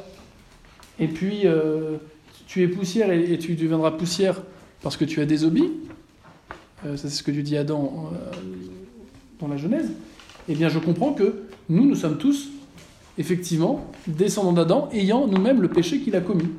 et 0.98 1.08
puis 1.08 1.42
euh, 1.44 1.96
tu 2.46 2.62
es 2.62 2.68
poussière 2.68 3.10
et, 3.10 3.38
tu 3.38 3.54
deviendras 3.54 3.92
poussière 3.92 4.42
parce 4.82 4.96
que 4.96 5.04
tu 5.04 5.20
as 5.20 5.26
désobéi, 5.26 5.72
euh, 6.84 6.96
ça 6.96 7.08
c'est 7.08 7.16
ce 7.16 7.22
que 7.22 7.30
dit 7.30 7.56
à 7.56 7.60
Adam 7.60 8.10
euh, 8.12 8.36
dans 9.40 9.48
la 9.48 9.56
Genèse, 9.56 9.90
eh 10.48 10.54
bien 10.54 10.68
je 10.68 10.78
comprends 10.78 11.12
que 11.12 11.42
nous, 11.68 11.86
nous 11.86 11.94
sommes 11.94 12.18
tous, 12.18 12.50
effectivement, 13.18 13.86
descendants 14.06 14.52
d'Adam, 14.52 14.88
ayant 14.92 15.26
nous-mêmes 15.26 15.62
le 15.62 15.68
péché 15.68 16.00
qu'il 16.00 16.16
a 16.16 16.20
commis. 16.20 16.50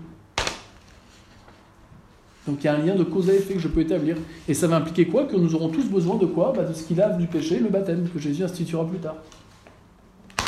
Donc 2.47 2.59
il 2.61 2.65
y 2.65 2.67
a 2.67 2.75
un 2.75 2.77
lien 2.77 2.95
de 2.95 3.03
cause 3.03 3.29
à 3.29 3.33
effet 3.33 3.55
que 3.55 3.59
je 3.59 3.67
peux 3.67 3.81
établir. 3.81 4.15
Et 4.47 4.53
ça 4.53 4.67
va 4.67 4.77
impliquer 4.77 5.07
quoi? 5.07 5.25
Que 5.25 5.35
nous 5.35 5.53
aurons 5.53 5.69
tous 5.69 5.85
besoin 5.85 6.15
de 6.15 6.25
quoi? 6.25 6.53
Bah, 6.55 6.63
De 6.63 6.73
ce 6.73 6.83
qui 6.83 6.95
lave 6.95 7.17
du 7.17 7.27
péché, 7.27 7.59
le 7.59 7.69
baptême, 7.69 8.07
que 8.09 8.19
Jésus 8.19 8.43
instituera 8.43 8.87
plus 8.87 8.99
tard. 8.99 9.15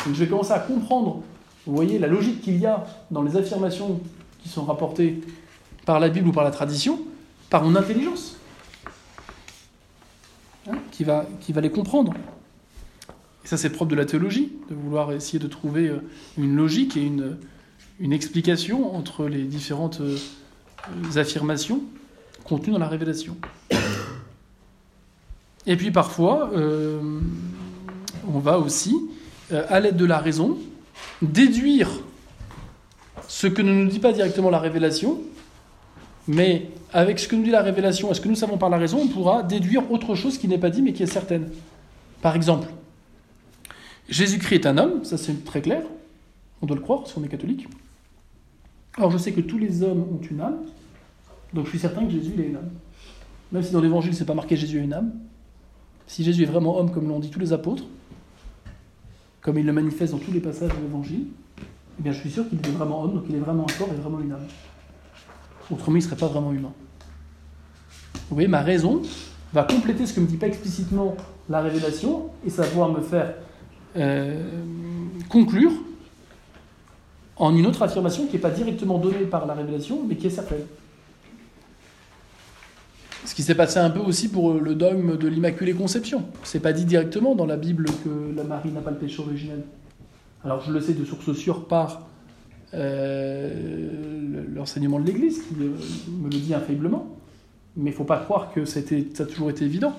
Donc 0.06 0.14
je 0.14 0.24
vais 0.24 0.28
commencer 0.28 0.52
à 0.52 0.60
comprendre 0.60 1.22
vous 1.66 1.74
voyez 1.74 1.98
la 1.98 2.06
logique 2.06 2.40
qu'il 2.40 2.58
y 2.58 2.66
a 2.66 2.86
dans 3.10 3.22
les 3.22 3.36
affirmations 3.36 4.00
qui 4.42 4.48
sont 4.48 4.64
rapportées 4.64 5.20
par 5.84 6.00
la 6.00 6.08
Bible 6.08 6.28
ou 6.28 6.32
par 6.32 6.44
la 6.44 6.50
tradition, 6.50 7.00
par 7.50 7.62
mon 7.62 7.76
intelligence, 7.76 8.36
hein, 10.68 10.78
qui, 10.90 11.04
va, 11.04 11.26
qui 11.40 11.52
va 11.52 11.60
les 11.60 11.70
comprendre. 11.70 12.14
Et 13.44 13.48
ça, 13.48 13.56
c'est 13.56 13.70
propre 13.70 13.90
de 13.90 13.96
la 13.96 14.04
théologie, 14.04 14.52
de 14.68 14.74
vouloir 14.74 15.12
essayer 15.12 15.38
de 15.38 15.46
trouver 15.46 15.88
euh, 15.88 16.02
une 16.36 16.56
logique 16.56 16.96
et 16.96 17.02
une, 17.02 17.38
une 17.98 18.12
explication 18.12 18.94
entre 18.94 19.26
les 19.26 19.44
différentes 19.44 20.00
euh, 20.00 20.16
affirmations 21.16 21.82
contenues 22.44 22.72
dans 22.72 22.78
la 22.78 22.88
révélation. 22.88 23.36
Et 25.66 25.76
puis 25.76 25.90
parfois, 25.90 26.50
euh, 26.54 27.20
on 28.32 28.38
va 28.38 28.58
aussi, 28.58 28.96
à 29.50 29.80
l'aide 29.80 29.96
de 29.96 30.06
la 30.06 30.18
raison, 30.18 30.56
déduire 31.22 31.90
ce 33.28 33.46
que 33.46 33.62
ne 33.62 33.72
nous 33.72 33.88
dit 33.88 33.98
pas 33.98 34.12
directement 34.12 34.50
la 34.50 34.58
révélation, 34.58 35.20
mais 36.26 36.70
avec 36.92 37.18
ce 37.18 37.28
que 37.28 37.36
nous 37.36 37.42
dit 37.42 37.50
la 37.50 37.62
révélation 37.62 38.10
et 38.10 38.14
ce 38.14 38.20
que 38.20 38.28
nous 38.28 38.34
savons 38.34 38.58
par 38.58 38.70
la 38.70 38.78
raison, 38.78 39.00
on 39.02 39.08
pourra 39.08 39.42
déduire 39.42 39.90
autre 39.90 40.14
chose 40.14 40.38
qui 40.38 40.48
n'est 40.48 40.58
pas 40.58 40.70
dit 40.70 40.82
mais 40.82 40.92
qui 40.92 41.02
est 41.02 41.06
certaine. 41.06 41.50
Par 42.22 42.36
exemple, 42.36 42.68
Jésus-Christ 44.10 44.56
est 44.56 44.66
un 44.66 44.76
homme, 44.76 45.04
ça 45.04 45.16
c'est 45.16 45.44
très 45.44 45.62
clair, 45.62 45.82
on 46.60 46.66
doit 46.66 46.76
le 46.76 46.82
croire 46.82 47.06
si 47.06 47.16
on 47.16 47.22
est 47.22 47.28
catholique. 47.28 47.68
Alors 48.98 49.10
je 49.10 49.18
sais 49.18 49.32
que 49.32 49.40
tous 49.40 49.56
les 49.56 49.82
hommes 49.84 50.00
ont 50.00 50.20
une 50.28 50.40
âme, 50.40 50.58
donc 51.54 51.66
je 51.66 51.70
suis 51.70 51.78
certain 51.78 52.04
que 52.04 52.10
Jésus 52.10 52.32
il 52.34 52.42
a 52.42 52.44
une 52.44 52.56
âme. 52.56 52.70
Même 53.52 53.62
si 53.62 53.72
dans 53.72 53.80
l'évangile 53.80 54.14
c'est 54.14 54.24
pas 54.24 54.34
marqué 54.34 54.56
Jésus 54.56 54.80
a 54.80 54.82
une 54.82 54.92
âme, 54.92 55.12
si 56.08 56.24
Jésus 56.24 56.42
est 56.42 56.46
vraiment 56.46 56.76
homme 56.78 56.90
comme 56.90 57.08
l'ont 57.08 57.20
dit 57.20 57.30
tous 57.30 57.38
les 57.38 57.52
apôtres, 57.52 57.84
comme 59.40 59.58
il 59.58 59.64
le 59.64 59.72
manifeste 59.72 60.12
dans 60.12 60.18
tous 60.18 60.32
les 60.32 60.40
passages 60.40 60.70
de 60.70 60.82
l'Évangile, 60.82 61.28
eh 61.98 62.02
bien 62.02 62.12
je 62.12 62.18
suis 62.18 62.30
sûr 62.30 62.48
qu'il 62.48 62.58
est 62.58 62.70
vraiment 62.70 63.04
homme, 63.04 63.14
donc 63.14 63.24
il 63.28 63.36
est 63.36 63.40
vraiment 63.40 63.62
un 63.62 63.78
corps 63.78 63.92
et 63.92 63.96
vraiment 63.96 64.20
une 64.20 64.32
âme. 64.32 64.46
Autrement, 65.70 65.96
il 65.96 66.00
ne 66.00 66.04
serait 66.04 66.16
pas 66.16 66.26
vraiment 66.26 66.52
humain. 66.52 66.72
Vous 68.28 68.34
voyez, 68.34 68.48
ma 68.48 68.60
raison 68.60 69.02
va 69.52 69.62
compléter 69.62 70.04
ce 70.04 70.14
que 70.14 70.20
me 70.20 70.26
dit 70.26 70.36
pas 70.36 70.48
explicitement 70.48 71.16
la 71.48 71.60
révélation 71.60 72.30
et 72.44 72.50
savoir 72.50 72.88
me 72.88 73.00
faire 73.00 73.34
euh, 73.96 74.42
conclure 75.28 75.72
en 77.36 77.56
une 77.56 77.66
autre 77.66 77.82
affirmation 77.82 78.26
qui 78.26 78.34
n'est 78.34 78.42
pas 78.42 78.50
directement 78.50 78.98
donnée 78.98 79.24
par 79.24 79.46
la 79.46 79.54
révélation, 79.54 80.00
mais 80.06 80.16
qui 80.16 80.26
est 80.26 80.30
certaine. 80.30 80.66
Ce 83.24 83.34
qui 83.34 83.42
s'est 83.42 83.54
passé 83.54 83.78
un 83.78 83.90
peu 83.90 84.00
aussi 84.00 84.28
pour 84.28 84.54
le 84.54 84.74
dogme 84.74 85.16
de 85.16 85.28
l'Immaculée 85.28 85.74
Conception. 85.74 86.24
C'est 86.42 86.60
pas 86.60 86.72
dit 86.72 86.84
directement 86.84 87.34
dans 87.34 87.46
la 87.46 87.56
Bible 87.56 87.86
que 88.04 88.34
la 88.34 88.44
Marie 88.44 88.70
n'a 88.70 88.80
pas 88.80 88.90
le 88.90 88.96
péché 88.96 89.20
originel. 89.20 89.62
Alors 90.44 90.60
je 90.60 90.72
le 90.72 90.80
sais 90.80 90.94
de 90.94 91.04
source 91.04 91.32
sûre 91.32 91.66
par 91.66 92.06
euh, 92.72 94.44
l'enseignement 94.54 95.00
de 95.00 95.06
l'Église 95.06 95.42
qui 95.42 95.54
euh, 95.60 95.74
me 96.18 96.30
le 96.30 96.38
dit 96.38 96.54
infailliblement, 96.54 97.08
mais 97.76 97.90
il 97.90 97.92
faut 97.92 98.04
pas 98.04 98.18
croire 98.18 98.52
que 98.52 98.64
ça 98.64 98.80
a 98.80 99.24
toujours 99.24 99.50
été 99.50 99.64
évident. 99.64 99.94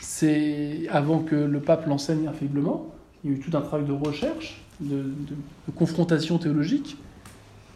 C'est 0.00 0.86
avant 0.90 1.20
que 1.20 1.34
le 1.34 1.60
pape 1.60 1.86
l'enseigne 1.86 2.28
infailliblement, 2.28 2.94
il 3.24 3.30
y 3.30 3.34
a 3.34 3.36
eu 3.36 3.40
tout 3.40 3.56
un 3.56 3.60
travail 3.60 3.86
de 3.86 3.92
recherche, 3.92 4.60
de, 4.80 5.04
confrontation 5.76 6.38
théologique, 6.38 6.96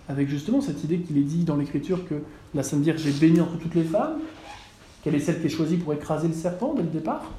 avec 0.08 0.28
justement 0.28 0.60
cette 0.60 0.82
idée 0.84 0.98
qu'il 0.98 1.16
est 1.18 1.22
dit 1.22 1.44
dans 1.44 1.56
l'Écriture 1.56 2.06
que 2.08 2.14
la 2.54 2.62
Sainte 2.62 2.82
Vierge 2.82 3.06
est 3.06 3.18
bénie 3.18 3.40
entre 3.40 3.58
toutes 3.58 3.74
les 3.74 3.84
femmes, 3.84 4.18
qu'elle 5.02 5.14
est 5.14 5.20
celle 5.20 5.40
qui 5.40 5.46
est 5.46 5.50
choisie 5.50 5.76
pour 5.76 5.92
écraser 5.92 6.28
le 6.28 6.34
serpent 6.34 6.74
dès 6.74 6.82
le 6.82 6.88
départ. 6.88 7.30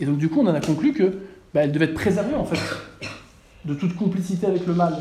Et 0.00 0.06
donc 0.06 0.18
du 0.18 0.28
coup, 0.28 0.40
on 0.40 0.46
en 0.46 0.54
a 0.54 0.60
conclu 0.60 0.92
que 0.92 1.18
bah, 1.54 1.64
elle 1.64 1.72
devait 1.72 1.86
être 1.86 1.94
préservée 1.94 2.34
en 2.34 2.44
fait 2.44 2.60
de 3.64 3.74
toute 3.74 3.94
complicité 3.96 4.46
avec 4.46 4.66
le 4.66 4.74
mal. 4.74 4.98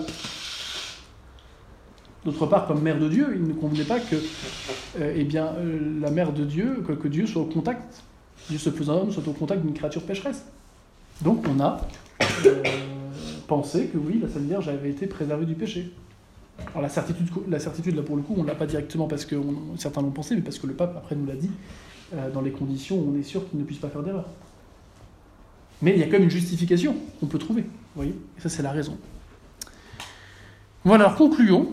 D'autre 2.23 2.45
part, 2.45 2.67
comme 2.67 2.81
mère 2.81 2.99
de 2.99 3.09
Dieu, 3.09 3.29
il 3.33 3.43
ne 3.43 3.53
convenait 3.53 3.83
pas 3.83 3.99
que 3.99 4.15
euh, 4.99 5.13
eh 5.15 5.23
bien, 5.23 5.47
euh, 5.57 5.99
la 5.99 6.11
mère 6.11 6.31
de 6.33 6.45
Dieu, 6.45 6.83
que, 6.85 6.93
que, 6.93 7.07
Dieu 7.07 7.25
soit 7.25 7.41
au 7.41 7.45
contact, 7.45 8.03
Dieu 8.47 8.59
se 8.59 8.69
faisant 8.69 9.01
homme, 9.01 9.11
soit 9.11 9.27
au 9.27 9.33
contact 9.33 9.63
d'une 9.63 9.73
créature 9.73 10.03
pécheresse. 10.03 10.45
Donc 11.23 11.45
on 11.47 11.59
a 11.59 11.81
euh, 12.45 12.63
pensé 13.47 13.87
que 13.87 13.97
oui, 13.97 14.19
la 14.21 14.27
Sainte 14.27 14.43
Vierge 14.43 14.67
avait 14.69 14.89
été 14.89 15.07
préservée 15.07 15.45
du 15.45 15.55
péché. 15.55 15.91
Alors 16.69 16.81
la 16.81 16.89
certitude, 16.89 17.29
la 17.47 17.57
là 17.57 18.03
pour 18.03 18.15
le 18.15 18.21
coup, 18.21 18.35
on 18.37 18.43
ne 18.43 18.47
l'a 18.47 18.55
pas 18.55 18.65
directement 18.65 19.07
parce 19.07 19.25
que 19.25 19.35
certains 19.77 20.01
l'ont 20.01 20.11
pensé, 20.11 20.35
mais 20.35 20.41
parce 20.41 20.59
que 20.59 20.67
le 20.67 20.73
pape 20.73 20.95
après 20.97 21.15
nous 21.15 21.25
l'a 21.25 21.35
dit, 21.35 21.49
dans 22.33 22.41
les 22.41 22.51
conditions 22.51 22.97
où 22.97 23.13
on 23.13 23.19
est 23.19 23.23
sûr 23.23 23.49
qu'il 23.49 23.59
ne 23.59 23.63
puisse 23.63 23.79
pas 23.79 23.89
faire 23.89 24.03
d'erreur. 24.03 24.25
Mais 25.81 25.93
il 25.93 25.99
y 25.99 26.03
a 26.03 26.05
quand 26.05 26.13
même 26.13 26.23
une 26.23 26.29
justification 26.29 26.95
qu'on 27.19 27.25
peut 27.25 27.39
trouver, 27.39 27.61
vous 27.61 27.69
voyez 27.95 28.13
Et 28.37 28.41
ça 28.41 28.49
c'est 28.49 28.61
la 28.61 28.71
raison. 28.71 28.97
Voilà, 30.83 31.13
concluons 31.17 31.69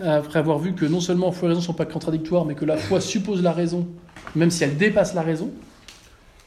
après 0.00 0.38
avoir 0.38 0.58
vu 0.58 0.74
que 0.74 0.84
non 0.84 1.00
seulement 1.00 1.32
foi 1.32 1.46
et 1.46 1.48
raison 1.48 1.60
ne 1.60 1.66
sont 1.66 1.74
pas 1.74 1.86
contradictoires, 1.86 2.44
mais 2.44 2.54
que 2.54 2.64
la 2.64 2.76
foi 2.76 3.00
suppose 3.00 3.42
la 3.42 3.52
raison, 3.52 3.88
même 4.36 4.50
si 4.50 4.62
elle 4.62 4.76
dépasse 4.76 5.14
la 5.14 5.22
raison, 5.22 5.50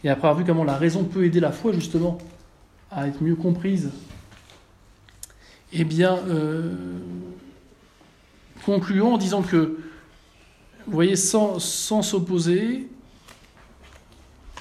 et 0.03 0.09
après 0.09 0.27
avoir 0.27 0.39
vu 0.39 0.45
comment 0.45 0.63
la 0.63 0.77
raison 0.77 1.03
peut 1.03 1.25
aider 1.25 1.39
la 1.39 1.51
foi 1.51 1.73
justement 1.73 2.17
à 2.91 3.07
être 3.07 3.21
mieux 3.21 3.35
comprise, 3.35 3.89
eh 5.73 5.83
bien, 5.83 6.17
euh, 6.27 6.75
concluons 8.65 9.13
en 9.13 9.17
disant 9.17 9.41
que, 9.41 9.79
vous 10.85 10.93
voyez, 10.93 11.15
sans 11.15 11.59
s'opposer, 11.59 12.87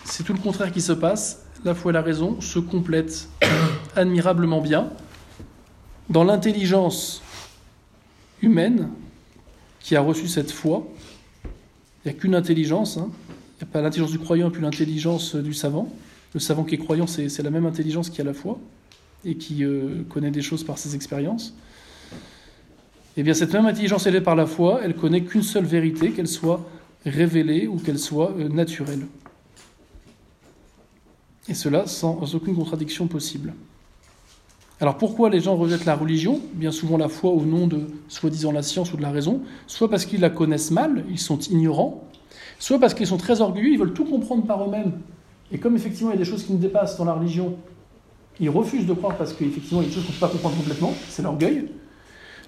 c'est 0.04 0.22
tout 0.22 0.32
le 0.32 0.38
contraire 0.38 0.72
qui 0.72 0.80
se 0.80 0.92
passe. 0.92 1.44
La 1.64 1.74
foi 1.74 1.90
et 1.90 1.94
la 1.94 2.02
raison 2.02 2.40
se 2.40 2.58
complètent 2.58 3.28
admirablement 3.96 4.60
bien. 4.60 4.90
Dans 6.08 6.24
l'intelligence 6.24 7.22
humaine 8.42 8.90
qui 9.80 9.96
a 9.96 10.00
reçu 10.00 10.28
cette 10.28 10.52
foi. 10.52 10.86
Il 12.04 12.10
n'y 12.10 12.16
a 12.16 12.20
qu'une 12.20 12.34
intelligence. 12.34 12.96
Hein. 12.96 13.10
Il 13.58 13.64
n'y 13.64 13.70
a 13.70 13.72
pas 13.72 13.82
l'intelligence 13.82 14.12
du 14.12 14.18
croyant 14.18 14.48
et 14.48 14.50
puis 14.50 14.62
l'intelligence 14.62 15.34
du 15.34 15.54
savant. 15.54 15.92
Le 16.34 16.40
savant 16.40 16.64
qui 16.64 16.76
est 16.76 16.78
croyant, 16.78 17.06
c'est 17.06 17.42
la 17.42 17.50
même 17.50 17.66
intelligence 17.66 18.10
qui 18.10 18.20
a 18.20 18.24
la 18.24 18.34
foi 18.34 18.58
et 19.24 19.36
qui 19.36 19.64
euh, 19.64 20.02
connaît 20.08 20.30
des 20.30 20.42
choses 20.42 20.64
par 20.64 20.78
ses 20.78 20.94
expériences. 20.94 21.54
Eh 23.16 23.22
bien, 23.22 23.34
cette 23.34 23.52
même 23.52 23.66
intelligence 23.66 24.06
élevée 24.06 24.20
par 24.20 24.36
la 24.36 24.46
foi, 24.46 24.80
elle 24.82 24.94
connaît 24.94 25.22
qu'une 25.22 25.42
seule 25.42 25.64
vérité, 25.64 26.12
qu'elle 26.12 26.28
soit 26.28 26.64
révélée 27.04 27.66
ou 27.66 27.76
qu'elle 27.76 27.98
soit 27.98 28.32
euh, 28.38 28.48
naturelle. 28.48 29.06
Et 31.48 31.54
cela 31.54 31.86
sans 31.86 32.34
aucune 32.34 32.54
contradiction 32.54 33.08
possible. 33.08 33.54
Alors 34.80 34.96
pourquoi 34.96 35.28
les 35.28 35.40
gens 35.40 35.56
rejettent 35.56 35.84
la 35.84 35.96
religion? 35.96 36.40
Bien 36.54 36.70
souvent 36.70 36.96
la 36.96 37.08
foi 37.08 37.30
au 37.30 37.44
nom 37.44 37.66
de 37.66 37.88
soi-disant 38.08 38.52
la 38.52 38.62
science 38.62 38.92
ou 38.94 38.96
de 38.96 39.02
la 39.02 39.10
raison, 39.10 39.42
soit 39.66 39.90
parce 39.90 40.06
qu'ils 40.06 40.20
la 40.20 40.30
connaissent 40.30 40.70
mal, 40.70 41.04
ils 41.10 41.18
sont 41.18 41.38
ignorants, 41.38 42.04
soit 42.58 42.78
parce 42.78 42.94
qu'ils 42.94 43.06
sont 43.06 43.18
très 43.18 43.42
orgueilleux, 43.42 43.72
ils 43.72 43.78
veulent 43.78 43.92
tout 43.92 44.06
comprendre 44.06 44.46
par 44.46 44.64
eux-mêmes. 44.64 44.92
Et 45.52 45.58
comme 45.58 45.76
effectivement 45.76 46.10
il 46.10 46.14
y 46.14 46.16
a 46.16 46.24
des 46.24 46.30
choses 46.30 46.44
qui 46.44 46.52
nous 46.52 46.58
dépassent 46.58 46.96
dans 46.96 47.04
la 47.04 47.12
religion, 47.12 47.56
ils 48.38 48.50
refusent 48.50 48.86
de 48.86 48.94
croire 48.94 49.16
parce 49.16 49.32
qu'effectivement 49.32 49.82
il 49.82 49.84
y 49.84 49.86
a 49.86 49.88
des 49.90 49.94
choses 49.94 50.04
qu'on 50.04 50.12
ne 50.12 50.18
peut 50.18 50.26
pas 50.26 50.32
comprendre 50.32 50.56
complètement, 50.56 50.94
c'est 51.08 51.22
l'orgueil. 51.22 51.66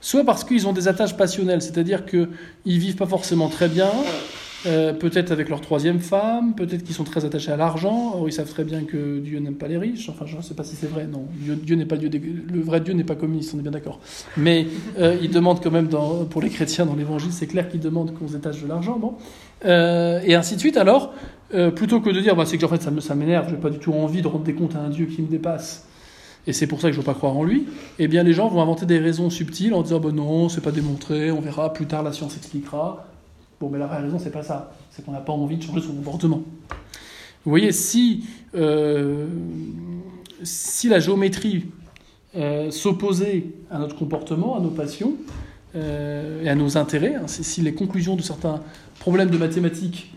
Soit 0.00 0.24
parce 0.24 0.42
qu'ils 0.42 0.66
ont 0.66 0.72
des 0.72 0.88
attaches 0.88 1.16
passionnelles, 1.16 1.62
c'est-à-dire 1.62 2.04
qu'ils 2.04 2.28
vivent 2.64 2.96
pas 2.96 3.06
forcément 3.06 3.48
très 3.48 3.68
bien, 3.68 3.90
euh, 4.64 4.92
peut-être 4.92 5.32
avec 5.32 5.48
leur 5.48 5.60
troisième 5.60 5.98
femme, 5.98 6.54
peut-être 6.54 6.84
qu'ils 6.84 6.94
sont 6.94 7.04
très 7.04 7.24
attachés 7.24 7.50
à 7.50 7.56
l'argent. 7.56 8.12
Or, 8.14 8.28
ils 8.28 8.32
savent 8.32 8.48
très 8.48 8.64
bien 8.64 8.84
que 8.84 9.18
Dieu 9.18 9.40
n'aime 9.40 9.56
pas 9.56 9.66
les 9.68 9.78
riches. 9.78 10.08
Enfin, 10.08 10.24
je 10.26 10.36
ne 10.36 10.42
sais 10.42 10.54
pas 10.54 10.62
si 10.62 10.76
c'est 10.76 10.86
vrai. 10.86 11.06
Non, 11.06 11.26
Dieu, 11.32 11.74
n'est 11.74 11.84
pas 11.84 11.96
Dieu. 11.96 12.10
Le 12.10 12.60
vrai 12.60 12.80
Dieu 12.80 12.94
n'est 12.94 13.04
pas 13.04 13.16
communiste. 13.16 13.52
On 13.54 13.58
est 13.58 13.62
bien 13.62 13.72
d'accord. 13.72 13.98
Mais 14.36 14.66
euh, 14.98 15.16
il 15.20 15.30
demande 15.30 15.62
quand 15.62 15.70
même, 15.70 15.88
dans, 15.88 16.24
pour 16.24 16.42
les 16.42 16.50
chrétiens 16.50 16.86
dans 16.86 16.94
l'Évangile, 16.94 17.32
c'est 17.32 17.48
clair 17.48 17.68
qu'il 17.68 17.80
demande 17.80 18.14
qu'on 18.14 18.28
étage 18.28 18.62
de 18.62 18.68
l'argent. 18.68 18.98
Bon, 18.98 19.14
euh, 19.64 20.20
et 20.24 20.34
ainsi 20.34 20.54
de 20.54 20.60
suite. 20.60 20.76
Alors, 20.76 21.12
plutôt 21.74 22.00
que 22.00 22.10
de 22.10 22.20
dire, 22.20 22.34
bah, 22.36 22.46
c'est 22.46 22.56
que 22.56 22.64
en 22.64 22.68
fait, 22.68 22.82
ça 22.82 23.14
m'énerve. 23.14 23.48
Je 23.48 23.54
n'ai 23.54 23.60
pas 23.60 23.70
du 23.70 23.78
tout 23.78 23.92
envie 23.92 24.22
de 24.22 24.28
rendre 24.28 24.44
des 24.44 24.54
comptes 24.54 24.76
à 24.76 24.80
un 24.80 24.90
Dieu 24.90 25.06
qui 25.06 25.22
me 25.22 25.28
dépasse. 25.28 25.86
Et 26.46 26.52
c'est 26.52 26.66
pour 26.66 26.80
ça 26.80 26.88
que 26.88 26.94
je 26.94 26.98
ne 26.98 27.04
veux 27.04 27.06
pas 27.12 27.16
croire 27.16 27.36
en 27.36 27.44
lui. 27.44 27.66
Eh 27.98 28.08
bien, 28.08 28.22
les 28.22 28.32
gens 28.32 28.48
vont 28.48 28.62
inventer 28.62 28.86
des 28.86 28.98
raisons 28.98 29.28
subtiles 29.28 29.74
en 29.74 29.82
disant, 29.82 30.00
bah, 30.00 30.10
non, 30.12 30.48
c'est 30.48 30.60
pas 30.60 30.72
démontré. 30.72 31.30
On 31.30 31.40
verra 31.40 31.72
plus 31.72 31.86
tard. 31.86 32.02
La 32.02 32.12
science 32.12 32.36
expliquera. 32.36 33.11
Bon, 33.62 33.70
mais 33.70 33.78
la 33.78 33.86
vraie 33.86 34.00
raison, 34.00 34.18
c'est 34.18 34.32
pas 34.32 34.42
ça. 34.42 34.72
C'est 34.90 35.04
qu'on 35.04 35.12
n'a 35.12 35.20
pas 35.20 35.32
envie 35.32 35.56
de 35.56 35.62
changer 35.62 35.82
son 35.82 35.92
comportement. 35.92 36.42
Vous 37.44 37.50
voyez, 37.50 37.70
si, 37.70 38.24
euh, 38.56 39.28
si 40.42 40.88
la 40.88 40.98
géométrie 40.98 41.66
euh, 42.34 42.72
s'opposait 42.72 43.44
à 43.70 43.78
notre 43.78 43.94
comportement, 43.94 44.56
à 44.56 44.60
nos 44.60 44.70
passions 44.70 45.12
euh, 45.76 46.42
et 46.42 46.48
à 46.48 46.56
nos 46.56 46.76
intérêts, 46.76 47.14
hein, 47.14 47.28
si 47.28 47.60
les 47.60 47.72
conclusions 47.72 48.16
de 48.16 48.22
certains 48.22 48.62
problèmes 48.98 49.30
de 49.30 49.38
mathématiques 49.38 50.12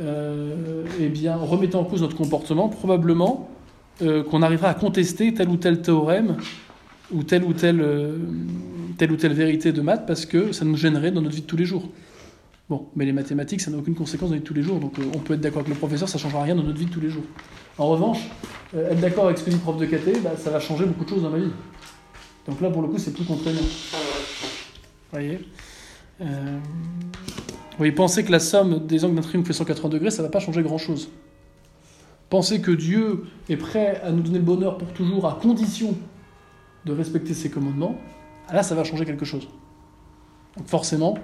eh 0.00 1.08
bien, 1.08 1.36
remettaient 1.36 1.76
en 1.76 1.84
cause 1.84 2.02
notre 2.02 2.16
comportement, 2.16 2.68
probablement 2.68 3.48
qu'on 4.00 4.42
arrivera 4.42 4.70
à 4.70 4.74
contester 4.74 5.34
tel 5.34 5.48
ou 5.48 5.56
tel 5.56 5.82
théorème 5.82 6.36
ou 7.12 7.22
telle 7.22 7.44
ou 7.44 7.52
telle, 7.52 7.84
telle 8.96 9.12
ou 9.12 9.16
telle 9.16 9.34
vérité 9.34 9.70
de 9.72 9.80
maths 9.82 10.04
parce 10.06 10.26
que 10.26 10.50
ça 10.50 10.64
nous 10.64 10.76
gênerait 10.76 11.12
dans 11.12 11.22
notre 11.22 11.36
vie 11.36 11.42
de 11.42 11.46
tous 11.46 11.56
les 11.56 11.64
jours. 11.64 11.88
Bon, 12.68 12.86
mais 12.94 13.06
les 13.06 13.12
mathématiques, 13.12 13.62
ça 13.62 13.70
n'a 13.70 13.78
aucune 13.78 13.94
conséquence 13.94 14.28
dans 14.28 14.34
la 14.34 14.38
vie 14.38 14.42
de 14.42 14.46
tous 14.46 14.54
les 14.54 14.62
jours, 14.62 14.78
donc 14.78 14.98
euh, 14.98 15.02
on 15.14 15.18
peut 15.18 15.34
être 15.34 15.40
d'accord 15.40 15.60
avec 15.60 15.70
le 15.70 15.74
professeur, 15.74 16.06
ça 16.06 16.18
ne 16.18 16.22
changera 16.22 16.42
rien 16.42 16.54
dans 16.54 16.62
notre 16.62 16.78
vie 16.78 16.84
de 16.84 16.90
tous 16.90 17.00
les 17.00 17.08
jours. 17.08 17.22
En 17.78 17.88
revanche, 17.88 18.28
euh, 18.74 18.90
être 18.90 19.00
d'accord 19.00 19.24
avec 19.24 19.38
ce 19.38 19.44
que 19.44 19.50
dit 19.50 19.56
le 19.56 19.62
prof 19.62 19.78
de 19.78 19.86
KT, 19.86 20.22
bah, 20.22 20.32
ça 20.36 20.50
va 20.50 20.60
changer 20.60 20.84
beaucoup 20.84 21.04
de 21.04 21.08
choses 21.08 21.22
dans 21.22 21.30
ma 21.30 21.38
vie. 21.38 21.50
Donc 22.46 22.60
là, 22.60 22.68
pour 22.68 22.82
le 22.82 22.88
coup, 22.88 22.98
c'est 22.98 23.14
plus 23.14 23.24
contraignant. 23.24 23.60
Vous 23.60 25.12
voyez? 25.12 25.40
Euh... 26.20 26.58
Oui, 27.78 27.90
penser 27.92 28.22
que 28.22 28.32
la 28.32 28.40
somme 28.40 28.86
des 28.86 29.04
angles 29.04 29.14
d'un 29.14 29.22
triangle 29.22 29.46
fait 29.46 29.52
180 29.54 29.88
degrés, 29.88 30.10
ça 30.10 30.22
ne 30.22 30.26
va 30.26 30.30
pas 30.30 30.40
changer 30.40 30.62
grand-chose. 30.62 31.08
Penser 32.28 32.60
que 32.60 32.70
Dieu 32.70 33.24
est 33.48 33.56
prêt 33.56 34.02
à 34.02 34.10
nous 34.10 34.20
donner 34.20 34.38
le 34.38 34.44
bonheur 34.44 34.76
pour 34.76 34.88
toujours 34.92 35.26
à 35.26 35.38
condition 35.40 35.94
de 36.84 36.92
respecter 36.92 37.32
ses 37.32 37.48
commandements, 37.48 37.96
là, 38.52 38.62
ça 38.62 38.74
va 38.74 38.84
changer 38.84 39.06
quelque 39.06 39.24
chose. 39.24 39.48
Donc 40.56 40.66
forcément, 40.66 41.14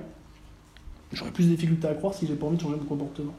J'aurais 1.14 1.30
plus 1.30 1.44
de 1.44 1.50
difficultés 1.50 1.86
à 1.86 1.94
croire 1.94 2.12
si 2.12 2.26
j'ai 2.26 2.34
pas 2.34 2.46
envie 2.46 2.56
de 2.56 2.62
changer 2.62 2.76
mon 2.76 2.84
comportement. 2.84 3.34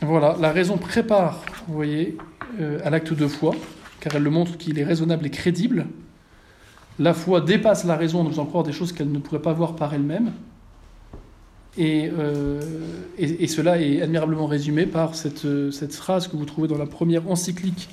Voilà, 0.00 0.36
la 0.40 0.52
raison 0.52 0.78
prépare, 0.78 1.42
vous 1.68 1.74
voyez, 1.74 2.16
euh, 2.60 2.80
à 2.84 2.90
l'acte 2.90 3.12
de 3.12 3.26
foi, 3.26 3.54
car 4.00 4.14
elle 4.14 4.22
le 4.22 4.30
montre 4.30 4.56
qu'il 4.56 4.78
est 4.78 4.84
raisonnable 4.84 5.26
et 5.26 5.30
crédible. 5.30 5.86
La 6.98 7.14
foi 7.14 7.40
dépasse 7.40 7.84
la 7.84 7.96
raison 7.96 8.20
en 8.20 8.24
nous 8.24 8.30
faisant 8.30 8.46
croire 8.46 8.64
des 8.64 8.72
choses 8.72 8.92
qu'elle 8.92 9.10
ne 9.10 9.18
pourrait 9.18 9.42
pas 9.42 9.52
voir 9.52 9.74
par 9.76 9.94
elle-même. 9.94 10.32
Et, 11.78 12.10
euh, 12.18 12.60
cela 13.48 13.80
est 13.80 14.02
admirablement 14.02 14.46
résumé 14.46 14.86
par 14.86 15.14
cette, 15.14 15.46
cette, 15.72 15.94
phrase 15.94 16.28
que 16.28 16.36
vous 16.36 16.44
trouvez 16.44 16.68
dans 16.68 16.78
la 16.78 16.86
première 16.86 17.28
encyclique 17.30 17.88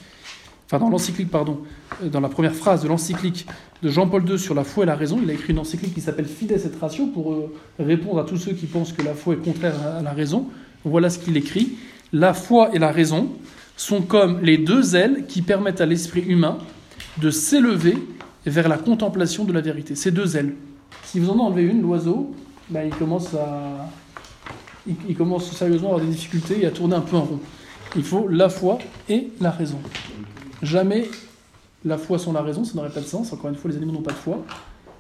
enfin 0.70 0.84
dans 0.84 0.90
l'encyclique, 0.90 1.32
pardon, 1.32 1.62
euh, 2.04 2.10
dans 2.10 2.20
la 2.20 2.30
première 2.30 2.54
phrase 2.54 2.84
de 2.84 2.88
l'encyclique 2.88 3.48
de 3.82 3.90
Jean-Paul 3.90 4.30
II 4.30 4.38
sur 4.38 4.54
la 4.54 4.64
foi 4.64 4.84
et 4.84 4.88
la 4.88 4.96
raison, 4.96 5.20
il 5.22 5.30
a 5.30 5.34
écrit 5.34 5.54
une 5.54 5.60
encyclique 5.60 5.96
qui 5.96 6.02
s'appelle 6.02 6.26
Fides 6.26 6.52
et 6.52 6.78
Ratio 6.80 7.08
pour 7.08 7.34
euh, 7.34 7.52
répondre 7.80 8.20
à 8.20 8.24
tous 8.24 8.38
ceux 8.38 8.54
qui 8.54 8.68
pensent 8.68 8.94
que 8.94 9.02
la 9.02 9.16
foi 9.16 9.34
est 9.34 9.38
contraire 9.38 9.76
à 9.98 10.02
la 10.02 10.12
raison. 10.12 10.46
Voilà 10.86 11.10
ce 11.10 11.18
qu'il 11.18 11.36
écrit. 11.38 11.78
La 12.14 12.34
foi 12.34 12.70
et 12.74 12.80
la 12.80 12.92
raison 12.92 13.30
sont 13.78 14.02
comme 14.02 14.42
les 14.42 14.58
deux 14.58 14.96
ailes 14.96 15.26
qui 15.28 15.42
permettent 15.42 15.82
à 15.82 15.86
l'esprit 15.86 16.22
humain 16.22 16.58
de 17.18 17.30
s'élever 17.32 17.98
vers 18.46 18.70
la 18.70 18.78
contemplation 18.78 19.46
de 19.46 19.54
la 19.54 19.62
vérité. 19.62 19.96
Ces 19.96 20.12
deux 20.12 20.38
ailes. 20.38 20.56
Si 21.04 21.20
vous 21.20 21.30
en 21.30 21.40
enlevez 21.40 21.64
une, 21.64 21.82
l'oiseau, 21.82 22.34
ben, 22.70 22.84
il 22.86 22.96
commence 22.96 23.34
à, 23.34 23.90
il, 25.08 25.16
commence 25.16 25.52
sérieusement 25.52 25.90
à 25.90 25.92
avoir 25.94 26.06
des 26.06 26.12
difficultés 26.12 26.62
et 26.62 26.66
à 26.66 26.72
tourner 26.72 26.96
un 26.96 27.02
peu 27.02 27.16
en 27.16 27.24
rond. 27.24 27.40
Il 27.96 28.04
faut 28.04 28.28
la 28.28 28.50
foi 28.50 28.78
et 29.08 29.30
la 29.42 29.52
raison. 29.52 29.80
Jamais 30.62 31.10
la 31.86 31.98
foi 31.98 32.20
sans 32.20 32.34
la 32.34 32.42
raison, 32.42 32.64
ça 32.64 32.74
n'aurait 32.76 32.90
pas 32.90 33.00
de 33.00 33.06
sens. 33.06 33.32
Encore 33.32 33.50
une 33.50 33.56
fois, 33.56 33.72
les 33.72 33.78
animaux 33.78 33.94
n'ont 33.94 34.02
pas 34.02 34.12
de 34.12 34.18
foi. 34.18 34.44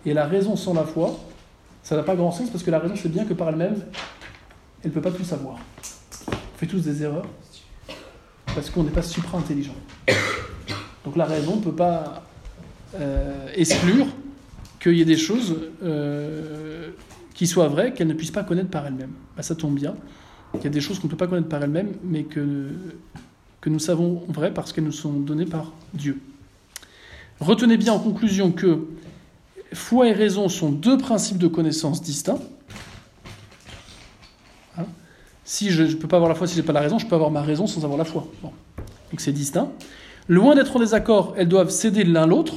Et 0.05 0.14
la 0.14 0.26
raison 0.26 0.55
sans 0.55 0.74
la 0.74 0.86
foi, 0.86 1.20
ça 1.84 1.95
n'a 1.95 2.03
pas 2.03 2.16
grand 2.16 2.32
sens 2.32 2.49
parce 2.49 2.64
que 2.64 2.72
la 2.72 2.80
raison 2.80 2.95
sait 2.95 3.10
bien 3.10 3.26
que 3.26 3.34
par 3.34 3.49
elle-même, 3.49 3.76
elle 4.84 4.89
ne 4.89 4.93
peut 4.93 5.01
pas 5.01 5.12
tout 5.12 5.24
savoir. 5.24 5.57
On 6.28 6.57
fait 6.57 6.68
tous 6.68 6.84
des 6.84 7.03
erreurs 7.03 7.28
parce 8.55 8.70
qu'on 8.70 8.84
n'est 8.84 8.91
pas 8.91 9.01
supra-intelligent. 9.01 9.76
Donc 11.05 11.16
la 11.16 11.26
raison 11.26 11.57
ne 11.57 11.62
peut 11.62 11.76
pas 11.76 12.24
euh, 12.95 13.47
exclure 13.55 14.07
qu'il 14.80 14.93
y 14.93 15.01
ait 15.01 15.05
des 15.05 15.18
choses 15.18 15.57
euh, 15.84 16.89
qui 17.34 17.47
soient 17.47 17.68
vraies 17.68 17.93
qu'elle 17.93 18.07
ne 18.07 18.14
puisse 18.14 18.32
pas 18.32 18.43
connaître 18.43 18.70
par 18.70 18.86
elle-même. 18.86 19.12
Bah, 19.36 19.43
ça 19.43 19.55
tombe 19.55 19.76
bien. 19.76 19.95
Il 20.55 20.64
y 20.64 20.68
a 20.68 20.70
des 20.70 20.82
choses 20.82 20.99
qu'on 20.99 21.07
ne 21.07 21.12
peut 21.12 21.18
pas 21.18 21.28
connaître 21.28 21.49
par 21.49 21.64
elle-même, 21.64 21.93
mais 22.03 22.24
que, 22.24 22.70
que 23.62 23.70
nous 23.70 23.80
savons 23.80 24.24
vraies 24.28 24.53
parce 24.53 24.74
qu'elles 24.74 24.84
nous 24.84 24.91
sont 24.91 25.12
données 25.12 25.45
par 25.45 25.74
Dieu. 25.93 26.20
Retenez 27.39 27.78
bien 27.78 27.93
en 27.93 27.99
conclusion 27.99 28.51
que 28.51 28.88
foi 29.74 30.07
et 30.07 30.14
raison 30.14 30.49
sont 30.49 30.72
deux 30.72 30.97
principes 30.97 31.38
de 31.38 31.47
connaissance 31.47 32.01
distincts. 32.01 32.39
Hein 34.78 34.86
si 35.45 35.72
je 35.72 35.84
ne 35.84 35.93
peux 35.93 36.07
pas 36.07 36.18
avoir 36.18 36.30
la 36.30 36.36
foi 36.36 36.47
si 36.47 36.55
je 36.55 36.62
n'ai 36.62 36.66
pas 36.66 36.74
la 36.74 36.82
raison, 36.82 36.99
je 36.99 37.05
peux 37.05 37.16
avoir 37.16 37.32
ma 37.32 37.41
raison 37.41 37.68
sans 37.68 37.84
avoir 37.84 37.97
la 37.97 38.05
foi. 38.05 38.28
Donc 38.43 38.51
c'est 39.20 39.32
distinct. 39.32 39.70
Loin 40.28 40.55
d'être 40.55 40.76
en 40.76 40.80
désaccord, 40.80 41.34
elles 41.38 41.47
doivent 41.47 41.72
céder 41.72 42.03
l'un 42.03 42.28
l'autre. 42.28 42.53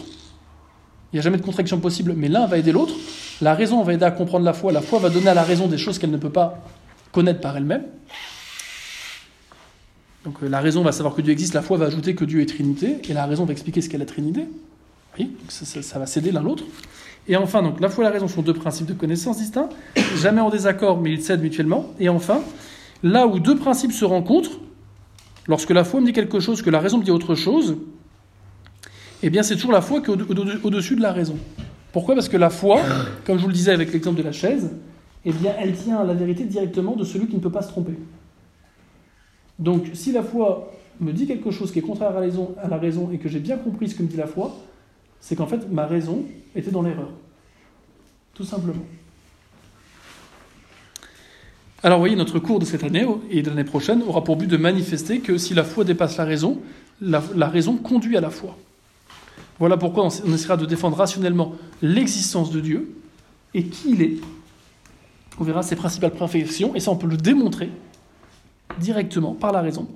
Il 1.12 1.16
n'y 1.16 1.18
a 1.18 1.22
jamais 1.22 1.38
de 1.38 1.42
contradiction 1.42 1.78
possible, 1.78 2.14
mais 2.16 2.28
l'un 2.28 2.46
va 2.46 2.58
aider 2.58 2.72
l'autre. 2.72 2.94
La 3.40 3.54
raison 3.54 3.82
va 3.82 3.94
aider 3.94 4.04
à 4.04 4.10
comprendre 4.10 4.44
la 4.44 4.52
foi. 4.52 4.72
La 4.72 4.80
foi 4.82 4.98
va 4.98 5.10
donner 5.10 5.28
à 5.28 5.34
la 5.34 5.42
raison 5.42 5.68
des 5.68 5.78
choses 5.78 5.98
qu'elle 5.98 6.10
ne 6.10 6.16
peut 6.16 6.30
pas 6.30 6.64
connaître 7.12 7.40
par 7.40 7.56
elle-même. 7.56 7.84
Donc 10.24 10.42
euh, 10.42 10.48
la 10.48 10.60
raison 10.60 10.82
va 10.82 10.92
savoir 10.92 11.14
que 11.14 11.22
Dieu 11.22 11.32
existe, 11.32 11.54
la 11.54 11.62
foi 11.62 11.76
va 11.78 11.86
ajouter 11.86 12.14
que 12.14 12.24
Dieu 12.24 12.40
est 12.40 12.46
Trinité, 12.46 12.98
et 13.08 13.12
la 13.12 13.26
raison 13.26 13.44
va 13.44 13.52
expliquer 13.52 13.80
ce 13.80 13.88
qu'est 13.88 13.98
la 13.98 14.06
Trinité. 14.06 14.48
Oui, 15.18 15.30
ça, 15.48 15.98
va 15.98 16.06
céder 16.06 16.32
l'un 16.32 16.42
l'autre. 16.42 16.64
Et 17.28 17.36
enfin, 17.36 17.62
donc 17.62 17.80
la 17.80 17.88
foi 17.88 18.04
et 18.04 18.06
la 18.06 18.12
raison 18.12 18.28
sont 18.28 18.42
deux 18.42 18.54
principes 18.54 18.86
de 18.86 18.94
connaissance 18.94 19.38
distincts, 19.38 19.68
jamais 20.16 20.40
en 20.40 20.50
désaccord, 20.50 21.00
mais 21.00 21.12
ils 21.12 21.22
cèdent 21.22 21.42
mutuellement. 21.42 21.92
Et 21.98 22.08
enfin, 22.08 22.40
là 23.02 23.26
où 23.26 23.38
deux 23.38 23.56
principes 23.56 23.92
se 23.92 24.04
rencontrent, 24.04 24.58
lorsque 25.46 25.70
la 25.70 25.84
foi 25.84 26.00
me 26.00 26.06
dit 26.06 26.12
quelque 26.12 26.40
chose, 26.40 26.62
que 26.62 26.70
la 26.70 26.80
raison 26.80 26.98
me 26.98 27.04
dit 27.04 27.10
autre 27.10 27.34
chose, 27.34 27.76
eh 29.22 29.30
bien 29.30 29.42
c'est 29.42 29.54
toujours 29.54 29.72
la 29.72 29.82
foi 29.82 30.00
qui 30.00 30.10
est 30.10 30.64
au-dessus 30.64 30.96
de 30.96 31.02
la 31.02 31.12
raison. 31.12 31.36
Pourquoi? 31.92 32.14
Parce 32.14 32.28
que 32.28 32.38
la 32.38 32.50
foi, 32.50 32.80
comme 33.26 33.36
je 33.36 33.42
vous 33.42 33.48
le 33.48 33.54
disais 33.54 33.72
avec 33.72 33.92
l'exemple 33.92 34.18
de 34.18 34.22
la 34.22 34.32
chaise, 34.32 34.70
eh 35.24 35.32
bien 35.32 35.52
elle 35.58 35.74
tient 35.74 35.98
à 35.98 36.04
la 36.04 36.14
vérité 36.14 36.44
directement 36.44 36.96
de 36.96 37.04
celui 37.04 37.26
qui 37.26 37.36
ne 37.36 37.40
peut 37.40 37.52
pas 37.52 37.62
se 37.62 37.68
tromper. 37.68 37.92
Donc 39.58 39.90
si 39.94 40.12
la 40.12 40.22
foi 40.22 40.72
me 41.00 41.12
dit 41.12 41.26
quelque 41.26 41.50
chose 41.50 41.72
qui 41.72 41.78
est 41.78 41.82
contraire 41.82 42.10
à 42.10 42.68
la 42.68 42.78
raison, 42.78 43.10
et 43.12 43.18
que 43.18 43.28
j'ai 43.28 43.40
bien 43.40 43.56
compris 43.56 43.88
ce 43.88 43.94
que 43.94 44.02
me 44.02 44.08
dit 44.08 44.16
la 44.16 44.26
foi, 44.26 44.56
c'est 45.20 45.36
qu'en 45.36 45.46
fait, 45.46 45.70
ma 45.70 45.86
raison 45.86 46.24
était 46.54 46.70
dans 46.70 46.82
l'erreur. 46.82 47.10
Tout 48.34 48.44
simplement. 48.44 48.84
Alors, 51.82 51.98
vous 51.98 52.02
voyez, 52.02 52.16
notre 52.16 52.38
cours 52.38 52.60
de 52.60 52.64
cette 52.64 52.84
année 52.84 53.06
et 53.30 53.42
de 53.42 53.48
l'année 53.48 53.64
prochaine 53.64 54.02
aura 54.02 54.22
pour 54.22 54.36
but 54.36 54.46
de 54.46 54.56
manifester 54.56 55.18
que 55.18 55.36
si 55.36 55.52
la 55.54 55.64
foi 55.64 55.84
dépasse 55.84 56.16
la 56.16 56.24
raison, 56.24 56.60
la, 57.00 57.48
raison 57.48 57.76
conduit 57.76 58.16
à 58.16 58.20
la 58.20 58.30
foi. 58.30 58.56
Voilà 59.58 59.76
pourquoi 59.76 60.04
on 60.04 60.34
essaiera 60.34 60.56
de 60.56 60.66
défendre 60.66 60.96
rationnellement 60.96 61.54
l'existence 61.82 62.50
de 62.50 62.60
Dieu 62.60 62.96
et 63.54 63.64
qui 63.64 63.90
il 63.90 64.02
est. 64.02 64.16
On 65.40 65.44
verra 65.44 65.62
ses 65.62 65.76
principales 65.76 66.12
perfections, 66.12 66.74
et 66.74 66.80
ça 66.80 66.90
on 66.90 66.96
peut 66.96 67.08
le 67.08 67.16
démontrer 67.16 67.70
directement 68.80 69.34
par 69.34 69.52
la 69.52 69.60
raison. 69.60 69.88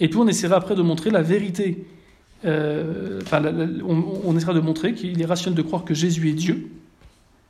Et 0.00 0.08
puis 0.08 0.18
on 0.18 0.26
essaiera 0.26 0.56
après 0.56 0.74
de 0.74 0.82
montrer 0.82 1.10
la 1.10 1.22
vérité 1.22 1.86
euh, 2.44 3.20
on, 3.86 4.36
essaiera 4.36 4.52
de 4.52 4.60
montrer 4.60 4.94
qu'il 4.94 5.20
est 5.20 5.24
rationnel 5.24 5.56
de 5.56 5.62
croire 5.62 5.84
que 5.84 5.94
Jésus 5.94 6.28
est 6.28 6.34
Dieu, 6.34 6.70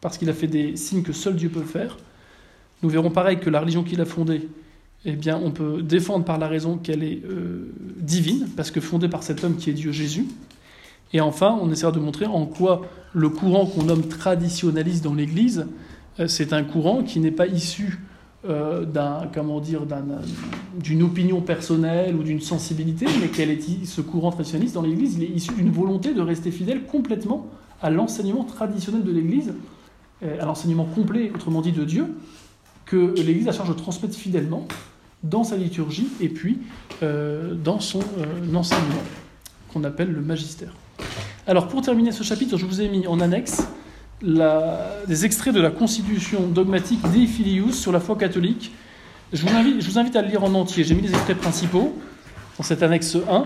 parce 0.00 0.18
qu'il 0.18 0.30
a 0.30 0.32
fait 0.32 0.46
des 0.46 0.76
signes 0.76 1.02
que 1.02 1.12
seul 1.12 1.34
Dieu 1.34 1.48
peut 1.48 1.62
faire. 1.62 1.96
Nous 2.82 2.88
verrons 2.88 3.10
pareil 3.10 3.38
que 3.38 3.50
la 3.50 3.60
religion 3.60 3.82
qu'il 3.82 4.00
a 4.00 4.04
fondée, 4.04 4.48
eh 5.04 5.12
bien, 5.16 5.40
on 5.42 5.50
peut 5.50 5.82
défendre 5.82 6.24
par 6.24 6.38
la 6.38 6.48
raison 6.48 6.76
qu'elle 6.76 7.02
est 7.02 7.22
euh, 7.24 7.72
divine, 7.96 8.48
parce 8.56 8.70
que 8.70 8.80
fondée 8.80 9.08
par 9.08 9.22
cet 9.22 9.42
homme 9.42 9.56
qui 9.56 9.70
est 9.70 9.74
Dieu 9.74 9.90
Jésus. 9.90 10.26
Et 11.12 11.20
enfin, 11.20 11.58
on 11.60 11.70
essaiera 11.70 11.92
de 11.92 12.00
montrer 12.00 12.26
en 12.26 12.46
quoi 12.46 12.82
le 13.12 13.28
courant 13.28 13.66
qu'on 13.66 13.84
nomme 13.84 14.06
traditionnaliste 14.06 15.02
dans 15.02 15.14
l'Église, 15.14 15.66
euh, 16.20 16.28
c'est 16.28 16.52
un 16.52 16.62
courant 16.62 17.02
qui 17.02 17.20
n'est 17.20 17.30
pas 17.30 17.46
issu 17.46 17.98
euh, 18.46 18.84
d'un 18.84 19.22
comment 19.32 19.58
dire 19.58 19.82
d'une 20.78 21.02
opinion 21.02 21.40
personnelle 21.40 22.14
ou 22.14 22.22
d'une 22.22 22.40
sensibilité, 22.40 23.06
mais 23.20 23.28
quel 23.28 23.50
est 23.50 23.86
ce 23.86 24.02
courant 24.02 24.30
traditionnaliste 24.30 24.74
dans 24.74 24.82
l'Église 24.82 25.16
Il 25.16 25.22
est 25.22 25.28
issu 25.28 25.54
d'une 25.54 25.70
volonté 25.70 26.12
de 26.12 26.20
rester 26.20 26.50
fidèle 26.50 26.84
complètement 26.84 27.46
à 27.80 27.88
l'enseignement 27.90 28.44
traditionnel 28.44 29.02
de 29.02 29.10
l'Église, 29.10 29.54
euh, 30.22 30.42
à 30.42 30.44
l'enseignement 30.44 30.84
complet, 30.84 31.32
autrement 31.34 31.62
dit, 31.62 31.72
de 31.72 31.84
Dieu, 31.84 32.14
que 32.84 33.14
l'Église 33.16 33.48
a 33.48 33.52
charge 33.52 33.70
de 33.70 33.74
transmettre 33.74 34.14
fidèlement 34.14 34.68
dans 35.22 35.44
sa 35.44 35.56
liturgie 35.56 36.08
et 36.20 36.28
puis 36.28 36.58
euh, 37.02 37.54
dans 37.54 37.80
son 37.80 38.02
enseignement, 38.54 39.02
qu'on 39.72 39.84
appelle 39.84 40.12
le 40.12 40.20
magistère. 40.20 40.74
Alors 41.46 41.68
pour 41.68 41.80
terminer 41.80 42.12
ce 42.12 42.22
chapitre, 42.22 42.58
je 42.58 42.66
vous 42.66 42.82
ai 42.82 42.88
mis 42.88 43.06
en 43.06 43.20
annexe 43.20 43.66
des 44.22 45.24
extraits 45.24 45.54
de 45.54 45.60
la 45.60 45.70
constitution 45.70 46.46
dogmatique 46.46 47.00
des 47.10 47.26
Filius 47.26 47.80
sur 47.80 47.92
la 47.92 48.00
foi 48.00 48.16
catholique. 48.16 48.72
Je 49.32 49.42
vous, 49.42 49.98
invite, 49.98 50.16
à 50.16 50.22
le 50.22 50.28
lire 50.28 50.44
en 50.44 50.54
entier. 50.54 50.84
J'ai 50.84 50.94
mis 50.94 51.02
les 51.02 51.10
extraits 51.10 51.36
principaux 51.38 51.98
dans 52.56 52.64
cette 52.64 52.82
annexe 52.82 53.16
1. 53.28 53.44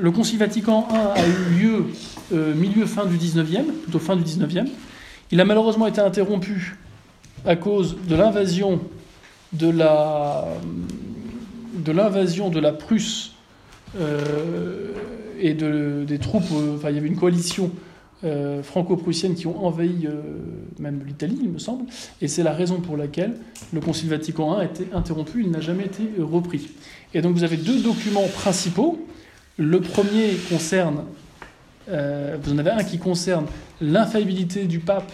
Le 0.00 0.10
Concile 0.10 0.38
Vatican 0.38 0.86
I 0.90 1.20
a 1.20 1.26
eu 1.26 1.58
lieu 1.58 1.84
euh, 2.32 2.54
milieu-fin 2.54 3.06
du 3.06 3.16
19e, 3.16 3.64
plutôt 3.82 3.98
fin 3.98 4.16
du 4.16 4.22
19e. 4.22 4.66
Il 5.32 5.40
a 5.40 5.44
malheureusement 5.44 5.86
été 5.86 6.00
interrompu 6.00 6.76
à 7.46 7.56
cause 7.56 7.96
de 8.06 8.14
l'invasion 8.14 8.80
de 9.52 9.70
la, 9.70 10.44
Prusse 12.72 13.32
euh, 13.98 14.92
et 15.38 15.54
de, 15.54 16.04
des 16.06 16.18
troupes. 16.18 16.44
Euh, 16.52 16.76
enfin, 16.76 16.90
il 16.90 16.96
y 16.96 16.98
avait 16.98 17.08
une 17.08 17.16
coalition 17.16 17.70
euh, 18.22 18.62
franco-prussiennes 18.62 19.34
qui 19.34 19.46
ont 19.46 19.64
envahi 19.64 20.06
euh, 20.06 20.20
même 20.78 21.02
l'Italie, 21.06 21.38
il 21.42 21.48
me 21.48 21.58
semble, 21.58 21.86
et 22.20 22.28
c'est 22.28 22.42
la 22.42 22.52
raison 22.52 22.78
pour 22.78 22.98
laquelle 22.98 23.32
le 23.72 23.80
Concile 23.80 24.10
Vatican 24.10 24.58
I 24.58 24.60
a 24.60 24.64
été 24.66 24.88
interrompu, 24.92 25.42
il 25.42 25.50
n'a 25.50 25.62
jamais 25.62 25.86
été 25.86 26.02
euh, 26.18 26.24
repris. 26.24 26.68
Et 27.14 27.22
donc 27.22 27.34
vous 27.34 27.44
avez 27.44 27.56
deux 27.56 27.80
documents 27.80 28.28
principaux. 28.28 29.06
Le 29.56 29.80
premier 29.80 30.34
concerne, 30.50 31.04
vous 31.88 32.52
en 32.52 32.58
avez 32.58 32.70
un 32.70 32.84
qui 32.84 32.98
concerne 32.98 33.46
l'infaillibilité 33.80 34.66
du 34.66 34.78
pape 34.78 35.10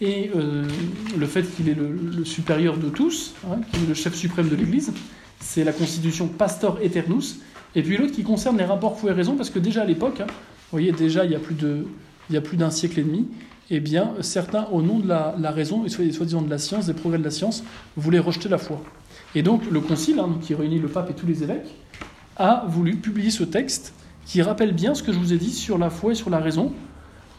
et 0.00 0.30
le 0.34 1.26
fait 1.26 1.42
qu'il 1.42 1.68
est 1.68 1.74
le, 1.74 2.24
supérieur 2.24 2.76
de 2.76 2.88
tous, 2.88 3.34
hein, 3.46 3.60
est 3.74 3.88
le 3.88 3.94
chef 3.94 4.14
suprême 4.14 4.48
de 4.48 4.56
l'Église. 4.56 4.92
C'est 5.40 5.62
la 5.62 5.72
constitution 5.72 6.26
Pastor 6.26 6.78
Eternus. 6.82 7.38
Et 7.74 7.82
puis 7.82 7.96
l'autre 7.96 8.12
qui 8.12 8.24
concerne 8.24 8.58
les 8.58 8.64
rapports 8.64 8.98
foi 8.98 9.12
et 9.12 9.14
raison, 9.14 9.36
parce 9.36 9.50
que 9.50 9.60
déjà 9.60 9.82
à 9.82 9.86
l'époque, 9.86 10.20
hein, 10.20 10.26
vous 10.26 10.72
voyez, 10.72 10.92
déjà 10.92 11.24
il 11.24 11.30
y 11.30 11.36
a 11.36 11.38
plus 11.38 11.54
de 11.54 11.86
il 12.28 12.34
y 12.34 12.38
a 12.38 12.40
plus 12.40 12.56
d'un 12.56 12.70
siècle 12.70 13.00
et 13.00 13.02
demi, 13.02 13.28
eh 13.70 13.80
bien, 13.80 14.14
certains, 14.20 14.66
au 14.70 14.80
nom 14.80 14.98
de 14.98 15.08
la, 15.08 15.50
raison 15.50 15.84
et 15.84 15.88
soi-disant 15.88 16.42
de 16.42 16.50
la 16.50 16.58
science, 16.58 16.86
des 16.86 16.94
progrès 16.94 17.18
de 17.18 17.24
la 17.24 17.30
science, 17.30 17.64
voulaient 17.96 18.20
rejeter 18.20 18.48
la 18.48 18.58
foi. 18.58 18.80
Et 19.34 19.42
donc, 19.42 19.68
le 19.70 19.80
concile, 19.80 20.20
hein, 20.20 20.38
qui 20.40 20.54
réunit 20.54 20.78
le 20.78 20.88
pape 20.88 21.10
et 21.10 21.14
tous 21.14 21.26
les 21.26 21.42
évêques, 21.42 21.74
a 22.36 22.64
voulu 22.68 22.96
publier 22.96 23.30
ce 23.30 23.44
texte 23.44 23.94
qui 24.24 24.42
rappelle 24.42 24.72
bien 24.72 24.94
ce 24.94 25.02
que 25.02 25.12
je 25.12 25.18
vous 25.18 25.32
ai 25.32 25.38
dit 25.38 25.50
sur 25.50 25.78
la 25.78 25.90
foi 25.90 26.12
et 26.12 26.14
sur 26.14 26.30
la 26.30 26.38
raison. 26.38 26.72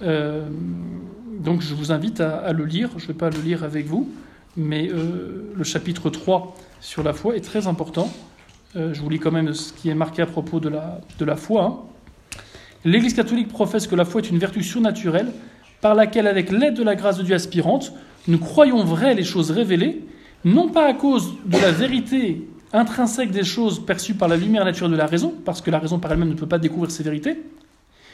Euh, 0.02 0.48
donc, 1.40 1.62
je 1.62 1.74
vous 1.74 1.92
invite 1.92 2.20
à, 2.20 2.52
le 2.52 2.66
lire. 2.66 2.90
Je 2.98 3.04
ne 3.04 3.08
vais 3.08 3.14
pas 3.14 3.30
le 3.30 3.40
lire 3.40 3.64
avec 3.64 3.86
vous, 3.86 4.10
mais 4.58 4.90
euh, 4.90 5.54
le 5.56 5.64
chapitre 5.64 6.10
3 6.10 6.56
sur 6.82 7.04
la 7.04 7.14
foi 7.14 7.38
est 7.38 7.42
très 7.42 7.68
important. 7.68 8.12
Euh, 8.76 8.94
je 8.94 9.02
vous 9.02 9.10
lis 9.10 9.20
quand 9.20 9.32
même 9.32 9.54
ce 9.54 9.72
qui 9.72 9.90
est 9.90 9.96
marqué 9.96 10.22
à 10.22 10.26
propos 10.26 10.60
de 10.60 10.70
la, 10.70 11.00
de 11.20 11.26
la 11.26 11.36
foi. 11.38 11.64
Hein. 11.64 11.78
L'Église 12.88 13.16
catholique 13.16 13.50
professe 13.50 13.86
que 13.86 13.98
la 13.98 14.06
foi 14.06 14.22
est 14.22 14.30
une 14.30 14.38
vertu 14.38 14.64
surnaturelle 14.64 15.34
par 15.82 15.94
laquelle, 15.94 16.26
avec 16.26 16.50
l'aide 16.50 16.76
de 16.76 16.84
la 16.84 16.96
grâce 16.96 17.18
de 17.18 17.24
Dieu 17.24 17.36
aspirante, 17.36 17.92
nous 18.30 18.38
croyons 18.38 18.82
vraies 18.86 19.14
les 19.14 19.26
choses 19.26 19.52
révélées, 19.52 20.06
non 20.46 20.70
pas 20.70 20.88
à 20.88 20.94
cause 20.94 21.34
de 21.46 21.58
la 21.58 21.70
vérité 21.70 22.48
intrinsèque 22.72 23.32
des 23.32 23.44
choses 23.44 23.86
perçues 23.86 24.14
par 24.14 24.30
la 24.30 24.38
lumière 24.38 24.64
naturelle 24.64 24.94
de 24.94 24.96
la 24.96 25.06
raison, 25.06 25.36
parce 25.44 25.62
que 25.62 25.70
la 25.70 25.80
raison 25.80 26.00
par 26.00 26.14
elle-même 26.14 26.30
ne 26.30 26.34
peut 26.34 26.48
pas 26.48 26.60
découvrir 26.60 26.90
ces 26.90 27.04
vérités, 27.04 27.44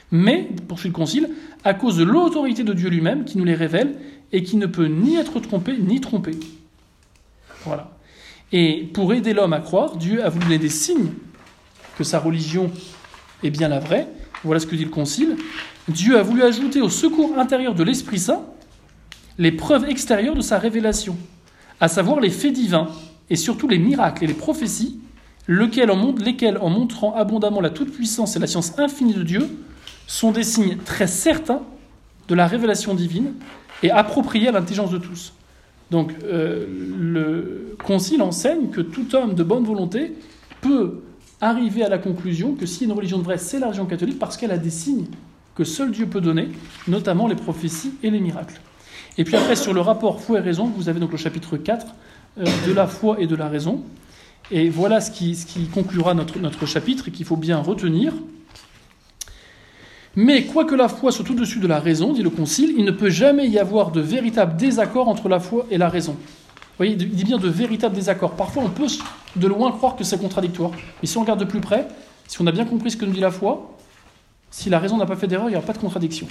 mais, 0.09 0.49
poursuit 0.67 0.89
le 0.89 0.95
Concile, 0.95 1.30
à 1.63 1.76
cause 1.76 1.97
de 1.97 2.03
l'autorité 2.03 2.63
de 2.63 2.74
Dieu 2.74 2.89
lui-même 2.89 3.26
qui 3.26 3.38
nous 3.38 3.45
les 3.45 3.53
révèle 3.53 3.93
et 4.32 4.41
qui 4.41 4.57
ne 4.57 4.65
peut 4.65 4.88
ni 4.88 5.17
être 5.17 5.39
trompé 5.39 5.78
ni 5.78 6.01
trompé. 6.01 6.32
Voilà. 7.63 7.91
Et 8.51 8.89
pour 8.91 9.13
aider 9.13 9.36
l'homme 9.36 9.53
à 9.53 9.59
croire, 9.59 9.97
Dieu 9.97 10.26
a 10.26 10.30
voulu 10.30 10.45
donner 10.45 10.57
des 10.57 10.69
signes 10.69 11.11
que 11.95 12.03
sa 12.03 12.17
religion 12.17 12.71
est 13.43 13.51
bien 13.51 13.67
la 13.67 13.80
vraie. 13.80 14.07
Voilà 14.44 14.60
ce 14.60 14.68
que 14.68 14.76
dit 14.76 14.84
le 14.84 14.89
Concile. 14.89 15.38
Dieu 15.88 16.18
a 16.18 16.24
voulu 16.24 16.44
ajouter 16.44 16.82
au 16.82 16.89
secours 16.89 17.38
intérieur 17.38 17.76
de 17.76 17.84
l'Esprit 17.84 18.20
Saint 18.20 18.44
les 19.38 19.52
preuves 19.52 19.89
extérieures 19.89 20.36
de 20.36 20.41
sa 20.41 20.60
révélation, 20.60 21.18
à 21.80 21.88
savoir 21.88 22.20
les 22.20 22.30
faits 22.30 22.54
divins 22.54 22.89
et 23.30 23.36
surtout 23.36 23.68
les 23.68 23.80
miracles 23.80 24.24
et 24.24 24.28
les 24.28 24.34
prophéties, 24.34 25.00
lesquels 25.48 25.89
en, 25.89 26.70
montrant 26.70 27.16
abondamment 27.16 27.62
la 27.62 27.70
toute-puissance 27.70 28.36
et 28.36 28.39
la 28.39 28.48
science 28.48 28.78
infinie 28.78 29.14
de 29.14 29.24
Dieu, 29.24 29.50
sont 30.08 30.32
des 30.32 30.44
signes 30.44 30.78
très 30.78 31.08
certains 31.08 31.62
de 32.28 32.36
la 32.36 32.48
révélation 32.48 32.94
divine 32.94 33.34
et 33.82 33.91
appropriés 33.91 34.50
à 34.50 34.52
l'intelligence 34.52 34.91
de 34.91 34.98
tous. 34.98 35.34
Donc 35.89 36.14
euh, 36.24 36.66
le 37.00 37.76
Concile 37.84 38.22
enseigne 38.22 38.70
que 38.70 38.82
tout 38.82 39.16
homme 39.16 39.36
de 39.36 39.44
bonne 39.44 39.64
volonté 39.64 40.14
peut 40.62 41.02
arriver 41.44 41.84
à 41.84 41.89
la 41.89 41.98
conclusion 41.98 42.54
que 42.54 42.66
si 42.66 42.86
une 42.86 42.91
religion 42.91 43.20
vraie, 43.20 43.38
c'est 43.38 43.60
la 43.60 43.68
religion 43.68 43.86
catholique 43.86 44.20
parce 44.20 44.38
qu'elle 44.38 44.52
a 44.52 44.58
des 44.58 44.70
signes 44.70 45.08
que 45.56 45.64
seul 45.64 45.91
Dieu 45.91 46.08
peut 46.08 46.22
donner, 46.22 46.50
notamment 46.88 47.28
les 47.28 47.36
prophéties 47.36 47.94
et 48.02 48.10
les 48.10 48.20
miracles. 48.20 48.60
Et 49.18 49.24
puis 49.24 49.36
après, 49.36 49.56
sur 49.56 49.74
le 49.74 49.82
rapport 49.82 50.22
foi 50.22 50.39
et 50.39 50.41
raison, 50.41 50.66
vous 50.66 50.89
avez 50.89 51.00
donc 51.00 51.12
le 51.12 51.18
chapitre 51.18 51.58
4 51.58 51.86
euh, 52.39 52.46
de 52.68 52.74
la 52.74 52.88
foi 52.88 53.18
et 53.20 53.28
de 53.28 53.36
la 53.36 53.48
raison. 53.48 53.84
Et 54.50 54.70
voilà 54.70 55.00
ce 55.02 55.12
qui, 55.12 55.36
ce 55.36 55.46
qui 55.46 55.68
conclura 55.68 56.14
notre, 56.16 56.39
notre 56.39 56.66
chapitre 56.66 57.10
et 57.10 57.12
qu'il 57.12 57.26
faut 57.26 57.38
bien 57.38 57.58
retenir. 57.58 58.14
Mais 60.16 60.46
quoique 60.46 60.76
la 60.76 60.88
foi 60.88 61.12
soit 61.12 61.30
au-dessus 61.30 61.60
de 61.60 61.68
la 61.68 61.80
raison, 61.80 62.14
dit 62.14 62.24
le 62.24 62.30
Concile, 62.30 62.74
il 62.78 62.86
ne 62.86 62.91
peut 62.91 63.10
jamais 63.10 63.48
y 63.48 63.60
avoir 63.60 63.91
de 63.91 64.02
véritable 64.02 64.58
désaccord 64.58 65.08
entre 65.08 65.30
la 65.30 65.39
foi 65.39 65.66
et 65.70 65.78
la 65.78 65.89
raison. 65.89 66.16
Vous 66.74 66.78
voyez, 66.78 66.93
il 66.93 67.09
dit 67.09 67.24
bien 67.24 67.38
de 67.38 67.47
véritable 67.47 67.93
désaccord. 67.93 68.32
Parfois, 68.32 68.63
on 68.65 68.69
peut 68.69 68.88
de 69.36 69.47
loin 69.47 69.71
croire 69.71 69.95
que 69.95 70.03
c'est 70.03 70.19
contradictoire. 70.19 70.71
Mais 71.01 71.07
si 71.07 71.17
on 71.17 71.21
regarde 71.21 71.39
de 71.39 71.45
plus 71.45 71.61
près, 71.61 71.88
si 72.28 72.41
on 72.41 72.47
a 72.47 72.51
bien 72.51 72.65
compris 72.65 72.91
ce 72.91 72.97
que 72.97 73.05
nous 73.05 73.11
dit 73.13 73.19
la 73.19 73.30
foi, 73.30 73.78
si 74.49 74.69
la 74.69 74.80
raison 74.80 74.97
n'a 74.97 75.05
pas 75.05 75.15
fait 75.15 75.28
d'erreur, 75.28 75.49
il 75.49 75.51
n'y 75.51 75.55
aura 75.55 75.65
pas 75.65 75.74
de 75.74 75.78
contradiction. 75.78 76.28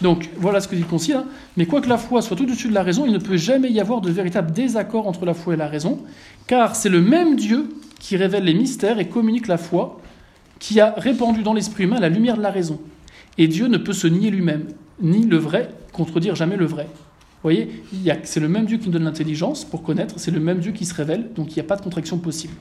Donc 0.00 0.30
voilà 0.36 0.60
ce 0.60 0.68
que 0.68 0.74
dit 0.74 0.82
le 0.82 0.88
Concile. 0.88 1.16
Hein. 1.16 1.26
Mais 1.56 1.66
quoique 1.66 1.88
la 1.88 1.98
foi 1.98 2.22
soit 2.22 2.40
au-dessus 2.40 2.68
de 2.68 2.74
la 2.74 2.82
raison, 2.82 3.06
il 3.06 3.12
ne 3.12 3.18
peut 3.18 3.36
jamais 3.36 3.70
y 3.70 3.80
avoir 3.80 4.00
de 4.00 4.10
véritable 4.10 4.52
désaccord 4.52 5.06
entre 5.06 5.24
la 5.24 5.34
foi 5.34 5.54
et 5.54 5.56
la 5.56 5.68
raison, 5.68 6.00
car 6.46 6.74
c'est 6.74 6.88
le 6.88 7.00
même 7.00 7.36
Dieu 7.36 7.68
qui 8.00 8.16
révèle 8.16 8.44
les 8.44 8.54
mystères 8.54 8.98
et 8.98 9.08
communique 9.08 9.46
la 9.46 9.56
foi, 9.58 10.00
qui 10.58 10.80
a 10.80 10.94
répandu 10.96 11.42
dans 11.42 11.52
l'esprit 11.52 11.84
humain 11.84 12.00
la 12.00 12.08
lumière 12.08 12.36
de 12.36 12.42
la 12.42 12.50
raison. 12.50 12.80
Et 13.38 13.48
Dieu 13.48 13.66
ne 13.66 13.78
peut 13.78 13.92
se 13.92 14.06
nier 14.06 14.30
lui-même, 14.30 14.66
ni 15.00 15.24
le 15.24 15.36
vrai, 15.36 15.70
contredire 15.92 16.34
jamais 16.34 16.56
le 16.56 16.66
vrai. 16.66 16.86
Voyez, 17.44 17.84
c'est 18.22 18.40
le 18.40 18.48
même 18.48 18.64
Dieu 18.64 18.78
qui 18.78 18.86
nous 18.86 18.92
donne 18.92 19.04
l'intelligence 19.04 19.66
pour 19.66 19.82
connaître, 19.82 20.14
c'est 20.16 20.30
le 20.30 20.40
même 20.40 20.60
Dieu 20.60 20.72
qui 20.72 20.86
se 20.86 20.94
révèle, 20.94 21.30
donc 21.34 21.50
il 21.50 21.54
n'y 21.56 21.60
a 21.60 21.64
pas 21.64 21.76
de 21.76 21.82
contradiction 21.82 22.16
possible. 22.16 22.54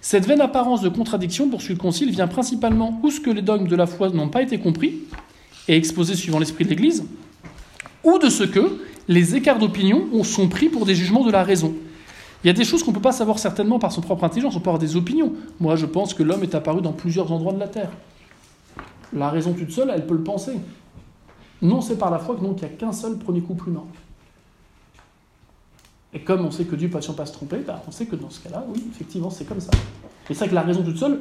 Cette 0.00 0.26
vaine 0.26 0.40
apparence 0.40 0.80
de 0.80 0.88
contradiction, 0.88 1.48
poursuit 1.48 1.74
le 1.74 1.80
Concile, 1.80 2.12
vient 2.12 2.28
principalement 2.28 3.00
où 3.02 3.10
ce 3.10 3.18
que 3.18 3.30
les 3.30 3.42
dogmes 3.42 3.66
de 3.66 3.74
la 3.74 3.86
foi 3.86 4.10
n'ont 4.10 4.28
pas 4.28 4.42
été 4.42 4.58
compris 4.58 5.00
et 5.66 5.76
exposés 5.76 6.14
suivant 6.14 6.38
l'esprit 6.38 6.64
de 6.64 6.70
l'Église, 6.70 7.04
ou 8.04 8.20
de 8.20 8.28
ce 8.28 8.44
que 8.44 8.78
les 9.08 9.34
écarts 9.34 9.58
d'opinion 9.58 10.22
sont 10.22 10.48
pris 10.48 10.68
pour 10.68 10.86
des 10.86 10.94
jugements 10.94 11.24
de 11.24 11.32
la 11.32 11.42
raison. 11.42 11.74
Il 12.44 12.46
y 12.46 12.50
a 12.50 12.52
des 12.52 12.64
choses 12.64 12.84
qu'on 12.84 12.92
ne 12.92 12.96
peut 12.96 13.02
pas 13.02 13.10
savoir 13.10 13.40
certainement 13.40 13.80
par 13.80 13.90
son 13.90 14.02
propre 14.02 14.22
intelligence, 14.22 14.54
on 14.54 14.60
peut 14.60 14.70
avoir 14.70 14.78
des 14.78 14.94
opinions. 14.94 15.32
Moi, 15.58 15.74
je 15.74 15.86
pense 15.86 16.14
que 16.14 16.22
l'homme 16.22 16.44
est 16.44 16.54
apparu 16.54 16.80
dans 16.80 16.92
plusieurs 16.92 17.32
endroits 17.32 17.54
de 17.54 17.58
la 17.58 17.66
Terre. 17.66 17.90
La 19.12 19.30
raison 19.30 19.52
toute 19.52 19.72
seule, 19.72 19.90
elle 19.92 20.06
peut 20.06 20.14
le 20.14 20.22
penser. 20.22 20.52
Non, 21.62 21.80
c'est 21.80 21.96
par 21.96 22.10
la 22.10 22.18
foi 22.18 22.36
que 22.36 22.42
non, 22.42 22.54
qu'il 22.54 22.68
n'y 22.68 22.74
a 22.74 22.76
qu'un 22.76 22.92
seul 22.92 23.18
premier 23.18 23.40
couple 23.40 23.68
humain. 23.68 23.84
Et 26.12 26.20
comme 26.20 26.44
on 26.46 26.50
sait 26.50 26.64
que 26.64 26.76
Dieu 26.76 26.88
patient 26.88 27.14
pas 27.14 27.26
se 27.26 27.32
tromper, 27.32 27.58
bah, 27.58 27.82
on 27.88 27.90
sait 27.90 28.06
que 28.06 28.16
dans 28.16 28.30
ce 28.30 28.40
cas-là, 28.40 28.64
oui, 28.68 28.84
effectivement, 28.90 29.30
c'est 29.30 29.44
comme 29.44 29.60
ça. 29.60 29.70
Et 30.30 30.34
c'est 30.34 30.40
vrai 30.40 30.48
que 30.48 30.54
la 30.54 30.62
raison 30.62 30.82
toute 30.82 30.98
seule, 30.98 31.20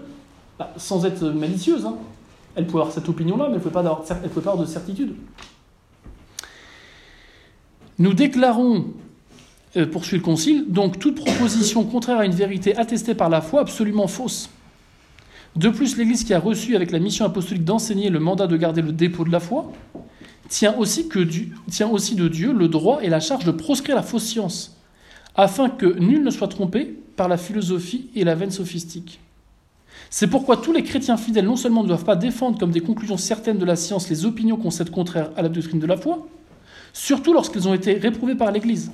bah, 0.59 0.71
sans 0.77 1.05
être 1.05 1.29
malicieuse, 1.29 1.85
hein, 1.85 1.95
elle 2.55 2.67
peut 2.67 2.77
avoir 2.77 2.91
cette 2.91 3.09
opinion-là, 3.09 3.45
mais 3.45 3.55
elle 3.55 3.59
ne 3.59 3.63
peut 3.63 3.71
pas 3.71 3.79
avoir 3.79 4.57
de 4.57 4.65
certitude. 4.65 5.15
Nous 7.97 8.13
déclarons 8.13 8.85
euh, 9.75 9.87
poursuit 9.87 10.17
le 10.17 10.23
Concile, 10.23 10.65
donc 10.67 10.99
toute 10.99 11.23
proposition 11.23 11.83
contraire 11.83 12.19
à 12.19 12.25
une 12.25 12.33
vérité 12.33 12.75
attestée 12.77 13.15
par 13.15 13.29
la 13.29 13.41
foi 13.41 13.61
absolument 13.61 14.07
fausse. 14.07 14.51
De 15.55 15.69
plus, 15.69 15.97
l'Église 15.97 16.23
qui 16.23 16.33
a 16.33 16.39
reçu 16.39 16.75
avec 16.75 16.91
la 16.91 16.99
mission 16.99 17.25
apostolique 17.25 17.63
d'enseigner 17.63 18.09
le 18.09 18.19
mandat 18.19 18.45
de 18.45 18.57
garder 18.57 18.81
le 18.81 18.91
dépôt 18.91 19.23
de 19.23 19.31
la 19.31 19.39
foi, 19.39 19.71
tient 20.53 20.75
aussi, 20.77 22.15
de 22.15 22.27
Dieu 22.27 22.53
le 22.53 22.67
droit 22.67 22.99
et 23.01 23.09
la 23.09 23.19
charge 23.19 23.43
de 23.43 23.51
proscrire 23.51 23.95
la 23.95 24.03
fausse 24.03 24.25
science, 24.25 24.77
afin 25.35 25.69
que 25.69 25.97
nul 25.99 26.23
ne 26.23 26.29
soit 26.29 26.47
trompé 26.47 26.95
par 27.15 27.27
la 27.27 27.37
philosophie 27.37 28.09
et 28.15 28.23
la 28.23 28.35
veine 28.35 28.51
sophistique. 28.51 29.19
C'est 30.11 30.27
pourquoi 30.27 30.57
tous 30.57 30.71
les 30.71 30.83
chrétiens 30.83 31.17
fidèles 31.17 31.45
non 31.45 31.55
seulement 31.55 31.81
ne 31.81 31.87
doivent 31.87 32.05
pas 32.05 32.15
défendre 32.15 32.59
comme 32.59 32.71
des 32.71 32.81
conclusions 32.81 33.17
certaines 33.17 33.57
de 33.57 33.65
la 33.65 33.75
science 33.75 34.09
les 34.09 34.25
opinions 34.25 34.57
qu'on 34.57 34.69
sait 34.69 34.85
contraires 34.85 35.31
à 35.35 35.41
la 35.41 35.49
doctrine 35.49 35.79
de 35.79 35.87
la 35.87 35.97
foi, 35.97 36.27
surtout 36.93 37.33
lorsqu'elles 37.33 37.67
ont 37.67 37.73
été 37.73 37.93
réprouvées 37.93 38.35
par 38.35 38.51
l'Église, 38.51 38.91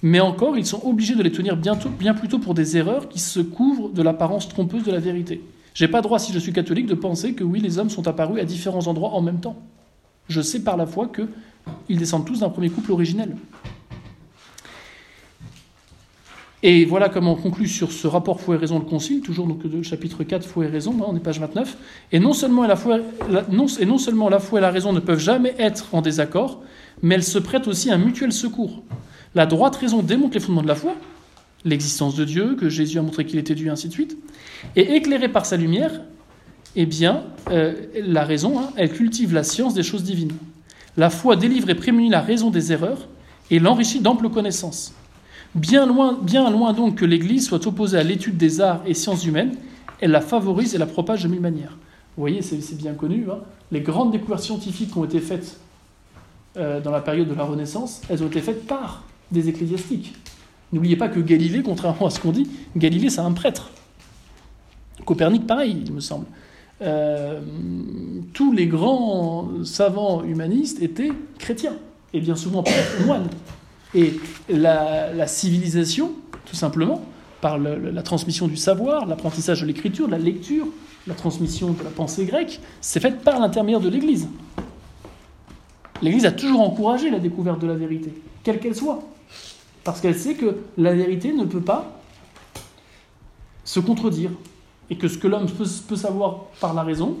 mais 0.00 0.20
encore, 0.20 0.56
ils 0.56 0.66
sont 0.66 0.86
obligés 0.86 1.16
de 1.16 1.24
les 1.24 1.32
tenir 1.32 1.56
bien 1.56 2.14
plutôt 2.14 2.38
pour 2.38 2.54
des 2.54 2.76
erreurs 2.76 3.08
qui 3.08 3.18
se 3.18 3.40
couvrent 3.40 3.88
de 3.88 4.02
l'apparence 4.02 4.48
trompeuse 4.48 4.84
de 4.84 4.92
la 4.92 5.00
vérité. 5.00 5.42
J'ai 5.74 5.88
pas 5.88 6.02
droit, 6.02 6.20
si 6.20 6.32
je 6.32 6.38
suis 6.38 6.52
catholique, 6.52 6.86
de 6.86 6.94
penser 6.94 7.34
que 7.34 7.42
oui, 7.42 7.58
les 7.58 7.78
hommes 7.78 7.90
sont 7.90 8.06
apparus 8.06 8.40
à 8.40 8.44
différents 8.44 8.86
endroits 8.86 9.10
en 9.10 9.22
même 9.22 9.40
temps. 9.40 9.56
Je 10.28 10.40
sais 10.40 10.60
par 10.60 10.76
la 10.76 10.86
foi 10.86 11.08
qu'ils 11.08 11.98
descendent 11.98 12.26
tous 12.26 12.40
d'un 12.40 12.50
premier 12.50 12.70
couple 12.70 12.92
originel. 12.92 13.36
Et 16.62 16.84
voilà 16.84 17.08
comment 17.08 17.32
on 17.32 17.36
conclut 17.36 17.68
sur 17.68 17.92
ce 17.92 18.08
rapport 18.08 18.40
foi 18.40 18.56
et 18.56 18.58
raison 18.58 18.80
le 18.80 18.84
concile, 18.84 19.20
toujours 19.20 19.46
donc 19.46 19.62
le 19.62 19.82
chapitre 19.84 20.24
4, 20.24 20.44
foi 20.44 20.64
et 20.64 20.68
raison, 20.68 20.92
hein, 21.00 21.06
on 21.06 21.16
est 21.16 21.20
page 21.20 21.38
29. 21.38 21.76
Et 22.10 22.18
non, 22.18 22.32
seulement 22.32 22.66
la 22.66 22.74
foi, 22.74 22.98
et 22.98 23.86
non 23.86 23.98
seulement 23.98 24.28
la 24.28 24.40
foi 24.40 24.58
et 24.58 24.62
la 24.62 24.72
raison 24.72 24.92
ne 24.92 24.98
peuvent 24.98 25.20
jamais 25.20 25.54
être 25.58 25.94
en 25.94 26.02
désaccord, 26.02 26.60
mais 27.00 27.14
elles 27.14 27.22
se 27.22 27.38
prêtent 27.38 27.68
aussi 27.68 27.90
à 27.90 27.94
un 27.94 27.98
mutuel 27.98 28.32
secours. 28.32 28.82
La 29.36 29.46
droite 29.46 29.76
raison 29.76 30.02
démontre 30.02 30.34
les 30.34 30.40
fondements 30.40 30.62
de 30.62 30.68
la 30.68 30.74
foi, 30.74 30.96
l'existence 31.64 32.16
de 32.16 32.24
Dieu, 32.24 32.56
que 32.56 32.68
Jésus 32.68 32.98
a 32.98 33.02
montré 33.02 33.24
qu'il 33.24 33.38
était 33.38 33.54
Dieu, 33.54 33.70
ainsi 33.70 33.86
de 33.86 33.92
suite. 33.92 34.18
Et 34.74 34.96
éclairée 34.96 35.28
par 35.28 35.46
sa 35.46 35.56
lumière, 35.56 36.00
eh 36.80 36.86
bien, 36.86 37.24
euh, 37.50 37.74
la 37.96 38.24
raison, 38.24 38.60
hein, 38.60 38.70
elle 38.76 38.92
cultive 38.92 39.34
la 39.34 39.42
science 39.42 39.74
des 39.74 39.82
choses 39.82 40.04
divines. 40.04 40.32
La 40.96 41.10
foi 41.10 41.34
délivre 41.34 41.68
et 41.70 41.74
prémunit 41.74 42.08
la 42.08 42.20
raison 42.20 42.50
des 42.50 42.70
erreurs 42.70 43.08
et 43.50 43.58
l'enrichit 43.58 43.98
d'amples 43.98 44.28
connaissances. 44.28 44.94
Bien 45.56 45.86
loin, 45.86 46.72
donc 46.72 46.94
que 46.94 47.04
l'Église 47.04 47.46
soit 47.48 47.66
opposée 47.66 47.98
à 47.98 48.04
l'étude 48.04 48.36
des 48.36 48.60
arts 48.60 48.82
et 48.86 48.94
sciences 48.94 49.26
humaines, 49.26 49.56
elle 50.00 50.12
la 50.12 50.20
favorise 50.20 50.76
et 50.76 50.78
la 50.78 50.86
propage 50.86 51.24
de 51.24 51.28
mille 51.28 51.40
manières. 51.40 51.76
Vous 52.16 52.22
voyez, 52.22 52.42
c'est 52.42 52.78
bien 52.78 52.94
connu, 52.94 53.26
hein. 53.28 53.38
les 53.72 53.80
grandes 53.80 54.12
découvertes 54.12 54.44
scientifiques 54.44 54.92
qui 54.92 54.98
ont 54.98 55.04
été 55.04 55.18
faites 55.18 55.58
euh, 56.56 56.80
dans 56.80 56.92
la 56.92 57.00
période 57.00 57.28
de 57.28 57.34
la 57.34 57.42
Renaissance, 57.42 58.02
elles 58.08 58.22
ont 58.22 58.28
été 58.28 58.40
faites 58.40 58.68
par 58.68 59.02
des 59.32 59.48
ecclésiastiques. 59.48 60.14
N'oubliez 60.72 60.96
pas 60.96 61.08
que 61.08 61.18
Galilée, 61.18 61.64
contrairement 61.64 62.06
à 62.06 62.10
ce 62.10 62.20
qu'on 62.20 62.30
dit, 62.30 62.48
Galilée 62.76 63.10
c'est 63.10 63.20
un 63.20 63.32
prêtre. 63.32 63.72
Copernic 65.04 65.44
pareil, 65.44 65.82
il 65.84 65.92
me 65.92 66.00
semble. 66.00 66.26
Euh, 66.80 67.40
tous 68.32 68.52
les 68.52 68.66
grands 68.66 69.64
savants 69.64 70.22
humanistes 70.22 70.80
étaient 70.82 71.10
chrétiens, 71.38 71.76
et 72.12 72.20
bien 72.20 72.36
souvent 72.36 72.64
moines. 73.06 73.28
Et 73.94 74.14
la, 74.48 75.26
civilisation, 75.26 76.12
tout 76.44 76.56
simplement, 76.56 77.02
par 77.40 77.58
la 77.58 78.02
transmission 78.02 78.48
du 78.48 78.56
savoir, 78.56 79.06
l'apprentissage 79.06 79.60
de 79.62 79.66
l'écriture, 79.66 80.06
de 80.06 80.12
la 80.12 80.18
lecture, 80.18 80.66
la 81.06 81.14
transmission 81.14 81.72
de 81.72 81.82
la 81.82 81.90
pensée 81.90 82.26
grecque, 82.26 82.60
c'est 82.80 83.00
faite 83.00 83.20
par 83.20 83.40
l'intermédiaire 83.40 83.80
de 83.80 83.88
l'Église. 83.88 84.28
L'Église 86.02 86.26
a 86.26 86.32
toujours 86.32 86.60
encouragé 86.60 87.10
la 87.10 87.18
découverte 87.18 87.60
de 87.60 87.66
la 87.66 87.74
vérité, 87.74 88.12
quelle 88.42 88.60
qu'elle 88.60 88.74
soit. 88.74 89.02
Parce 89.84 90.00
qu'elle 90.00 90.18
sait 90.18 90.34
que 90.34 90.56
la 90.76 90.94
vérité 90.94 91.32
ne 91.32 91.44
peut 91.44 91.60
pas 91.60 92.00
se 93.64 93.80
contredire. 93.80 94.30
Et 94.90 94.96
que 94.96 95.08
ce 95.08 95.18
que 95.18 95.28
l'homme 95.28 95.46
peut, 95.50 95.96
savoir 95.96 96.44
par 96.60 96.74
la 96.74 96.82
raison, 96.82 97.16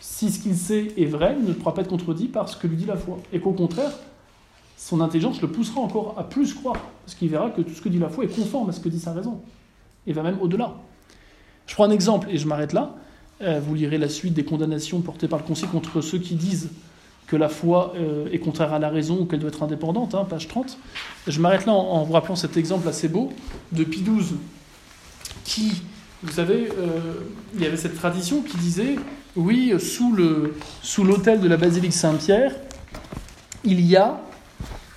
si 0.00 0.30
ce 0.30 0.38
qu'il 0.38 0.56
sait 0.56 0.92
est 0.96 1.06
vrai, 1.06 1.36
ne 1.36 1.52
pourra 1.52 1.74
pas 1.74 1.82
être 1.82 1.88
contredit 1.88 2.28
par 2.28 2.48
ce 2.48 2.56
que 2.56 2.66
lui 2.66 2.76
dit 2.76 2.86
la 2.86 2.96
foi. 2.96 3.18
Et 3.32 3.40
qu'au 3.40 3.52
contraire, 3.52 3.92
son 4.76 5.00
intelligence 5.00 5.40
le 5.40 5.48
poussera 5.48 5.80
encore 5.80 6.14
à 6.18 6.24
plus 6.24 6.54
croire. 6.54 6.76
Parce 7.04 7.14
qu'il 7.14 7.28
verra 7.28 7.50
que 7.50 7.62
tout 7.62 7.72
ce 7.72 7.80
que 7.80 7.88
dit 7.88 7.98
la 7.98 8.08
foi 8.08 8.24
est 8.24 8.34
conforme 8.34 8.68
à 8.68 8.72
ce 8.72 8.80
que 8.80 8.88
dit 8.88 9.00
sa 9.00 9.12
raison. 9.12 9.40
Et 10.06 10.12
va 10.12 10.22
même 10.22 10.38
au-delà. 10.40 10.74
Je 11.66 11.74
prends 11.74 11.84
un 11.84 11.90
exemple 11.90 12.28
et 12.30 12.36
je 12.36 12.46
m'arrête 12.46 12.72
là. 12.72 12.96
Euh, 13.42 13.60
vous 13.60 13.74
lirez 13.74 13.96
la 13.96 14.08
suite 14.08 14.34
des 14.34 14.44
condamnations 14.44 15.00
portées 15.00 15.28
par 15.28 15.38
le 15.38 15.44
Conseil 15.44 15.68
contre 15.68 16.00
ceux 16.02 16.18
qui 16.18 16.34
disent 16.34 16.70
que 17.30 17.36
la 17.36 17.48
foi 17.48 17.92
euh, 17.96 18.28
est 18.32 18.40
contraire 18.40 18.72
à 18.72 18.80
la 18.80 18.88
raison 18.88 19.20
ou 19.20 19.24
qu'elle 19.24 19.38
doit 19.38 19.50
être 19.50 19.62
indépendante, 19.62 20.16
hein, 20.16 20.26
page 20.28 20.48
30. 20.48 20.76
Je 21.28 21.40
m'arrête 21.40 21.64
là 21.64 21.72
en, 21.72 22.02
vous 22.02 22.12
rappelant 22.12 22.34
cet 22.34 22.56
exemple 22.56 22.88
assez 22.88 23.08
beau 23.08 23.32
de 23.70 23.84
Pie 23.84 24.02
XII, 24.02 24.36
qui, 25.44 25.82
vous 26.22 26.32
savez, 26.32 26.68
euh, 26.78 27.14
il 27.54 27.62
y 27.62 27.66
avait 27.66 27.76
cette 27.76 27.94
tradition 27.94 28.42
qui 28.42 28.56
disait, 28.58 28.96
oui, 29.36 29.72
sous 29.78 30.16
sous 30.82 31.04
l'autel 31.04 31.40
de 31.40 31.48
la 31.48 31.56
basilique 31.56 31.92
Saint-Pierre, 31.92 32.54
il 33.64 33.80
y 33.80 33.96
a, 33.96 34.20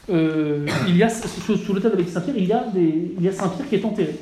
il 0.10 0.98
y 0.98 1.04
a 1.04 1.10
sous, 1.10 1.74
l'autel 1.74 1.92
de 1.92 1.98
la 1.98 2.04
basilique 2.04 2.14
Saint-Pierre, 2.14 2.38
il 2.38 2.46
y 2.46 2.52
a 2.52 2.66
des, 2.74 3.30
a 3.30 3.32
Saint-Pierre 3.32 3.70
qui 3.70 3.76
est 3.76 3.86
enterré. 3.86 4.20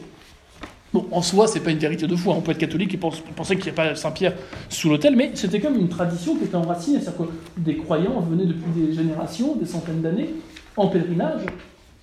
Bon, 0.94 1.08
en 1.12 1.22
soi, 1.22 1.48
c'est 1.48 1.62
pas 1.62 1.72
une 1.72 1.78
vérité 1.78 2.06
de 2.06 2.16
foi. 2.18 2.36
On 2.36 2.42
peut 2.42 2.52
être 2.52 2.58
catholique 2.58 2.94
et 2.94 2.98
penser 2.98 3.56
qu'il 3.56 3.64
n'y 3.64 3.70
a 3.70 3.74
pas 3.74 3.96
Saint-Pierre 3.96 4.34
sous 4.68 4.90
l'autel, 4.90 5.16
mais 5.16 5.32
c'était 5.36 5.62
comme 5.62 5.76
une 5.76 5.88
tradition 5.88 6.36
qui 6.36 6.44
était 6.44 6.56
enracinée. 6.56 7.00
C'est-à-dire 7.00 7.28
que 7.28 7.62
des 7.62 7.78
croyants 7.78 8.20
venaient 8.20 8.46
depuis 8.46 8.72
des 8.76 8.94
générations, 8.94 9.56
des 9.56 9.66
centaines 9.66 10.02
d'années, 10.02 10.32
en 10.76 10.88
pèlerinage, 10.88 11.44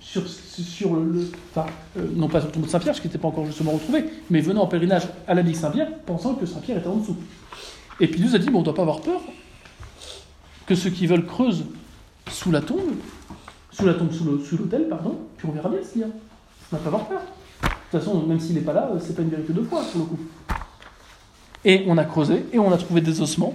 sur, 0.09 0.95
le. 0.95 1.31
enfin, 1.51 1.67
euh, 1.99 2.07
non 2.15 2.29
pas 2.29 2.41
sur 2.41 2.49
le 2.49 2.55
tombeau 2.55 2.67
de 2.67 2.71
Saint-Pierre, 2.71 2.93
parce 2.93 3.01
qu'il 3.01 3.09
n'était 3.09 3.19
pas 3.19 3.29
encore 3.29 3.45
justement 3.45 3.73
retrouvé, 3.73 4.05
mais 4.31 4.41
venant 4.41 4.63
en 4.63 4.67
pèlerinage 4.67 5.09
à 5.27 5.35
la 5.35 5.55
Saint-Pierre, 5.55 5.93
pensant 6.07 6.35
que 6.35 6.47
Saint-Pierre 6.47 6.79
était 6.79 6.89
en 6.89 6.97
dessous. 6.97 7.17
Et 8.01 8.09
puis 8.09 8.21
nous 8.21 8.35
a 8.35 8.39
dit 8.39 8.49
bon, 8.49 8.59
on 8.59 8.61
ne 8.61 8.65
doit 8.65 8.75
pas 8.75 8.83
avoir 8.83 9.01
peur 9.01 9.21
que 10.67 10.75
ceux 10.75 10.91
qui 10.91 11.07
veulent 11.07 11.27
creusent 11.27 11.65
sous 12.31 12.51
la 12.51 12.61
tombe, 12.61 12.95
sous 13.71 13.85
la 13.85 13.95
tombe, 13.95 14.13
sous 14.13 14.57
l'autel, 14.57 14.87
pardon, 14.89 15.19
puis 15.37 15.47
on 15.49 15.53
verra 15.53 15.69
bien 15.69 15.81
ce 15.83 15.93
qu'il 15.93 16.01
y 16.01 16.05
a. 16.05 16.09
On 16.73 16.77
n'a 16.77 16.83
pas 16.83 16.89
avoir 16.89 17.07
peur. 17.07 17.21
De 17.21 17.69
toute 17.99 18.01
façon, 18.01 18.27
même 18.27 18.41
s'il 18.41 18.55
n'est 18.55 18.63
pas 18.63 18.75
là, 18.75 18.91
c'est 19.01 19.17
pas 19.17 19.23
une 19.23 19.31
vérité 19.31 19.53
de 19.53 19.63
foi, 19.63 19.83
pour 19.93 20.01
le 20.01 20.07
coup. 20.07 20.19
Et 21.65 21.85
on 21.87 21.97
a 21.99 22.05
creusé 22.05 22.45
et 22.53 22.59
on 22.59 22.73
a 22.73 22.77
trouvé 22.77 23.01
des 23.01 23.21
ossements 23.21 23.55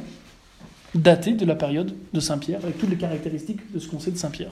datés 0.95 1.33
de 1.33 1.45
la 1.45 1.55
période 1.55 1.95
de 2.13 2.19
Saint-Pierre, 2.19 2.59
avec 2.63 2.77
toutes 2.77 2.89
les 2.89 2.97
caractéristiques 2.97 3.71
de 3.71 3.79
ce 3.79 3.87
qu'on 3.87 3.99
sait 3.99 4.11
de 4.11 4.17
Saint-Pierre. 4.17 4.51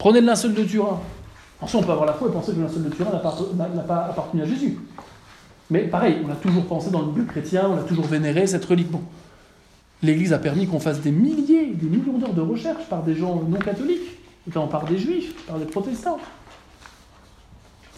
Prenez 0.00 0.22
le 0.22 0.26
linceul 0.28 0.54
de 0.54 0.64
Turin. 0.64 0.98
Ensuite, 1.60 1.82
on 1.82 1.84
peut 1.84 1.92
avoir 1.92 2.06
la 2.06 2.14
foi 2.14 2.28
et 2.28 2.32
penser 2.32 2.52
que 2.52 2.56
le 2.56 2.62
linceul 2.62 2.84
de 2.84 2.88
Turin 2.88 3.10
n'a 3.12 3.82
pas, 3.82 4.06
appartenu 4.08 4.40
à 4.40 4.46
Jésus. 4.46 4.78
Mais 5.68 5.80
pareil, 5.80 6.16
on 6.26 6.32
a 6.32 6.36
toujours 6.36 6.64
pensé 6.64 6.90
dans 6.90 7.02
le 7.02 7.12
milieu 7.12 7.24
chrétien, 7.24 7.68
on 7.70 7.76
a 7.76 7.82
toujours 7.82 8.06
vénéré 8.06 8.46
cette 8.46 8.64
relique. 8.64 8.90
Bon, 8.90 9.02
l'Église 10.02 10.32
a 10.32 10.38
permis 10.38 10.66
qu'on 10.66 10.80
fasse 10.80 11.02
des 11.02 11.10
milliers, 11.10 11.74
des 11.74 11.86
millions 11.86 12.16
d'heures 12.16 12.32
de 12.32 12.40
recherche 12.40 12.82
par 12.88 13.02
des 13.02 13.14
gens 13.14 13.42
non 13.46 13.58
catholiques, 13.58 14.18
notamment 14.46 14.68
par 14.68 14.86
des 14.86 14.96
juifs, 14.96 15.34
par 15.44 15.58
des 15.58 15.66
protestants. 15.66 16.18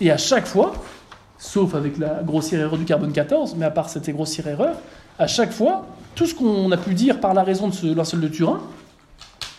Et 0.01 0.11
à 0.11 0.19
chaque 0.19 0.49
fois, 0.49 0.73
sauf 1.39 1.77
avec 1.77 1.99
la 1.99 2.25
grossière 2.25 2.63
erreur 2.63 2.79
du 2.79 2.85
carbone 2.85 3.13
14, 3.13 3.55
mais 3.57 3.67
à 3.67 3.71
part 3.71 3.89
cette 3.89 4.11
grossière 4.11 4.49
erreur, 4.49 4.75
à 5.21 5.29
chaque 5.29 5.53
fois, 5.53 5.87
tout 6.17 6.27
ce 6.27 6.35
qu'on 6.35 6.73
a 6.73 6.77
pu 6.77 6.95
dire 6.95 7.21
par 7.21 7.33
la 7.33 7.45
raison 7.45 7.69
de 7.69 7.75
ce 7.75 7.87
linceul 7.87 8.21
de 8.21 8.29
Turin, 8.29 8.61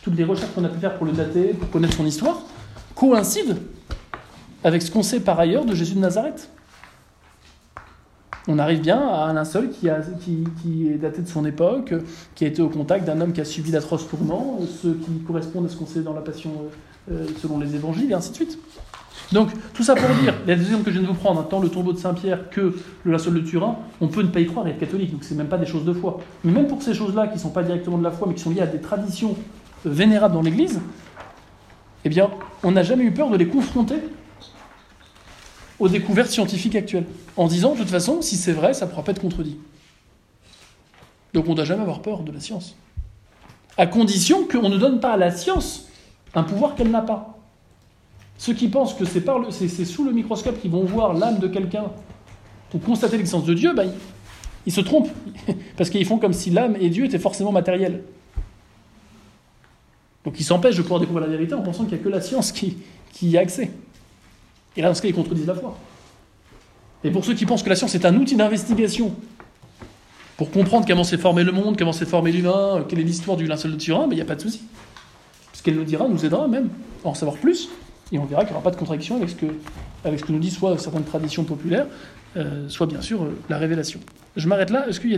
toutes 0.03 0.17
les 0.17 0.25
recherches 0.25 0.51
qu'on 0.53 0.65
a 0.65 0.69
pu 0.69 0.79
faire 0.79 0.95
pour 0.97 1.07
le 1.07 1.13
dater, 1.13 1.53
pour 1.53 1.69
connaître 1.71 1.95
son 1.95 2.05
histoire, 2.05 2.41
coïncident 2.93 3.55
avec 4.63 4.81
ce 4.81 4.91
qu'on 4.91 5.01
sait 5.03 5.21
par 5.21 5.39
ailleurs 5.39 5.65
de 5.65 5.73
Jésus 5.73 5.95
de 5.95 5.99
Nazareth. 5.99 6.49
On 8.47 8.59
arrive 8.59 8.81
bien 8.81 8.99
à 8.99 9.29
un 9.29 9.33
linceul 9.33 9.69
qui, 9.69 9.87
est 9.87 10.97
daté 10.97 11.21
de 11.21 11.27
son 11.27 11.45
époque, 11.45 11.93
qui 12.35 12.43
a 12.43 12.47
été 12.47 12.61
au 12.61 12.67
contact 12.67 13.05
d'un 13.05 13.21
homme 13.21 13.31
qui 13.31 13.39
a 13.39 13.45
subi 13.45 13.71
d'atroces 13.71 14.07
tourments, 14.07 14.59
ceux 14.81 14.95
qui 14.95 15.19
correspondent 15.25 15.65
à 15.65 15.69
ce 15.69 15.77
qu'on 15.77 15.85
sait 15.85 16.01
dans 16.01 16.13
la 16.13 16.19
Passion 16.21 16.51
euh, 17.09 17.25
selon 17.41 17.57
les 17.57 17.73
évangiles, 17.73 18.11
et 18.11 18.13
ainsi 18.13 18.31
de 18.31 18.35
suite. 18.35 18.59
Donc, 19.31 19.49
tout 19.73 19.83
ça 19.83 19.95
pour 19.95 20.09
dire, 20.21 20.33
la 20.45 20.55
décision 20.55 20.83
que 20.83 20.91
je 20.91 20.99
viens 20.99 21.07
de 21.07 21.13
vous 21.13 21.19
prendre, 21.19 21.47
tant 21.47 21.61
le 21.61 21.69
tombeau 21.69 21.93
de 21.93 21.97
Saint-Pierre 21.97 22.49
que 22.49 22.75
le 23.05 23.11
linceul 23.11 23.35
de 23.35 23.39
Turin, 23.39 23.77
on 24.01 24.09
peut 24.09 24.21
ne 24.21 24.27
pas 24.27 24.41
y 24.41 24.45
croire 24.45 24.67
et 24.67 24.71
être 24.71 24.79
catholique, 24.79 25.11
donc 25.11 25.23
c'est 25.23 25.35
même 25.35 25.47
pas 25.47 25.57
des 25.57 25.65
choses 25.65 25.85
de 25.85 25.93
foi. 25.93 26.19
Mais 26.43 26.51
même 26.51 26.67
pour 26.67 26.81
ces 26.81 26.93
choses-là 26.93 27.27
qui 27.27 27.35
ne 27.35 27.39
sont 27.39 27.49
pas 27.49 27.63
directement 27.63 27.97
de 27.97 28.03
la 28.03 28.11
foi, 28.11 28.27
mais 28.27 28.35
qui 28.35 28.41
sont 28.41 28.49
liées 28.49 28.61
à 28.61 28.67
des 28.67 28.81
traditions 28.81 29.35
vénérables 29.85 30.33
dans 30.33 30.41
l'Église, 30.41 30.81
eh 32.05 32.09
bien, 32.09 32.29
on 32.63 32.71
n'a 32.71 32.83
jamais 32.83 33.03
eu 33.03 33.11
peur 33.11 33.29
de 33.29 33.37
les 33.37 33.47
confronter 33.47 33.97
aux 35.79 35.89
découvertes 35.89 36.29
scientifiques 36.29 36.75
actuelles, 36.75 37.07
en 37.35 37.47
disant, 37.47 37.73
de 37.73 37.79
toute 37.79 37.89
façon, 37.89 38.21
si 38.21 38.35
c'est 38.37 38.53
vrai, 38.53 38.73
ça 38.73 38.85
ne 38.85 38.91
pourra 38.91 39.03
pas 39.03 39.11
être 39.11 39.21
contredit. 39.21 39.57
Donc 41.33 41.47
on 41.47 41.51
ne 41.51 41.55
doit 41.55 41.65
jamais 41.65 41.81
avoir 41.81 42.01
peur 42.01 42.21
de 42.21 42.31
la 42.31 42.39
science. 42.39 42.75
À 43.77 43.87
condition 43.87 44.47
qu'on 44.47 44.69
ne 44.69 44.77
donne 44.77 44.99
pas 44.99 45.13
à 45.13 45.17
la 45.17 45.31
science 45.31 45.87
un 46.35 46.43
pouvoir 46.43 46.75
qu'elle 46.75 46.91
n'a 46.91 47.01
pas. 47.01 47.37
Ceux 48.37 48.53
qui 48.53 48.67
pensent 48.67 48.93
que 48.93 49.05
c'est, 49.05 49.85
sous 49.85 50.03
le 50.03 50.11
microscope 50.11 50.59
qu'ils 50.59 50.71
vont 50.71 50.83
voir 50.83 51.13
l'âme 51.13 51.39
de 51.39 51.47
quelqu'un 51.47 51.85
pour 52.69 52.81
constater 52.81 53.17
l'existence 53.17 53.45
de 53.45 53.53
Dieu, 53.53 53.73
ben, 53.73 53.91
ils, 54.65 54.73
se 54.73 54.81
trompent. 54.81 55.11
Parce 55.77 55.89
qu'ils 55.89 56.05
font 56.05 56.17
comme 56.17 56.33
si 56.33 56.49
l'âme 56.49 56.75
et 56.79 56.89
Dieu 56.89 57.05
étaient 57.05 57.19
forcément 57.19 57.51
matériels. 57.51 58.03
Donc 60.25 60.39
ils 60.39 60.43
s'empêchent 60.43 60.77
de 60.77 60.81
pouvoir 60.81 60.99
découvrir 60.99 61.27
la 61.27 61.31
vérité 61.31 61.53
en 61.53 61.61
pensant 61.61 61.83
qu'il 61.83 61.95
n'y 61.95 62.01
a 62.01 62.03
que 62.03 62.09
la 62.09 62.21
science 62.21 62.51
qui, 62.51 62.77
y 63.21 63.37
a 63.37 63.41
accès. 63.41 63.71
Et 64.75 64.81
là, 64.81 64.87
dans 64.89 64.95
ce 64.95 65.01
cas, 65.01 65.07
ils 65.07 65.13
contredisent 65.13 65.47
la 65.47 65.55
foi. 65.55 65.77
Et 67.03 67.11
pour 67.11 67.25
ceux 67.25 67.33
qui 67.33 67.45
pensent 67.45 67.63
que 67.63 67.69
la 67.69 67.75
science 67.75 67.93
est 67.95 68.05
un 68.05 68.15
outil 68.15 68.35
d'investigation 68.35 69.13
pour 70.37 70.49
comprendre 70.51 70.85
comment 70.87 71.03
s'est 71.03 71.17
formé 71.17 71.43
le 71.43 71.51
monde, 71.51 71.77
comment 71.77 71.93
s'est 71.93 72.05
formé 72.05 72.31
l'humain, 72.31 72.83
quelle 72.87 72.99
est 72.99 73.03
l'histoire 73.03 73.37
du 73.37 73.45
linceul 73.45 73.73
de 73.73 73.77
Turin, 73.77 74.07
ben, 74.07 74.13
il 74.13 74.15
n'y 74.15 74.21
a 74.21 74.25
pas 74.25 74.35
de 74.35 74.41
souci. 74.41 74.61
Ce 75.51 75.61
qu'elle 75.61 75.75
nous 75.75 75.83
dira 75.83 76.07
nous 76.07 76.25
aidera 76.25 76.47
même 76.47 76.69
à 77.05 77.09
en 77.09 77.13
savoir 77.13 77.37
plus 77.37 77.69
et 78.11 78.19
on 78.19 78.25
verra 78.25 78.41
qu'il 78.41 78.51
n'y 78.51 78.55
aura 78.55 78.63
pas 78.63 78.71
de 78.71 78.75
contradiction 78.75 79.15
avec 79.15 79.29
ce 79.29 79.35
que, 79.35 80.31
nous 80.31 80.39
disent 80.39 80.55
soit 80.55 80.77
certaines 80.77 81.03
traditions 81.03 81.43
populaires, 81.43 81.87
euh, 82.37 82.67
soit 82.69 82.87
bien 82.87 83.01
sûr 83.01 83.23
euh, 83.23 83.37
la 83.49 83.57
révélation. 83.57 83.99
Je 84.35 84.47
m'arrête 84.47 84.69
là. 84.69 84.87
Est-ce 84.87 84.99
qu'il 84.99 85.09
y 85.09 85.09
a 85.09 85.11